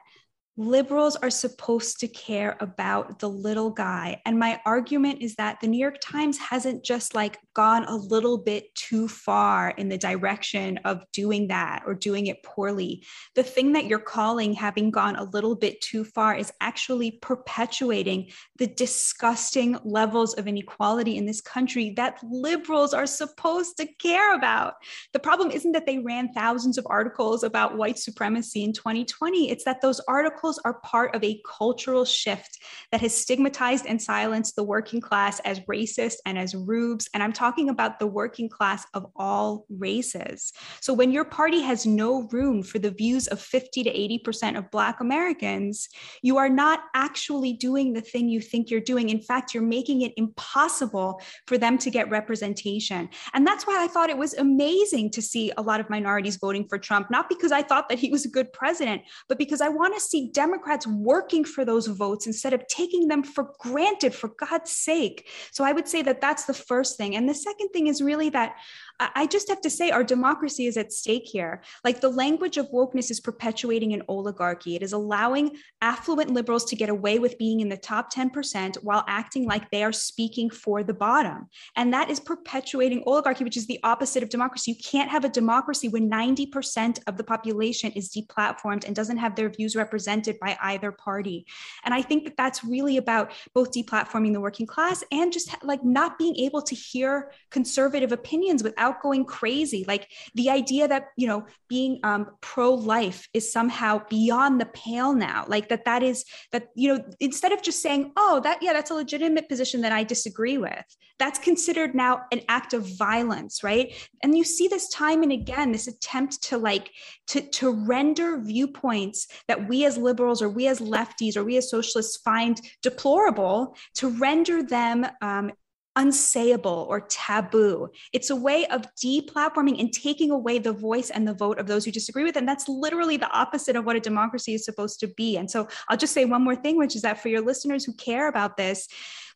liberals 0.60 1.16
are 1.16 1.30
supposed 1.30 2.00
to 2.00 2.06
care 2.06 2.54
about 2.60 3.18
the 3.18 3.28
little 3.28 3.70
guy. 3.70 4.20
And 4.26 4.38
my 4.38 4.60
argument 4.66 5.22
is 5.22 5.34
that 5.36 5.58
the 5.58 5.66
New 5.66 5.78
York 5.78 5.96
Times 6.02 6.36
hasn't 6.36 6.84
just 6.84 7.14
like 7.14 7.38
gone 7.54 7.84
a 7.84 7.96
little 7.96 8.36
bit 8.36 8.74
too 8.74 9.08
far 9.08 9.70
in 9.70 9.88
the 9.88 9.96
direction 9.96 10.78
of 10.84 11.02
doing 11.14 11.48
that 11.48 11.82
or 11.86 11.94
doing 11.94 12.26
it 12.26 12.42
poorly. 12.42 13.06
The 13.36 13.42
thing 13.42 13.72
that 13.72 13.86
you're 13.86 13.98
calling 13.98 14.52
having 14.52 14.90
gone 14.90 15.16
a 15.16 15.24
little 15.24 15.56
bit 15.56 15.80
too 15.80 16.04
far 16.04 16.36
is 16.36 16.52
actually 16.60 17.12
perpetuating 17.22 18.30
the 18.58 18.66
disgusting 18.66 19.78
levels 19.82 20.34
of 20.34 20.46
inequality 20.46 21.16
in 21.16 21.24
this 21.24 21.40
country 21.40 21.94
that 21.96 22.18
liberals 22.22 22.92
are 22.92 23.06
supposed 23.06 23.78
to 23.78 23.86
care 23.94 24.34
about. 24.34 24.74
The 25.14 25.20
problem 25.20 25.50
isn't 25.50 25.72
that 25.72 25.86
they 25.86 26.00
ran 26.00 26.34
thousands 26.34 26.76
of 26.76 26.86
articles 26.90 27.44
about 27.44 27.78
white 27.78 27.98
supremacy 27.98 28.62
in 28.62 28.74
2020, 28.74 29.50
it's 29.50 29.64
that 29.64 29.80
those 29.80 30.00
articles 30.00 30.49
are 30.64 30.80
part 30.80 31.14
of 31.14 31.22
a 31.22 31.40
cultural 31.46 32.04
shift 32.04 32.58
that 32.92 33.00
has 33.00 33.16
stigmatized 33.16 33.86
and 33.86 34.00
silenced 34.00 34.56
the 34.56 34.64
working 34.64 35.00
class 35.00 35.40
as 35.40 35.60
racist 35.60 36.16
and 36.26 36.38
as 36.38 36.54
rubes. 36.54 37.08
And 37.14 37.22
I'm 37.22 37.32
talking 37.32 37.68
about 37.68 37.98
the 37.98 38.06
working 38.06 38.48
class 38.48 38.86
of 38.94 39.06
all 39.16 39.66
races. 39.68 40.52
So 40.80 40.92
when 40.92 41.12
your 41.12 41.24
party 41.24 41.60
has 41.62 41.86
no 41.86 42.28
room 42.32 42.62
for 42.62 42.78
the 42.78 42.90
views 42.90 43.26
of 43.28 43.40
50 43.40 43.84
to 43.84 43.92
80% 44.30 44.58
of 44.58 44.70
Black 44.70 45.00
Americans, 45.00 45.88
you 46.22 46.38
are 46.38 46.48
not 46.48 46.80
actually 46.94 47.52
doing 47.54 47.92
the 47.92 48.00
thing 48.00 48.28
you 48.28 48.40
think 48.40 48.70
you're 48.70 48.80
doing. 48.80 49.10
In 49.10 49.20
fact, 49.20 49.54
you're 49.54 49.62
making 49.62 50.02
it 50.02 50.12
impossible 50.16 51.20
for 51.46 51.58
them 51.58 51.78
to 51.78 51.90
get 51.90 52.10
representation. 52.10 53.08
And 53.34 53.46
that's 53.46 53.66
why 53.66 53.82
I 53.82 53.88
thought 53.88 54.10
it 54.10 54.18
was 54.18 54.34
amazing 54.34 55.10
to 55.12 55.22
see 55.22 55.52
a 55.56 55.62
lot 55.62 55.80
of 55.80 55.90
minorities 55.90 56.36
voting 56.36 56.66
for 56.68 56.78
Trump, 56.78 57.10
not 57.10 57.28
because 57.28 57.52
I 57.52 57.62
thought 57.62 57.88
that 57.88 57.98
he 57.98 58.10
was 58.10 58.24
a 58.24 58.28
good 58.28 58.52
president, 58.52 59.02
but 59.28 59.38
because 59.38 59.60
I 59.60 59.68
want 59.68 59.94
to 59.94 60.00
see 60.00 60.29
Democrats 60.32 60.86
working 60.86 61.44
for 61.44 61.64
those 61.64 61.86
votes 61.86 62.26
instead 62.26 62.52
of 62.52 62.66
taking 62.68 63.08
them 63.08 63.22
for 63.22 63.52
granted, 63.58 64.14
for 64.14 64.28
God's 64.28 64.72
sake. 64.72 65.28
So 65.50 65.64
I 65.64 65.72
would 65.72 65.88
say 65.88 66.02
that 66.02 66.20
that's 66.20 66.44
the 66.44 66.54
first 66.54 66.96
thing. 66.96 67.16
And 67.16 67.28
the 67.28 67.34
second 67.34 67.68
thing 67.70 67.86
is 67.86 68.02
really 68.02 68.30
that 68.30 68.56
I 69.00 69.26
just 69.26 69.48
have 69.48 69.62
to 69.62 69.70
say 69.70 69.90
our 69.90 70.04
democracy 70.04 70.66
is 70.66 70.76
at 70.76 70.92
stake 70.92 71.26
here. 71.26 71.62
Like 71.84 72.00
the 72.00 72.10
language 72.10 72.58
of 72.58 72.70
wokeness 72.70 73.10
is 73.10 73.18
perpetuating 73.18 73.94
an 73.94 74.02
oligarchy. 74.08 74.76
It 74.76 74.82
is 74.82 74.92
allowing 74.92 75.56
affluent 75.80 76.30
liberals 76.30 76.66
to 76.66 76.76
get 76.76 76.90
away 76.90 77.18
with 77.18 77.38
being 77.38 77.60
in 77.60 77.70
the 77.70 77.78
top 77.78 78.12
10% 78.12 78.76
while 78.82 79.04
acting 79.08 79.46
like 79.46 79.70
they 79.70 79.82
are 79.82 79.92
speaking 79.92 80.50
for 80.50 80.82
the 80.82 80.92
bottom. 80.92 81.48
And 81.76 81.92
that 81.94 82.10
is 82.10 82.20
perpetuating 82.20 83.02
oligarchy, 83.06 83.42
which 83.42 83.56
is 83.56 83.66
the 83.66 83.80
opposite 83.84 84.22
of 84.22 84.28
democracy. 84.28 84.72
You 84.72 84.78
can't 84.84 85.10
have 85.10 85.24
a 85.24 85.30
democracy 85.30 85.88
when 85.88 86.10
90% 86.10 87.00
of 87.06 87.16
the 87.16 87.24
population 87.24 87.92
is 87.92 88.10
deplatformed 88.10 88.86
and 88.86 88.94
doesn't 88.94 89.16
have 89.16 89.34
their 89.34 89.48
views 89.48 89.76
represented 89.76 90.38
by 90.40 90.58
either 90.60 90.92
party. 90.92 91.46
And 91.84 91.94
I 91.94 92.02
think 92.02 92.24
that 92.24 92.36
that's 92.36 92.62
really 92.64 92.98
about 92.98 93.32
both 93.54 93.72
deplatforming 93.72 94.34
the 94.34 94.40
working 94.40 94.66
class 94.66 95.02
and 95.10 95.32
just 95.32 95.54
like 95.62 95.84
not 95.84 96.18
being 96.18 96.36
able 96.36 96.60
to 96.62 96.74
hear 96.74 97.32
conservative 97.50 98.12
opinions 98.12 98.62
without 98.62 98.89
without 98.90 99.02
going 99.02 99.24
crazy. 99.24 99.84
Like 99.86 100.08
the 100.34 100.50
idea 100.50 100.88
that, 100.88 101.08
you 101.16 101.26
know, 101.26 101.44
being 101.68 102.00
um, 102.02 102.26
pro 102.40 102.74
life 102.74 103.28
is 103.34 103.52
somehow 103.52 104.02
beyond 104.08 104.60
the 104.60 104.66
pale 104.66 105.14
now, 105.14 105.44
like 105.48 105.68
that, 105.68 105.84
that 105.84 106.02
is 106.02 106.24
that, 106.52 106.68
you 106.74 106.94
know, 106.94 107.04
instead 107.20 107.52
of 107.52 107.62
just 107.62 107.82
saying, 107.82 108.12
oh, 108.16 108.40
that, 108.44 108.58
yeah, 108.62 108.72
that's 108.72 108.90
a 108.90 108.94
legitimate 108.94 109.48
position 109.48 109.80
that 109.82 109.92
I 109.92 110.04
disagree 110.04 110.58
with, 110.58 110.84
that's 111.18 111.38
considered 111.38 111.94
now 111.94 112.22
an 112.32 112.40
act 112.48 112.72
of 112.74 112.86
violence, 112.96 113.62
right? 113.62 113.94
And 114.22 114.36
you 114.36 114.44
see 114.44 114.68
this 114.68 114.88
time 114.88 115.22
and 115.22 115.32
again, 115.32 115.72
this 115.72 115.88
attempt 115.88 116.42
to 116.44 116.58
like, 116.58 116.90
to, 117.28 117.40
to 117.40 117.72
render 117.72 118.40
viewpoints 118.40 119.28
that 119.48 119.68
we 119.68 119.84
as 119.84 119.96
liberals 119.96 120.42
or 120.42 120.48
we 120.48 120.66
as 120.66 120.80
lefties 120.80 121.36
or 121.36 121.44
we 121.44 121.56
as 121.56 121.70
socialists 121.70 122.16
find 122.22 122.60
deplorable, 122.82 123.76
to 123.94 124.08
render 124.08 124.62
them 124.62 125.06
um, 125.20 125.52
unsayable 125.98 126.86
or 126.88 127.00
taboo. 127.08 127.88
It's 128.12 128.30
a 128.30 128.36
way 128.36 128.66
of 128.66 128.86
deplatforming 128.94 129.80
and 129.80 129.92
taking 129.92 130.30
away 130.30 130.58
the 130.58 130.72
voice 130.72 131.10
and 131.10 131.26
the 131.26 131.34
vote 131.34 131.58
of 131.58 131.66
those 131.66 131.84
who 131.84 131.90
disagree 131.90 132.24
with 132.24 132.36
it. 132.36 132.40
And 132.40 132.48
that's 132.48 132.68
literally 132.68 133.16
the 133.16 133.30
opposite 133.30 133.76
of 133.76 133.84
what 133.84 133.96
a 133.96 134.00
democracy 134.00 134.54
is 134.54 134.64
supposed 134.64 135.00
to 135.00 135.08
be. 135.08 135.36
And 135.36 135.50
so 135.50 135.68
I'll 135.88 135.96
just 135.96 136.14
say 136.14 136.24
one 136.24 136.42
more 136.42 136.56
thing, 136.56 136.76
which 136.76 136.94
is 136.94 137.02
that 137.02 137.20
for 137.20 137.28
your 137.28 137.40
listeners 137.40 137.84
who 137.84 137.92
care 137.94 138.28
about 138.28 138.56
this, 138.56 138.88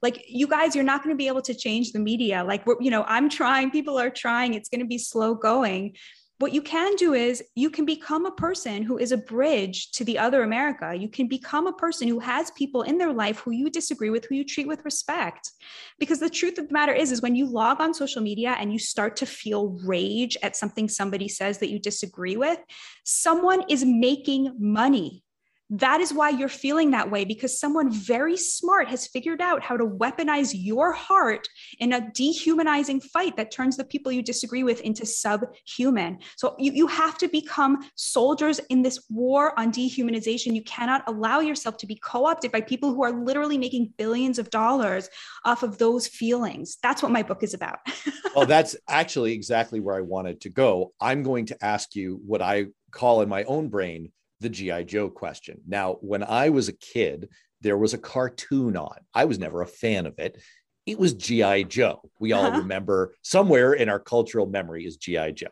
like 0.03 0.25
you 0.29 0.47
guys, 0.47 0.75
you're 0.75 0.85
not 0.85 1.03
going 1.03 1.15
to 1.15 1.19
be 1.19 1.29
able 1.29 1.43
to 1.43 1.55
change 1.55 1.93
the 1.93 1.99
media. 1.99 2.45
Like, 2.45 2.67
we're, 2.67 2.81
you 2.81 2.91
know, 2.91 3.05
I'm 3.09 3.29
trying, 3.29 3.71
people 3.71 3.99
are 3.99 4.11
trying, 4.11 4.55
it's 4.55 4.69
going 4.69 4.81
to 4.81 4.87
be 4.87 4.99
slow 4.99 5.35
going 5.35 5.97
what 6.39 6.53
you 6.53 6.63
can 6.63 6.97
do 6.97 7.15
is 7.15 7.43
you 7.55 7.71
can 7.71 7.85
become 7.85 8.27
a 8.27 8.33
person 8.33 8.83
who 8.83 8.99
is 8.99 9.13
a 9.13 9.17
bridge 9.17 9.93
to 9.93 10.05
the 10.05 10.19
other 10.19 10.43
America. 10.43 10.95
You 10.95 11.09
can 11.09 11.29
become 11.29 11.67
a 11.67 11.73
person 11.73 12.09
who 12.09 12.19
has 12.19 12.51
people 12.53 12.83
in 12.83 12.99
their 12.99 13.13
life 13.13 13.39
who 13.39 13.53
you 13.53 13.71
disagree 13.71 14.11
with, 14.11 14.25
who 14.25 14.35
you 14.35 14.45
treat 14.45 14.67
with 14.67 14.85
respect. 14.85 15.51
Because 15.99 16.21
the 16.21 16.31
truth 16.31 16.59
of 16.59 16.69
the 16.69 16.73
matter 16.73 16.93
is, 16.93 17.13
is 17.13 17.23
when 17.23 17.37
you 17.37 17.47
log 17.47 17.81
on 17.81 17.95
social 17.95 18.23
media 18.23 18.57
and 18.59 18.73
you 18.73 18.79
start 18.79 19.17
to 19.17 19.27
feel 19.27 19.79
rage 19.85 20.37
at 20.43 20.57
something 20.57 20.89
somebody 20.89 21.29
says 21.29 21.59
that 21.59 21.71
you 21.71 21.79
disagree 21.79 22.37
with, 22.37 22.59
someone 23.05 23.63
is 23.69 23.85
making 23.85 24.57
money 24.59 25.24
that 25.71 26.01
is 26.01 26.13
why 26.13 26.29
you're 26.29 26.49
feeling 26.49 26.91
that 26.91 27.11
way 27.11 27.25
because 27.25 27.59
someone 27.59 27.91
very 27.91 28.37
smart 28.37 28.89
has 28.89 29.07
figured 29.07 29.41
out 29.41 29.63
how 29.63 29.77
to 29.77 29.87
weaponize 29.87 30.53
your 30.53 30.93
heart 30.93 31.49
in 31.79 31.95
a 31.95 32.11
dehumanizing 32.13 33.01
fight 33.01 33.37
that 33.37 33.51
turns 33.51 33.77
the 33.77 33.85
people 33.85 34.13
you 34.13 34.23
disagree 34.23 34.63
with 34.63 34.81
into 34.83 35.07
subhuman. 35.07 36.19
So 36.37 36.55
you, 36.59 36.73
you 36.73 36.87
have 36.87 37.17
to 37.19 37.29
become 37.29 37.89
soldiers 37.95 38.61
in 38.69 38.83
this 38.83 39.03
war 39.09 39.59
on 39.59 39.73
dehumanization. 39.73 40.55
You 40.55 40.65
cannot 40.65 41.03
allow 41.07 41.41
yourself 41.41 41.79
to 41.79 41.87
be 41.87 41.97
co 41.97 42.27
opted 42.27 42.53
by 42.53 42.61
people 42.61 42.95
who 42.95 43.03
are 43.03 43.13
literally 43.13 43.57
making 43.57 43.95
billions 43.97 44.39
of 44.39 44.51
dollars 44.51 45.09
off 45.45 45.63
of 45.63 45.79
those 45.79 46.07
feelings. 46.07 46.77
That's 46.83 47.03
what 47.03 47.11
my 47.11 47.23
book 47.23 47.43
is 47.43 47.55
about. 47.55 47.79
well, 48.37 48.47
that's 48.47 48.77
actually 48.89 49.33
exactly 49.33 49.81
where 49.81 49.97
I 49.97 50.03
wanted 50.03 50.43
to 50.43 50.51
go. 50.51 50.93
I'm 51.01 51.23
going 51.23 51.47
to 51.47 51.65
ask 51.65 51.95
you 51.95 52.21
what 52.27 52.43
I 52.43 52.67
call 52.91 53.23
in 53.23 53.29
my 53.29 53.45
own 53.45 53.69
brain 53.69 54.13
the 54.41 54.49
G.I. 54.49 54.85
Joe 54.85 55.09
question. 55.09 55.61
Now, 55.67 55.95
when 56.01 56.23
I 56.23 56.51
was 56.51 56.69
a 56.69 56.73
kid, 56.73 57.29
there 57.61 57.79
was 57.79 57.95
a 57.95 57.99
cartoon 57.99 58.77
on. 58.77 58.97
I 59.15 59.25
was 59.25 59.39
never 59.39 59.63
a 59.63 59.67
fan 59.67 60.07
of 60.07 60.19
it. 60.19 60.41
It 60.87 60.99
was 60.99 61.15
G.I. 61.15 61.63
Joe. 61.63 62.03
We 62.21 62.33
all 62.33 62.47
uh-huh. 62.47 62.59
remember 62.59 63.15
somewhere 63.23 63.73
in 63.73 63.89
our 63.89 63.99
cultural 63.99 64.47
memory 64.47 64.85
is 64.85 64.97
G.I. 64.99 65.31
Joe. 65.33 65.47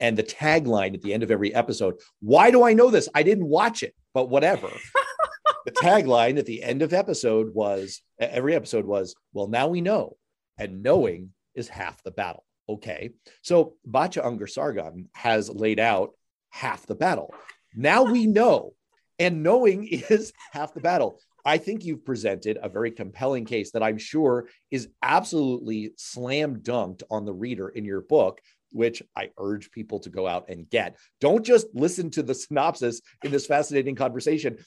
And 0.00 0.16
the 0.16 0.22
tagline 0.22 0.94
at 0.94 1.02
the 1.02 1.12
end 1.12 1.22
of 1.22 1.30
every 1.30 1.54
episode, 1.54 1.96
why 2.20 2.50
do 2.50 2.64
I 2.64 2.72
know 2.72 2.90
this? 2.90 3.08
I 3.14 3.22
didn't 3.22 3.46
watch 3.46 3.82
it, 3.82 3.94
but 4.14 4.30
whatever. 4.30 4.70
the 5.66 5.72
tagline 5.72 6.38
at 6.38 6.46
the 6.46 6.62
end 6.62 6.80
of 6.80 6.94
episode 6.94 7.54
was 7.54 8.00
every 8.18 8.54
episode 8.54 8.86
was, 8.86 9.14
well, 9.34 9.48
now 9.48 9.68
we 9.68 9.82
know. 9.82 10.16
And 10.56 10.82
knowing 10.82 11.30
is 11.54 11.68
half 11.68 12.02
the 12.02 12.10
battle. 12.10 12.44
Okay. 12.68 13.10
So 13.42 13.74
Batya 13.88 14.24
Ungar 14.24 14.48
Sargon 14.48 15.08
has 15.14 15.50
laid 15.50 15.80
out 15.80 16.10
half 16.50 16.86
the 16.86 16.94
battle. 16.94 17.34
Now 17.80 18.02
we 18.02 18.26
know, 18.26 18.74
and 19.20 19.44
knowing 19.44 19.86
is 20.10 20.32
half 20.50 20.74
the 20.74 20.80
battle. 20.80 21.20
I 21.44 21.58
think 21.58 21.84
you've 21.84 22.04
presented 22.04 22.58
a 22.60 22.68
very 22.68 22.90
compelling 22.90 23.44
case 23.44 23.70
that 23.70 23.84
I'm 23.84 23.98
sure 23.98 24.48
is 24.72 24.88
absolutely 25.00 25.92
slam 25.96 26.56
dunked 26.56 27.04
on 27.08 27.24
the 27.24 27.32
reader 27.32 27.68
in 27.68 27.84
your 27.84 28.00
book, 28.00 28.40
which 28.72 29.00
I 29.16 29.30
urge 29.38 29.70
people 29.70 30.00
to 30.00 30.10
go 30.10 30.26
out 30.26 30.48
and 30.48 30.68
get. 30.68 30.96
Don't 31.20 31.46
just 31.46 31.68
listen 31.72 32.10
to 32.10 32.22
the 32.24 32.34
synopsis 32.42 33.00
in 33.22 33.30
this 33.30 33.46
fascinating 33.46 33.94
conversation. 33.94 34.58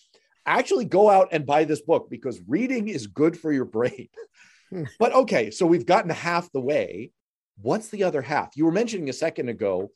Actually, 0.45 0.85
go 0.85 1.09
out 1.09 1.27
and 1.33 1.45
buy 1.45 1.65
this 1.65 1.81
book 1.81 2.09
because 2.09 2.41
reading 2.47 2.87
is 2.87 3.07
good 3.07 3.37
for 3.37 3.51
your 3.51 3.65
brain. 3.65 4.07
But 4.99 5.13
okay, 5.13 5.51
so 5.51 5.65
we've 5.65 5.85
gotten 5.85 6.11
half 6.11 6.49
the 6.53 6.61
way. 6.61 7.11
What's 7.61 7.89
the 7.89 8.05
other 8.05 8.21
half? 8.21 8.55
You 8.55 8.63
were 8.63 8.71
mentioning 8.71 9.09
a 9.09 9.13
second 9.13 9.49
ago 9.49 9.91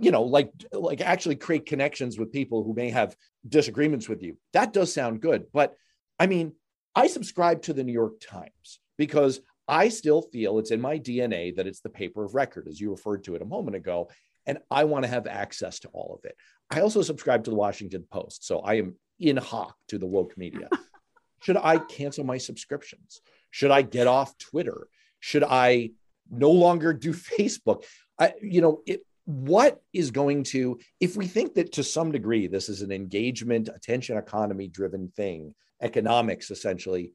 you 0.00 0.10
know 0.10 0.22
like 0.22 0.52
like 0.72 1.00
actually 1.00 1.36
create 1.36 1.66
connections 1.66 2.18
with 2.18 2.32
people 2.32 2.62
who 2.62 2.74
may 2.74 2.90
have 2.90 3.16
disagreements 3.48 4.08
with 4.08 4.22
you 4.22 4.36
that 4.52 4.72
does 4.72 4.92
sound 4.92 5.20
good 5.20 5.46
but 5.52 5.74
i 6.18 6.26
mean 6.26 6.52
i 6.94 7.06
subscribe 7.06 7.62
to 7.62 7.72
the 7.72 7.84
new 7.84 7.92
york 7.92 8.20
times 8.20 8.80
because 8.96 9.40
I 9.66 9.88
still 9.88 10.22
feel 10.22 10.58
it's 10.58 10.70
in 10.70 10.80
my 10.80 10.98
DNA 10.98 11.54
that 11.56 11.66
it's 11.66 11.80
the 11.80 11.88
paper 11.88 12.24
of 12.24 12.34
record, 12.34 12.68
as 12.68 12.80
you 12.80 12.90
referred 12.90 13.24
to 13.24 13.34
it 13.34 13.42
a 13.42 13.46
moment 13.46 13.76
ago. 13.76 14.10
And 14.46 14.58
I 14.70 14.84
want 14.84 15.04
to 15.04 15.10
have 15.10 15.26
access 15.26 15.78
to 15.80 15.88
all 15.88 16.18
of 16.18 16.28
it. 16.28 16.36
I 16.70 16.80
also 16.80 17.00
subscribe 17.02 17.44
to 17.44 17.50
the 17.50 17.56
Washington 17.56 18.04
Post. 18.10 18.46
So 18.46 18.58
I 18.60 18.74
am 18.74 18.96
in 19.18 19.36
hoc 19.38 19.74
to 19.88 19.98
the 19.98 20.06
woke 20.06 20.36
media. 20.36 20.68
Should 21.42 21.56
I 21.56 21.78
cancel 21.78 22.24
my 22.24 22.38
subscriptions? 22.38 23.20
Should 23.50 23.70
I 23.70 23.82
get 23.82 24.06
off 24.06 24.36
Twitter? 24.38 24.86
Should 25.20 25.44
I 25.44 25.92
no 26.30 26.50
longer 26.50 26.92
do 26.92 27.12
Facebook? 27.38 27.84
I, 28.18 28.34
you 28.42 28.60
know, 28.60 28.82
it, 28.86 29.02
what 29.24 29.82
is 29.92 30.10
going 30.10 30.44
to, 30.44 30.78
if 31.00 31.16
we 31.16 31.26
think 31.26 31.54
that 31.54 31.72
to 31.72 31.84
some 31.84 32.12
degree 32.12 32.46
this 32.46 32.68
is 32.68 32.82
an 32.82 32.92
engagement, 32.92 33.68
attention 33.74 34.16
economy 34.16 34.68
driven 34.68 35.08
thing, 35.08 35.54
economics 35.80 36.50
essentially, 36.50 37.12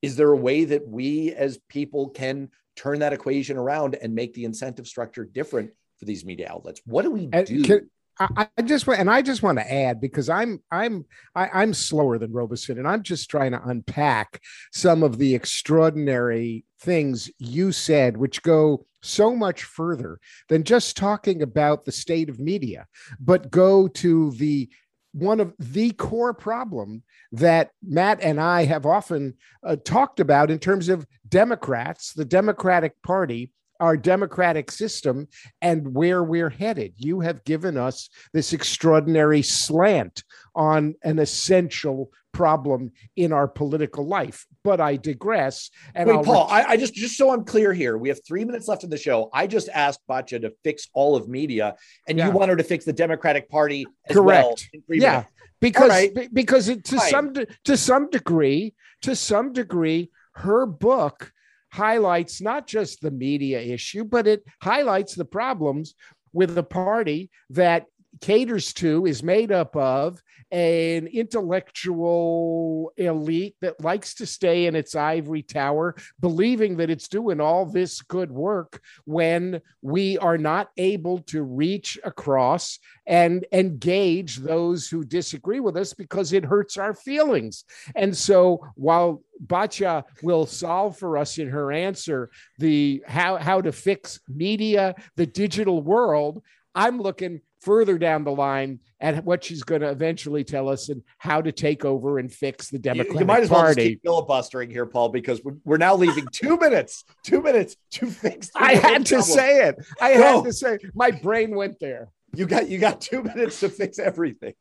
is 0.00 0.16
there 0.16 0.32
a 0.32 0.36
way 0.36 0.64
that 0.64 0.86
we 0.86 1.32
as 1.32 1.58
people 1.68 2.08
can 2.10 2.50
turn 2.76 2.98
that 3.00 3.12
equation 3.12 3.56
around 3.56 3.94
and 3.94 4.14
make 4.14 4.34
the 4.34 4.44
incentive 4.44 4.86
structure 4.86 5.24
different 5.24 5.70
for 5.98 6.04
these 6.04 6.24
media 6.24 6.48
outlets? 6.50 6.80
What 6.84 7.02
do 7.02 7.10
we 7.10 7.28
uh, 7.32 7.42
do? 7.42 7.62
can, 7.62 7.90
I, 8.18 8.48
I 8.56 8.62
just 8.62 8.86
and 8.88 9.10
I 9.10 9.22
just 9.22 9.42
want 9.42 9.58
to 9.58 9.72
add 9.72 10.00
because 10.00 10.28
I'm 10.28 10.62
I'm 10.70 11.04
I, 11.34 11.44
am 11.46 11.50
i 11.54 11.62
am 11.62 11.74
slower 11.74 12.18
than 12.18 12.32
Robison 12.32 12.78
and 12.78 12.86
I'm 12.86 13.02
just 13.02 13.30
trying 13.30 13.52
to 13.52 13.62
unpack 13.64 14.40
some 14.72 15.02
of 15.02 15.18
the 15.18 15.34
extraordinary 15.34 16.64
things 16.80 17.30
you 17.38 17.72
said, 17.72 18.16
which 18.16 18.42
go 18.42 18.84
so 19.02 19.34
much 19.34 19.64
further 19.64 20.18
than 20.48 20.64
just 20.64 20.96
talking 20.96 21.42
about 21.42 21.84
the 21.84 21.92
state 21.92 22.28
of 22.28 22.38
media, 22.38 22.86
but 23.20 23.50
go 23.50 23.88
to 23.88 24.30
the 24.32 24.68
one 25.12 25.40
of 25.40 25.52
the 25.58 25.90
core 25.92 26.32
problem 26.32 27.02
that 27.32 27.70
Matt 27.86 28.22
and 28.22 28.40
I 28.40 28.64
have 28.64 28.86
often 28.86 29.34
uh, 29.62 29.76
talked 29.76 30.20
about 30.20 30.50
in 30.50 30.58
terms 30.58 30.88
of 30.88 31.06
Democrats, 31.28 32.14
the 32.14 32.24
Democratic 32.24 32.94
Party, 33.02 33.50
our 33.82 33.96
democratic 33.96 34.70
system, 34.70 35.26
and 35.60 35.92
where 35.92 36.22
we're 36.22 36.50
headed. 36.50 36.92
You 36.98 37.18
have 37.18 37.42
given 37.42 37.76
us 37.76 38.08
this 38.32 38.52
extraordinary 38.52 39.42
slant 39.42 40.22
on 40.54 40.94
an 41.02 41.18
essential 41.18 42.12
problem 42.30 42.92
in 43.16 43.32
our 43.32 43.48
political 43.48 44.06
life. 44.06 44.46
But 44.62 44.80
I 44.80 44.94
digress. 44.94 45.68
And 45.96 46.08
Wait, 46.08 46.14
I'll 46.14 46.22
Paul, 46.22 46.46
I, 46.48 46.62
I, 46.62 46.76
just 46.76 46.94
just 46.94 47.16
so 47.16 47.32
I'm 47.32 47.44
clear 47.44 47.72
here, 47.72 47.98
we 47.98 48.08
have 48.08 48.20
three 48.24 48.44
minutes 48.44 48.68
left 48.68 48.84
in 48.84 48.90
the 48.90 48.96
show. 48.96 49.28
I 49.34 49.48
just 49.48 49.68
asked 49.74 50.00
Batya 50.08 50.42
to 50.42 50.52
fix 50.62 50.86
all 50.94 51.16
of 51.16 51.28
media, 51.28 51.74
and 52.06 52.16
yeah. 52.16 52.28
you 52.28 52.32
want 52.32 52.50
her 52.50 52.56
to 52.56 52.62
fix 52.62 52.84
the 52.84 52.92
Democratic 52.92 53.50
Party 53.50 53.84
Correct. 54.08 54.68
Well 54.72 54.96
yeah, 54.96 55.10
minutes. 55.10 55.28
because 55.60 55.88
right. 55.88 56.28
because 56.32 56.68
it, 56.68 56.84
to 56.84 57.00
some 57.00 57.34
to 57.64 57.76
some 57.76 58.10
degree, 58.10 58.74
to 59.00 59.16
some 59.16 59.52
degree, 59.52 60.12
her 60.34 60.66
book 60.66 61.32
highlights 61.72 62.40
not 62.40 62.66
just 62.66 63.00
the 63.00 63.10
media 63.10 63.60
issue, 63.60 64.04
but 64.04 64.26
it 64.26 64.44
highlights 64.60 65.14
the 65.14 65.24
problems 65.24 65.94
with 66.32 66.56
a 66.56 66.62
party 66.62 67.30
that 67.50 67.86
caters 68.22 68.72
to 68.72 69.04
is 69.04 69.22
made 69.22 69.52
up 69.52 69.76
of 69.76 70.22
an 70.52 71.06
intellectual 71.06 72.92
elite 72.98 73.56
that 73.62 73.82
likes 73.82 74.14
to 74.14 74.26
stay 74.26 74.66
in 74.66 74.76
its 74.76 74.94
ivory 74.94 75.42
tower, 75.42 75.96
believing 76.20 76.76
that 76.76 76.90
it's 76.90 77.08
doing 77.08 77.40
all 77.40 77.64
this 77.64 78.02
good 78.02 78.30
work 78.30 78.80
when 79.04 79.60
we 79.80 80.18
are 80.18 80.36
not 80.36 80.70
able 80.76 81.18
to 81.20 81.42
reach 81.42 81.98
across 82.04 82.78
and 83.06 83.46
engage 83.50 84.36
those 84.36 84.88
who 84.88 85.04
disagree 85.04 85.60
with 85.60 85.76
us 85.76 85.94
because 85.94 86.34
it 86.34 86.44
hurts 86.44 86.76
our 86.76 86.94
feelings. 86.94 87.64
And 87.96 88.14
so 88.14 88.60
while 88.74 89.22
Batya 89.44 90.04
will 90.22 90.44
solve 90.44 90.98
for 90.98 91.16
us 91.16 91.38
in 91.38 91.48
her 91.48 91.72
answer 91.72 92.30
the 92.58 93.02
how 93.08 93.38
how 93.38 93.62
to 93.62 93.72
fix 93.72 94.20
media, 94.28 94.94
the 95.16 95.26
digital 95.26 95.82
world, 95.82 96.42
I'm 96.74 97.00
looking 97.00 97.40
further 97.62 97.96
down 97.96 98.24
the 98.24 98.32
line 98.32 98.80
at 99.00 99.24
what 99.24 99.42
she's 99.44 99.62
going 99.62 99.80
to 99.80 99.88
eventually 99.88 100.44
tell 100.44 100.68
us 100.68 100.88
and 100.88 101.02
how 101.18 101.40
to 101.40 101.52
take 101.52 101.84
over 101.84 102.18
and 102.18 102.32
fix 102.32 102.68
the 102.68 102.78
Democratic 102.78 103.14
you, 103.14 103.20
you 103.20 103.26
might 103.26 103.42
as 103.42 103.50
well 103.50 103.62
Party. 103.62 103.90
keep 103.90 104.02
filibustering 104.02 104.70
here, 104.70 104.86
Paul, 104.86 105.08
because 105.08 105.40
we're 105.64 105.76
now 105.76 105.94
leaving 105.94 106.26
two 106.32 106.56
minutes, 106.60 107.04
two 107.22 107.40
minutes 107.40 107.76
to 107.92 108.10
fix. 108.10 108.50
I 108.54 108.74
had 108.74 109.06
to 109.06 109.22
say 109.22 109.68
it. 109.68 109.76
I 110.00 110.14
no. 110.14 110.22
had 110.22 110.44
to 110.44 110.52
say 110.52 110.74
it. 110.74 110.82
my 110.94 111.10
brain 111.10 111.54
went 111.54 111.78
there. 111.80 112.10
You 112.34 112.46
got 112.46 112.68
you 112.68 112.78
got 112.78 113.00
two 113.00 113.22
minutes 113.24 113.60
to 113.60 113.68
fix 113.68 113.98
everything. 113.98 114.54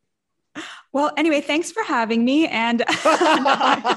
Well, 0.92 1.14
anyway, 1.16 1.40
thanks 1.40 1.72
for 1.72 1.82
having 1.84 2.26
me. 2.26 2.46
And 2.48 2.84
I 2.88 3.96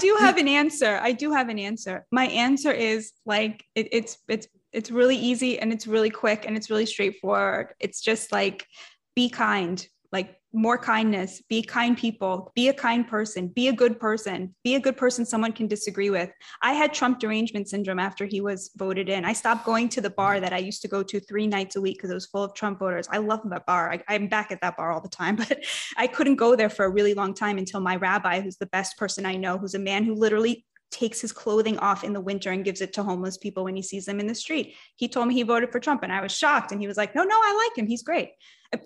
do 0.00 0.16
have 0.20 0.38
an 0.38 0.48
answer. 0.48 0.98
I 1.02 1.12
do 1.12 1.32
have 1.32 1.50
an 1.50 1.58
answer. 1.58 2.06
My 2.10 2.24
answer 2.28 2.72
is 2.72 3.12
like 3.26 3.66
it, 3.74 3.88
it's 3.92 4.16
it's 4.26 4.48
it's 4.72 4.90
really 4.90 5.16
easy 5.16 5.58
and 5.58 5.72
it's 5.72 5.86
really 5.86 6.10
quick 6.10 6.44
and 6.46 6.56
it's 6.56 6.70
really 6.70 6.86
straightforward. 6.86 7.74
It's 7.80 8.00
just 8.00 8.32
like 8.32 8.66
be 9.14 9.28
kind, 9.28 9.86
like 10.12 10.38
more 10.52 10.78
kindness, 10.78 11.42
be 11.48 11.62
kind 11.62 11.96
people, 11.96 12.50
be 12.54 12.68
a 12.68 12.72
kind 12.72 13.06
person, 13.06 13.48
be 13.48 13.68
a 13.68 13.72
good 13.72 14.00
person, 14.00 14.54
be 14.64 14.74
a 14.76 14.80
good 14.80 14.96
person 14.96 15.26
someone 15.26 15.52
can 15.52 15.66
disagree 15.66 16.08
with. 16.08 16.30
I 16.62 16.72
had 16.72 16.94
Trump 16.94 17.18
derangement 17.18 17.68
syndrome 17.68 17.98
after 17.98 18.24
he 18.24 18.40
was 18.40 18.70
voted 18.76 19.08
in. 19.08 19.24
I 19.24 19.34
stopped 19.34 19.66
going 19.66 19.90
to 19.90 20.00
the 20.00 20.10
bar 20.10 20.40
that 20.40 20.54
I 20.54 20.58
used 20.58 20.80
to 20.82 20.88
go 20.88 21.02
to 21.02 21.20
three 21.20 21.46
nights 21.46 21.76
a 21.76 21.80
week 21.80 21.98
because 21.98 22.10
it 22.10 22.14
was 22.14 22.26
full 22.26 22.44
of 22.44 22.54
Trump 22.54 22.78
voters. 22.78 23.08
I 23.10 23.18
love 23.18 23.40
that 23.44 23.66
bar. 23.66 23.92
I, 23.92 24.02
I'm 24.08 24.28
back 24.28 24.50
at 24.50 24.60
that 24.62 24.76
bar 24.76 24.90
all 24.90 25.02
the 25.02 25.08
time, 25.08 25.36
but 25.48 25.62
I 25.96 26.06
couldn't 26.06 26.36
go 26.36 26.56
there 26.56 26.70
for 26.70 26.86
a 26.86 26.90
really 26.90 27.14
long 27.14 27.34
time 27.34 27.58
until 27.58 27.80
my 27.80 27.96
rabbi, 27.96 28.40
who's 28.40 28.56
the 28.56 28.66
best 28.66 28.96
person 28.96 29.26
I 29.26 29.36
know, 29.36 29.58
who's 29.58 29.74
a 29.74 29.78
man 29.78 30.04
who 30.04 30.14
literally 30.14 30.64
takes 30.90 31.20
his 31.20 31.32
clothing 31.32 31.78
off 31.78 32.04
in 32.04 32.12
the 32.12 32.20
winter 32.20 32.50
and 32.50 32.64
gives 32.64 32.80
it 32.80 32.92
to 32.94 33.02
homeless 33.02 33.36
people 33.36 33.64
when 33.64 33.76
he 33.76 33.82
sees 33.82 34.06
them 34.06 34.20
in 34.20 34.26
the 34.26 34.34
street. 34.34 34.74
He 34.96 35.08
told 35.08 35.28
me 35.28 35.34
he 35.34 35.42
voted 35.42 35.70
for 35.70 35.80
Trump 35.80 36.02
and 36.02 36.12
I 36.12 36.20
was 36.20 36.32
shocked 36.32 36.72
and 36.72 36.80
he 36.80 36.86
was 36.86 36.96
like, 36.96 37.14
"No, 37.14 37.24
no, 37.24 37.36
I 37.36 37.68
like 37.68 37.78
him. 37.78 37.86
He's 37.86 38.02
great." 38.02 38.30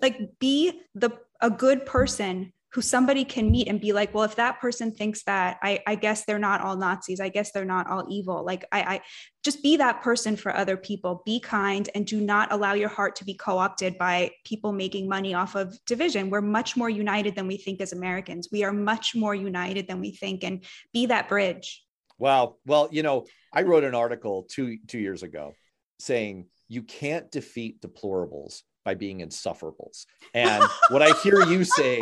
Like 0.01 0.39
be 0.39 0.81
the 0.95 1.11
a 1.41 1.49
good 1.49 1.85
person 1.85 2.53
who 2.73 2.81
somebody 2.81 3.23
can 3.23 3.51
meet 3.51 3.67
and 3.67 3.79
be 3.79 3.93
like, 3.93 4.13
well, 4.15 4.23
if 4.23 4.35
that 4.35 4.59
person 4.59 4.91
thinks 4.91 5.23
that, 5.25 5.59
I, 5.61 5.79
I 5.85 5.93
guess 5.93 6.25
they're 6.25 6.39
not 6.39 6.61
all 6.61 6.75
Nazis. 6.75 7.19
I 7.19 7.29
guess 7.29 7.51
they're 7.51 7.65
not 7.65 7.87
all 7.87 8.03
evil. 8.09 8.43
Like 8.43 8.65
I, 8.71 8.81
I 8.81 9.01
just 9.43 9.61
be 9.61 9.77
that 9.77 10.01
person 10.01 10.35
for 10.35 10.55
other 10.55 10.75
people. 10.75 11.21
Be 11.23 11.39
kind 11.39 11.87
and 11.93 12.03
do 12.03 12.19
not 12.19 12.51
allow 12.51 12.73
your 12.73 12.89
heart 12.89 13.15
to 13.17 13.25
be 13.25 13.35
co-opted 13.35 13.99
by 13.99 14.31
people 14.43 14.71
making 14.71 15.07
money 15.07 15.35
off 15.35 15.53
of 15.53 15.77
division. 15.85 16.31
We're 16.31 16.41
much 16.41 16.75
more 16.75 16.89
united 16.89 17.35
than 17.35 17.45
we 17.45 17.57
think 17.57 17.79
as 17.79 17.93
Americans. 17.93 18.49
We 18.51 18.63
are 18.63 18.73
much 18.73 19.13
more 19.13 19.35
united 19.35 19.87
than 19.87 19.99
we 19.99 20.09
think 20.09 20.43
and 20.43 20.63
be 20.93 21.05
that 21.05 21.29
bridge. 21.29 21.82
Wow. 22.23 22.55
Well, 22.65 22.87
you 22.89 23.03
know, 23.03 23.25
I 23.51 23.63
wrote 23.63 23.83
an 23.83 23.95
article 23.95 24.47
two 24.49 24.77
two 24.87 24.97
years 24.97 25.23
ago 25.23 25.55
saying 25.99 26.45
you 26.69 26.81
can't 26.81 27.29
defeat 27.29 27.81
deplorables 27.81 28.61
by 28.85 28.93
being 28.93 29.19
insufferables. 29.19 30.05
And 30.33 30.63
what 30.89 31.01
I 31.01 31.11
hear 31.21 31.41
you 31.41 31.63
saying 31.79 31.99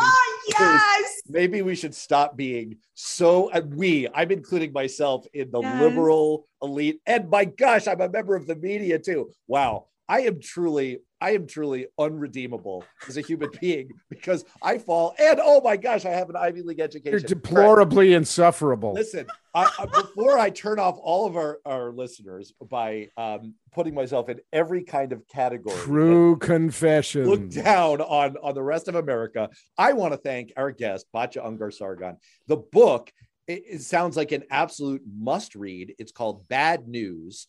yes! 0.49 1.21
maybe 1.27 1.63
we 1.63 1.73
should 1.73 1.95
stop 1.95 2.37
being 2.37 2.77
so 2.93 3.49
uh, 3.49 3.61
we, 3.67 4.07
I'm 4.13 4.29
including 4.29 4.73
myself 4.73 5.25
in 5.33 5.49
the 5.49 5.61
yes. 5.61 5.81
liberal 5.81 6.47
elite. 6.61 7.01
And 7.07 7.27
my 7.31 7.45
gosh, 7.45 7.87
I'm 7.87 8.01
a 8.01 8.07
member 8.07 8.35
of 8.35 8.45
the 8.45 8.55
media 8.55 8.99
too. 8.99 9.31
Wow. 9.47 9.87
I 10.11 10.23
am 10.23 10.41
truly 10.41 10.99
I 11.21 11.31
am 11.31 11.47
truly 11.47 11.87
unredeemable 11.97 12.83
as 13.07 13.15
a 13.15 13.21
human 13.21 13.49
being 13.61 13.91
because 14.09 14.43
I 14.61 14.77
fall 14.77 15.15
and 15.17 15.39
oh 15.41 15.61
my 15.63 15.77
gosh, 15.77 16.05
I 16.05 16.09
have 16.09 16.29
an 16.29 16.35
Ivy 16.35 16.63
League 16.63 16.81
education. 16.81 17.11
You're 17.11 17.21
deplorably 17.21 18.09
right. 18.09 18.17
insufferable. 18.17 18.91
Listen, 18.91 19.27
I, 19.55 19.71
I, 19.79 19.85
before 19.85 20.37
I 20.37 20.49
turn 20.49 20.79
off 20.79 20.97
all 21.01 21.27
of 21.27 21.37
our, 21.37 21.59
our 21.65 21.91
listeners 21.91 22.51
by 22.69 23.07
um, 23.15 23.53
putting 23.71 23.93
myself 23.93 24.27
in 24.27 24.41
every 24.51 24.83
kind 24.83 25.13
of 25.13 25.25
category, 25.29 25.77
true 25.77 26.35
confession, 26.37 27.25
look 27.25 27.49
down 27.49 28.01
on 28.01 28.35
on 28.43 28.53
the 28.53 28.63
rest 28.63 28.89
of 28.89 28.95
America. 28.95 29.49
I 29.77 29.93
want 29.93 30.13
to 30.13 30.17
thank 30.17 30.51
our 30.57 30.71
guest, 30.71 31.05
Batya 31.15 31.45
Ungar 31.45 31.73
Sargon. 31.73 32.17
The 32.47 32.57
book 32.57 33.13
it 33.47 33.81
sounds 33.81 34.17
like 34.17 34.31
an 34.31 34.43
absolute 34.51 35.01
must 35.17 35.55
read. 35.55 35.95
It's 35.97 36.11
called 36.11 36.47
Bad 36.47 36.87
News 36.87 37.47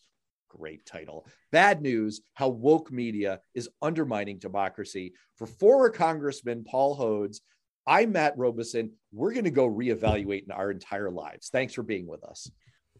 great 0.57 0.85
title. 0.85 1.25
Bad 1.51 1.81
news 1.81 2.21
how 2.33 2.49
woke 2.49 2.91
media 2.91 3.39
is 3.53 3.69
undermining 3.81 4.37
democracy. 4.37 5.13
For 5.37 5.47
former 5.47 5.89
Congressman 5.89 6.63
Paul 6.63 6.97
Hodes, 6.97 7.41
I'm 7.85 8.13
Matt 8.13 8.37
Robison. 8.37 8.91
We're 9.11 9.33
going 9.33 9.43
to 9.43 9.51
go 9.51 9.67
reevaluate 9.67 10.45
in 10.45 10.51
our 10.51 10.71
entire 10.71 11.09
lives. 11.09 11.49
Thanks 11.49 11.73
for 11.73 11.83
being 11.83 12.07
with 12.07 12.23
us. 12.23 12.49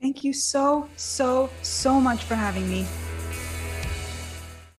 Thank 0.01 0.23
you 0.23 0.33
so, 0.33 0.89
so, 0.97 1.49
so 1.61 2.01
much 2.01 2.23
for 2.23 2.35
having 2.35 2.69
me. 2.69 2.85